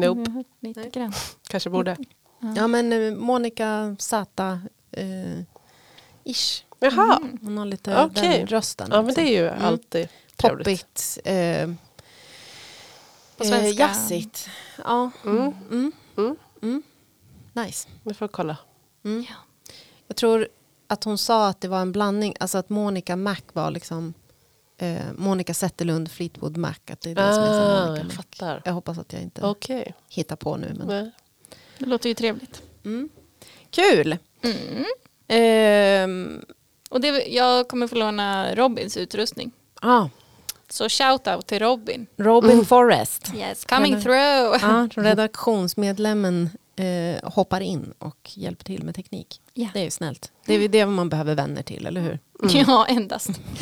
Nope, 0.00 0.30
Mm, 0.30 0.44
lite 0.60 0.88
grann. 0.88 1.12
kanske 1.48 1.70
borde. 1.70 1.96
Ja 2.56 2.66
men 2.66 2.92
eh, 2.92 3.14
Monica 3.14 3.96
Zata 3.98 4.60
eh, 4.92 5.40
ish. 6.24 6.64
Jaha, 6.80 7.18
Hon 7.42 7.58
har 7.58 7.66
lite 7.66 8.04
Okej. 8.04 8.38
den 8.38 8.46
rösten. 8.46 8.88
ja 8.92 9.02
men 9.02 9.14
det 9.14 9.20
är 9.22 9.42
ju 9.42 9.48
alltid 9.48 10.08
trevligt. 10.36 10.64
Poppigt. 10.66 11.18
Eh, 11.24 11.70
På 13.36 13.44
eh, 13.44 13.48
svenska. 13.48 13.68
jazzigt. 13.82 14.48
Ja. 14.84 15.10
Mm. 15.24 15.52
Mm. 15.70 15.92
Mm. 16.16 16.36
Mm. 16.62 16.82
Nice. 17.52 17.88
Vi 18.02 18.14
får 18.14 18.28
kolla. 18.28 18.56
Mm. 19.04 19.24
Jag 20.06 20.16
tror 20.16 20.48
att 20.86 21.04
hon 21.04 21.18
sa 21.18 21.48
att 21.48 21.60
det 21.60 21.68
var 21.68 21.80
en 21.80 21.92
blandning, 21.92 22.34
alltså 22.40 22.58
att 22.58 22.68
Monica 22.68 23.16
Mac 23.16 23.36
var 23.52 23.70
liksom 23.70 24.14
eh, 24.78 24.96
Monica 25.16 25.54
Zetterlund, 25.54 26.10
Fleetwood 26.10 26.56
Mac. 26.56 26.74
Att 26.90 27.00
det 27.00 27.10
är 27.10 27.14
det 27.14 27.34
som 27.34 27.42
är 27.42 27.48
Ah, 27.82 27.86
Monica 27.86 28.04
jag 28.04 28.12
fattar. 28.12 28.62
Jag 28.64 28.72
hoppas 28.72 28.98
att 28.98 29.12
jag 29.12 29.22
inte 29.22 29.42
Okej. 29.42 29.94
hittar 30.08 30.36
på 30.36 30.56
nu. 30.56 30.74
Men. 30.78 30.86
Nej. 30.86 31.10
Det 31.78 31.86
låter 31.86 32.08
ju 32.08 32.14
trevligt. 32.14 32.62
Mm. 32.84 33.08
Kul! 33.70 34.18
Mm. 34.42 34.84
Ehm, 35.28 36.44
Och 36.90 37.00
det, 37.00 37.08
jag 37.26 37.68
kommer 37.68 37.86
få 37.86 37.94
låna 37.96 38.54
Robins 38.54 38.96
utrustning. 38.96 39.52
ah, 39.80 40.08
Så 40.68 40.88
shout 40.88 41.26
out 41.28 41.46
till 41.46 41.58
Robin. 41.58 42.06
Robin 42.16 42.64
Forrest. 42.64 43.32
Yes, 43.36 43.64
coming 43.64 43.92
Eller- 43.92 44.02
through. 44.02 44.70
Ja, 44.70 44.88
redaktionsmedlemmen 45.02 46.50
eh, 46.76 47.30
hoppar 47.30 47.60
in 47.60 47.92
och 47.98 48.30
hjälper 48.34 48.64
till 48.64 48.82
med 48.82 48.94
teknik. 48.94 49.40
Ja. 49.54 49.68
Det 49.72 49.80
är 49.80 49.84
ju 49.84 49.90
snällt. 49.90 50.32
Det 50.46 50.54
är 50.54 50.58
ju 50.58 50.68
det 50.68 50.86
man 50.86 51.08
behöver 51.08 51.34
vänner 51.34 51.62
till, 51.62 51.86
eller 51.86 52.00
hur? 52.00 52.18
Ja, 52.66 52.86
endast. 52.88 53.30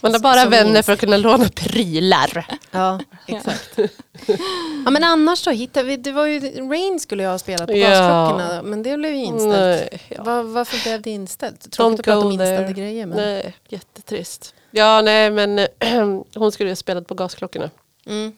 Man 0.00 0.12
har 0.12 0.18
bara 0.20 0.42
Som 0.42 0.50
vänner 0.50 0.72
minst. 0.72 0.86
för 0.86 0.92
att 0.92 1.00
kunna 1.00 1.16
låna 1.16 1.48
prylar. 1.48 2.46
Ja, 2.70 3.00
exakt. 3.26 3.70
ja, 4.84 4.90
men 4.90 5.04
annars 5.04 5.44
då, 5.44 5.50
hittade 5.50 5.88
vi, 5.88 5.96
det 5.96 6.12
var 6.12 6.26
ju, 6.26 6.40
Rain 6.70 7.00
skulle 7.00 7.22
jag 7.22 7.30
ha 7.30 7.38
spelat 7.38 7.66
på 7.66 7.76
Ja. 7.76 7.88
gasklockorna, 7.90 8.62
men 8.62 8.82
det 8.82 8.96
blev 8.96 9.12
ju 9.14 9.24
inställt. 9.24 9.52
Nej, 9.92 10.02
ja. 10.08 10.22
Va- 10.22 10.42
varför 10.42 10.82
blev 10.82 11.02
det 11.02 11.10
inställt? 11.10 11.70
Tråkigt 11.72 12.00
att 12.00 12.04
prata 12.04 12.26
om 12.26 12.32
inställda 12.32 12.72
grejer. 12.72 13.06
Men... 13.06 13.16
Nej, 13.18 13.56
jättetrist. 13.68 14.54
Ja, 14.70 15.02
nej 15.02 15.30
men 15.30 15.66
hon 16.34 16.52
skulle 16.52 16.68
ju 16.68 16.70
ha 16.70 16.76
spelat 16.76 17.06
på 17.06 17.14
gasklockorna. 17.14 17.70
Mm. 18.06 18.32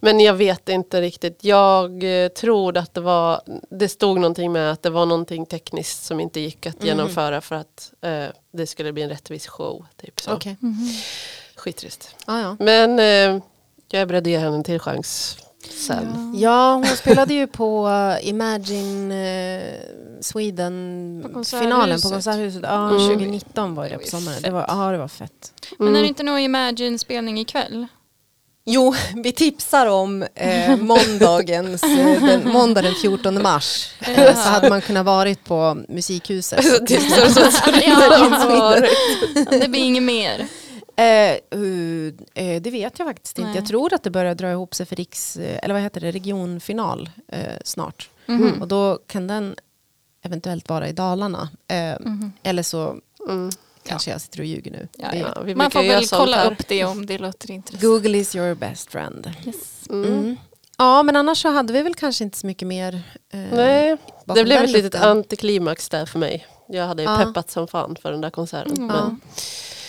Men 0.00 0.20
jag 0.20 0.34
vet 0.34 0.68
inte 0.68 1.00
riktigt. 1.00 1.44
Jag 1.44 2.04
eh, 2.24 2.28
tror 2.28 2.76
att 2.76 2.94
det 2.94 3.00
var, 3.00 3.40
det 3.70 3.88
stod 3.88 4.16
någonting 4.20 4.52
med 4.52 4.72
att 4.72 4.82
det 4.82 4.90
var 4.90 5.06
någonting 5.06 5.46
tekniskt 5.46 6.04
som 6.04 6.20
inte 6.20 6.40
gick 6.40 6.66
att 6.66 6.84
genomföra 6.84 7.40
för 7.40 7.54
att 7.56 7.92
eh, 8.00 8.24
det 8.52 8.66
skulle 8.66 8.92
bli 8.92 9.02
en 9.02 9.08
rättvis 9.08 9.46
show. 9.46 9.86
Typ 10.02 10.20
så. 10.20 10.32
Okej. 10.32 10.56
Skittrist. 11.56 12.14
Ja, 12.26 12.40
ja. 12.40 12.56
Men 12.58 12.98
eh, 12.98 13.42
jag 13.90 14.02
är 14.02 14.06
beredd 14.06 14.22
att 14.22 14.30
ge 14.30 14.38
henne 14.38 14.56
en 14.56 14.64
till 14.64 14.78
chans 14.80 15.36
sen. 15.70 16.34
ja, 16.36 16.74
hon 16.74 16.84
spelade 16.86 17.34
ju 17.34 17.46
på 17.46 17.88
eh, 17.88 18.28
Imagine 18.28 19.12
eh, 19.12 19.62
Sweden 20.20 21.20
På 21.22 21.28
Konserthuset. 21.32 21.60
finalen 21.64 22.00
på 22.00 22.08
Konserthuset. 22.08 22.62
Ja, 22.64 22.88
Mm. 22.90 23.08
2019 23.08 23.74
var 23.74 23.88
det 23.88 23.98
på 23.98 24.06
sommaren. 24.06 24.42
Det 24.42 24.50
var, 24.50 24.64
ja, 24.68 24.92
det 24.92 24.98
var 24.98 25.08
fett. 25.08 25.52
Men 25.78 25.96
är 25.96 26.00
det 26.02 26.08
inte 26.08 26.22
någon 26.22 26.38
Imagine-spelning 26.38 27.38
ikväll? 27.40 27.86
Jo, 28.72 28.94
vi 29.14 29.32
tipsar 29.32 29.86
om 29.86 30.22
eh, 30.34 30.76
måndagens, 30.76 31.82
eh, 31.82 32.22
den, 32.24 32.48
måndag 32.52 32.82
den 32.82 32.94
14 32.94 33.42
mars. 33.42 33.94
Eh, 34.00 34.34
så 34.34 34.48
hade 34.48 34.68
man 34.68 34.80
kunnat 34.80 35.06
varit 35.06 35.44
på 35.44 35.84
Musikhuset. 35.88 36.64
Så 36.66 36.74
är 36.74 37.26
så, 37.26 37.34
så, 37.34 37.50
så, 37.50 37.70
Ja. 37.86 38.80
Det 39.50 39.68
blir 39.68 39.80
inget 39.80 40.02
mer. 40.02 40.48
Eh, 40.96 41.58
uh, 41.58 42.12
eh, 42.34 42.62
det 42.62 42.70
vet 42.70 42.98
jag 42.98 43.08
faktiskt 43.08 43.38
inte. 43.38 43.48
Nej. 43.50 43.58
Jag 43.58 43.66
tror 43.66 43.94
att 43.94 44.02
det 44.02 44.10
börjar 44.10 44.34
dra 44.34 44.50
ihop 44.50 44.74
sig 44.74 44.86
för 44.86 44.96
riks, 44.96 45.36
eh, 45.36 45.58
eller 45.62 45.74
vad 45.74 45.82
heter 45.82 46.00
det, 46.00 46.10
regionfinal 46.10 47.10
eh, 47.28 47.40
snart. 47.64 48.10
Mhm. 48.26 48.62
Och 48.62 48.68
då 48.68 48.98
kan 49.06 49.26
den 49.26 49.54
eventuellt 50.24 50.68
vara 50.68 50.88
i 50.88 50.92
Dalarna. 50.92 51.48
Eh, 51.68 51.96
Mhm. 52.00 52.32
Eller 52.42 52.62
så 52.62 52.96
mm. 53.28 53.50
Kanske 53.84 54.10
jag 54.10 54.20
sitter 54.20 54.40
och 54.40 54.44
ljuger 54.46 54.70
nu. 54.70 54.88
Ja, 54.98 55.08
ja. 55.14 55.32
Ja, 55.36 55.42
vi 55.42 55.54
Man 55.54 55.70
får 55.70 55.82
väl 55.82 56.06
kolla 56.08 56.36
här. 56.36 56.52
upp 56.52 56.68
det 56.68 56.84
om 56.84 57.06
det 57.06 57.18
låter 57.18 57.50
intressant. 57.50 57.82
Google 57.82 58.18
is 58.18 58.34
your 58.36 58.54
best 58.54 58.90
friend. 58.92 59.32
Yes. 59.46 59.88
Mm. 59.90 60.04
Mm. 60.12 60.36
Ja, 60.78 61.02
men 61.02 61.16
annars 61.16 61.42
så 61.42 61.48
hade 61.48 61.72
vi 61.72 61.82
väl 61.82 61.94
kanske 61.94 62.24
inte 62.24 62.38
så 62.38 62.46
mycket 62.46 62.68
mer. 62.68 63.02
eh, 63.30 63.40
Nej, 63.52 63.96
det 64.24 64.44
blev 64.44 64.62
ett 64.64 64.70
litet 64.70 64.94
antiklimax 64.94 65.88
där 65.88 66.06
för 66.06 66.18
mig. 66.18 66.46
Jag 66.68 66.86
hade 66.86 67.02
ju 67.02 67.08
Ja. 67.08 67.16
peppat 67.18 67.50
som 67.50 67.68
fan 67.68 67.96
för 68.02 68.12
den 68.12 68.20
där 68.20 68.30
konserten. 68.30 68.76
Mm. 68.76 68.88
Ja. 68.96 69.02
Men, 69.04 69.20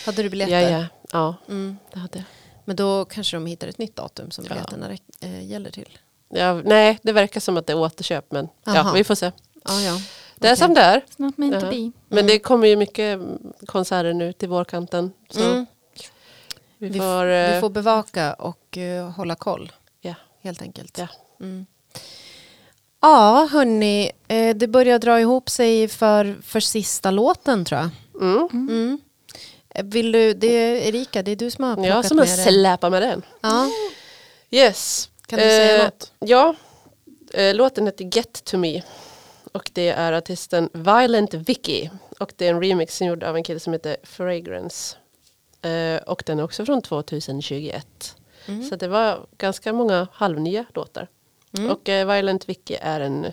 Hade 0.05 0.23
du 0.23 0.29
biljetter? 0.29 0.61
ja, 0.61 0.69
ja, 0.79 0.85
ja, 1.11 1.35
Mm. 1.47 1.77
det 1.93 1.99
hade 1.99 2.17
jag. 2.17 2.23
Men 2.65 2.75
då 2.75 3.05
kanske 3.05 3.35
de 3.37 3.45
hittar 3.45 3.67
ett 3.67 3.77
nytt 3.77 3.95
datum 3.95 4.31
som 4.31 4.43
Ja. 4.45 4.49
biljetterna 4.49 4.89
räck- 4.89 5.01
eh, 5.21 5.45
gäller 5.47 5.71
till. 5.71 5.97
Ja, 6.33 6.53
nej, 6.65 6.99
det 7.03 7.11
verkar 7.11 7.39
som 7.41 7.57
att 7.57 7.67
det 7.67 7.73
är 7.73 7.77
återköp 7.77 8.31
men 8.31 8.47
ja, 8.63 8.91
vi 8.95 9.03
får 9.03 9.15
se. 9.15 9.31
Ja, 9.65 9.81
ja. 9.81 10.01
Det 10.41 10.47
är 10.47 10.51
Okej. 10.51 10.57
som 10.57 10.73
det 10.73 10.81
är. 10.81 11.01
Ja. 11.17 11.69
be. 11.69 11.91
Men 12.09 12.27
det 12.27 12.39
kommer 12.39 12.67
ju 12.67 12.75
mycket 12.75 13.19
konserter 13.65 14.13
nu 14.13 14.33
till 14.33 14.49
vårkanten. 14.49 15.11
Så 15.29 15.43
Mm. 15.43 15.65
vi, 16.77 16.89
Vi, 16.89 16.99
får, 16.99 17.25
eh, 17.25 17.53
vi 17.55 17.59
får 17.59 17.69
bevaka 17.69 18.33
och 18.33 18.77
eh, 18.77 19.09
hålla 19.09 19.35
koll. 19.35 19.71
Ja. 20.01 20.13
Helt 20.41 20.61
enkelt. 20.61 20.97
Ja. 20.97 21.07
Mm. 21.39 21.65
Ja, 23.01 23.47
hörni. 23.51 24.11
eh, 24.27 24.55
det 24.55 24.67
börjar 24.67 24.99
dra 24.99 25.19
ihop 25.19 25.49
sig 25.49 25.87
för, 25.87 26.37
för 26.43 26.59
sista 26.59 27.11
låten 27.11 27.65
tror 27.65 27.79
jag. 27.81 27.89
mm. 28.21 28.47
Mm. 28.51 28.99
Eh, 29.69 29.85
Vill 29.85 30.11
du, 30.11 30.33
det 30.33 30.47
är 30.47 30.75
Erika, 30.87 31.23
det 31.23 31.31
är 31.31 31.35
du 31.35 31.51
som 31.51 31.63
har 31.63 31.75
plockat 31.75 31.89
Jag 31.89 32.05
som 32.05 32.17
har 32.17 32.25
med 32.25 32.37
den. 32.37 32.45
släpat 32.45 32.91
med 32.91 33.01
den. 33.01 33.21
Ja, 33.41 33.67
Yes. 34.51 35.09
kan 35.25 35.39
du 35.39 35.45
säga 35.45 35.77
Eh, 35.77 35.83
något? 35.83 36.11
Ja, 36.19 36.55
eh, 37.33 37.55
låten 37.55 37.85
heter 37.85 38.05
Get 38.17 38.43
to 38.43 38.57
me. 38.57 38.81
Och 39.51 39.71
det 39.73 39.89
är 39.89 40.13
artisten 40.13 40.69
Violent 40.73 41.33
Vicky. 41.33 41.89
Och 42.19 42.33
det 42.35 42.47
är 42.47 42.53
en 42.53 42.63
remix 42.63 42.97
som 42.97 43.07
gjord 43.07 43.23
av 43.23 43.35
en 43.35 43.43
kille 43.43 43.59
som 43.59 43.73
heter 43.73 43.97
Fragrance. 44.03 44.97
Eh, 45.61 45.97
och 45.97 46.23
den 46.25 46.39
är 46.39 46.43
också 46.43 46.65
från 46.65 46.81
2021. 46.81 48.15
Mm. 48.45 48.63
Så 48.63 48.75
det 48.75 48.87
var 48.87 49.25
ganska 49.37 49.73
många 49.73 50.07
halvnya 50.13 50.65
låtar. 50.73 51.07
Mm. 51.57 51.71
Och 51.71 51.89
eh, 51.89 52.07
Violent 52.07 52.49
Vicky 52.49 52.77
är 52.81 52.99
en, 52.99 53.27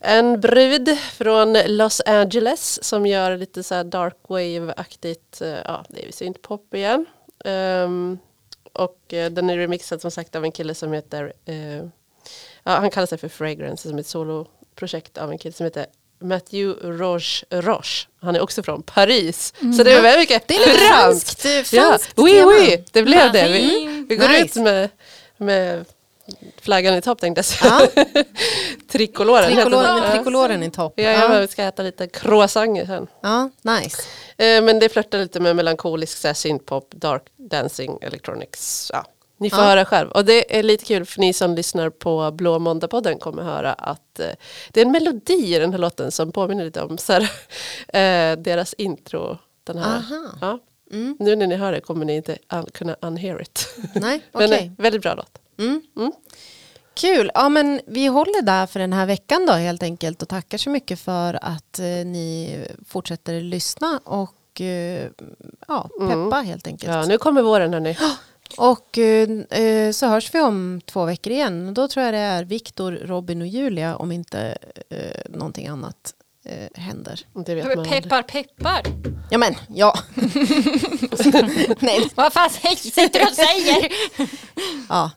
en 0.00 0.40
brud 0.40 0.98
från 0.98 1.56
Los 1.66 2.02
Angeles 2.06 2.84
som 2.84 3.06
gör 3.06 3.36
lite 3.36 3.62
så 3.62 3.74
här 3.74 3.84
dark 3.84 4.16
wave-aktigt, 4.28 5.42
eh, 5.42 5.58
ja 5.64 5.84
det 5.88 6.08
är 6.08 6.12
syntpop 6.12 6.74
igen. 6.74 7.06
Ehm, 7.44 8.18
och 8.72 9.00
den 9.08 9.50
är 9.50 9.56
remixad 9.56 10.00
som 10.00 10.10
sagt 10.10 10.36
av 10.36 10.44
en 10.44 10.52
kille 10.52 10.74
som 10.74 10.92
heter, 10.92 11.32
ja, 12.62 12.70
han 12.72 12.90
kallar 12.90 13.06
sig 13.06 13.18
för 13.18 13.28
Fragrance 13.28 13.88
som 13.88 13.98
ett 13.98 14.06
soloprojekt 14.78 15.18
av 15.18 15.30
en 15.30 15.38
kille 15.38 15.52
som 15.54 15.64
heter 15.64 15.86
Matthew 16.22 16.74
Roche 16.98 17.44
Roche. 17.50 18.06
Han 18.20 18.36
är 18.36 18.40
också 18.40 18.62
från 18.62 18.82
Paris. 18.82 19.54
Så 19.76 19.82
det 19.82 19.92
är 19.92 20.02
väldigt 20.02 20.30
mycket 20.30 20.48
Det 20.48 20.54
är 20.54 20.88
franskt. 20.88 21.40
franskt, 21.42 21.72
Ja, 21.72 21.98
oui, 22.16 22.44
oui, 22.44 22.84
det 22.92 23.02
blev 23.02 23.32
det. 23.32 23.48
Vi, 23.48 24.06
vi 24.08 24.16
går 24.16 24.28
Nice. 24.28 24.44
ut 24.44 24.54
med, 24.56 24.88
med 25.36 25.84
flaggan 26.60 26.94
i 26.94 27.02
topp 27.02 27.20
tänkte 27.20 27.38
jag 27.38 27.44
säga. 27.44 27.88
Ja, 28.14 28.22
Trikoloren. 28.92 29.50
trikoloren, 30.12 30.62
i 30.62 30.70
topp. 30.70 30.92
Ja, 30.96 31.10
ja, 31.10 31.40
vi 31.40 31.48
ska 31.48 31.62
äta 31.64 31.82
lite 31.82 32.06
croissanter 32.06 32.86
sen. 32.86 33.06
ja, 33.22 33.50
nice. 33.62 34.02
Eh, 34.36 34.62
men 34.62 34.78
det 34.78 34.88
flörtar 34.88 35.18
lite 35.18 35.40
med 35.40 35.56
melankolisk 35.56 36.36
synthpop, 36.36 36.88
dark 36.90 37.22
dancing, 37.36 37.98
electronics. 38.02 38.90
Ja. 38.94 39.04
Ni 39.36 39.50
får 39.50 39.58
Ja. 39.58 39.64
höra 39.64 39.84
själv. 39.84 40.10
Och 40.10 40.24
det 40.24 40.58
är 40.58 40.62
lite 40.62 40.84
kul 40.84 41.04
för 41.04 41.20
ni 41.20 41.32
som 41.32 41.54
lyssnar 41.54 41.90
på 41.90 42.30
Blå 42.30 42.58
Måndag-podden 42.58 43.18
kommer 43.18 43.42
höra 43.42 43.72
att 43.72 44.20
eh, 44.20 44.26
det 44.70 44.80
är 44.80 44.84
en 44.86 44.92
melodi 44.92 45.54
i 45.54 45.58
den 45.58 45.72
här 45.72 45.78
låten 45.78 46.12
som 46.12 46.32
påminner 46.32 46.64
lite 46.64 46.82
om 46.82 46.98
så 46.98 47.12
här, 47.12 47.22
eh, 47.88 48.38
deras 48.38 48.74
intro. 48.74 49.38
Den 49.64 49.78
här. 49.78 50.02
Ja. 50.40 50.58
Mm. 50.92 51.16
Nu 51.20 51.36
när 51.36 51.46
ni 51.46 51.56
hör 51.56 51.72
det 51.72 51.80
kommer 51.80 52.04
ni 52.04 52.16
inte 52.16 52.38
un- 52.48 52.70
kunna 52.70 52.96
unhear 53.00 53.42
it. 53.42 53.68
Nej, 53.94 54.20
Men 54.32 54.44
okej. 54.52 54.66
eh, 54.78 54.82
väldigt 54.82 55.02
bra 55.02 55.14
låt. 55.14 55.38
Mm. 55.58 55.82
Mm. 55.96 56.12
Kul. 56.94 57.30
Ja, 57.34 57.48
men 57.48 57.80
vi 57.86 58.06
håller 58.06 58.42
där 58.42 58.66
för 58.66 58.80
den 58.80 58.92
här 58.92 59.06
veckan 59.06 59.46
då 59.46 59.52
helt 59.52 59.82
enkelt 59.82 60.22
och 60.22 60.28
tackar 60.28 60.58
så 60.58 60.70
mycket 60.70 61.00
för 61.00 61.38
att 61.42 61.78
eh, 61.78 61.84
ni 61.86 62.58
fortsätter 62.88 63.40
lyssna 63.40 64.00
och 64.04 64.60
eh, 64.60 65.08
ja, 65.68 65.88
peppa 65.98 66.12
Mm. 66.12 66.46
helt 66.46 66.66
enkelt. 66.66 66.92
Ja, 66.92 67.04
nu 67.06 67.18
kommer 67.18 67.42
våren 67.42 67.72
hörni. 67.72 67.96
Och 68.56 68.98
eh, 68.98 69.28
eh, 69.50 69.90
så 69.92 70.06
hörs 70.06 70.34
vi 70.34 70.40
om 70.40 70.80
två 70.86 71.04
veckor 71.04 71.32
igen. 71.32 71.74
Då 71.74 71.88
tror 71.88 72.04
jag 72.04 72.14
det 72.14 72.18
är 72.18 72.44
Viktor, 72.44 72.92
Robin 72.92 73.40
och 73.40 73.46
Julia 73.46 73.96
om 73.96 74.12
inte 74.12 74.58
eh, 74.90 75.30
någonting 75.30 75.66
annat 75.66 76.14
eh, 76.44 76.82
händer. 76.82 77.20
Det 77.46 77.54
vet 77.54 77.64
man 77.64 77.78
aldrig. 77.78 78.02
Peppar, 78.02 78.22
peppar. 78.22 78.82
Ja 79.30 79.38
men, 79.38 79.54
ja. 79.68 79.98
Nej, 81.80 82.10
Vad 82.14 82.32
fan 82.32 82.50
sitter 82.50 83.18
du 83.18 83.26
och 83.26 83.34
säger? 83.34 83.92
ja. 84.88 85.10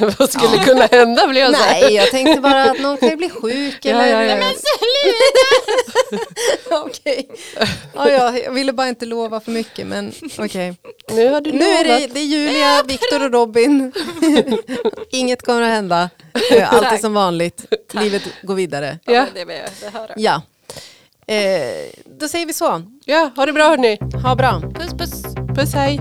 Vad 0.18 0.30
skulle 0.30 0.64
kunna 0.64 0.86
hända 0.86 1.26
blir 1.26 1.40
jag 1.40 1.54
så. 1.56 1.62
Nej, 1.62 1.94
jag 1.94 2.10
tänkte 2.10 2.40
bara 2.40 2.62
att 2.70 2.80
någon 2.80 2.96
kan 2.96 3.08
ju 3.08 3.16
bli 3.16 3.30
sjuk 3.30 3.78
Ja, 3.84 3.90
eller... 4.02 4.22
ja, 4.22 4.22
ja. 4.24 4.36
Men 4.36 4.54
Okej. 6.82 7.28
Ja, 7.94 8.10
ja, 8.10 8.38
jag 8.38 8.52
ville 8.52 8.72
bara 8.72 8.88
inte 8.88 9.06
lova 9.06 9.40
för 9.40 9.50
mycket 9.52 9.86
men 9.86 10.12
okej. 10.38 10.74
Nu 11.12 11.28
har 11.32 11.40
du 11.40 11.52
Nu 11.52 11.64
är 11.64 11.84
det, 11.84 11.98
lovat. 11.98 12.14
det 12.14 12.20
är 12.20 12.24
Julia, 12.24 12.82
Viktor 12.82 13.24
och 13.24 13.32
Robin. 13.32 13.92
Inget 15.10 15.42
kommer 15.42 15.62
att 15.62 15.68
hända. 15.68 16.10
Allt 16.34 16.52
är 16.84 16.90
Tack. 16.90 17.00
som 17.00 17.14
vanligt. 17.14 17.64
Livet 17.92 18.22
går 18.42 18.54
vidare. 18.54 18.98
Ja. 19.04 19.26
Det 19.34 19.44
vill 19.44 19.56
jag 19.82 19.90
höra. 19.90 20.12
Ja. 20.16 20.42
Eh, 21.26 21.90
då 22.20 22.28
säger 22.28 22.46
vi 22.46 22.52
så. 22.52 22.82
ja, 23.04 23.30
ha 23.36 23.46
det 23.46 23.52
bra 23.52 23.68
hörni. 23.68 23.98
Ha 24.22 24.34
bra. 24.34 24.60
Puss 24.74 24.92
puss. 24.98 25.22
Puss 25.56 25.74
hej. 25.74 26.00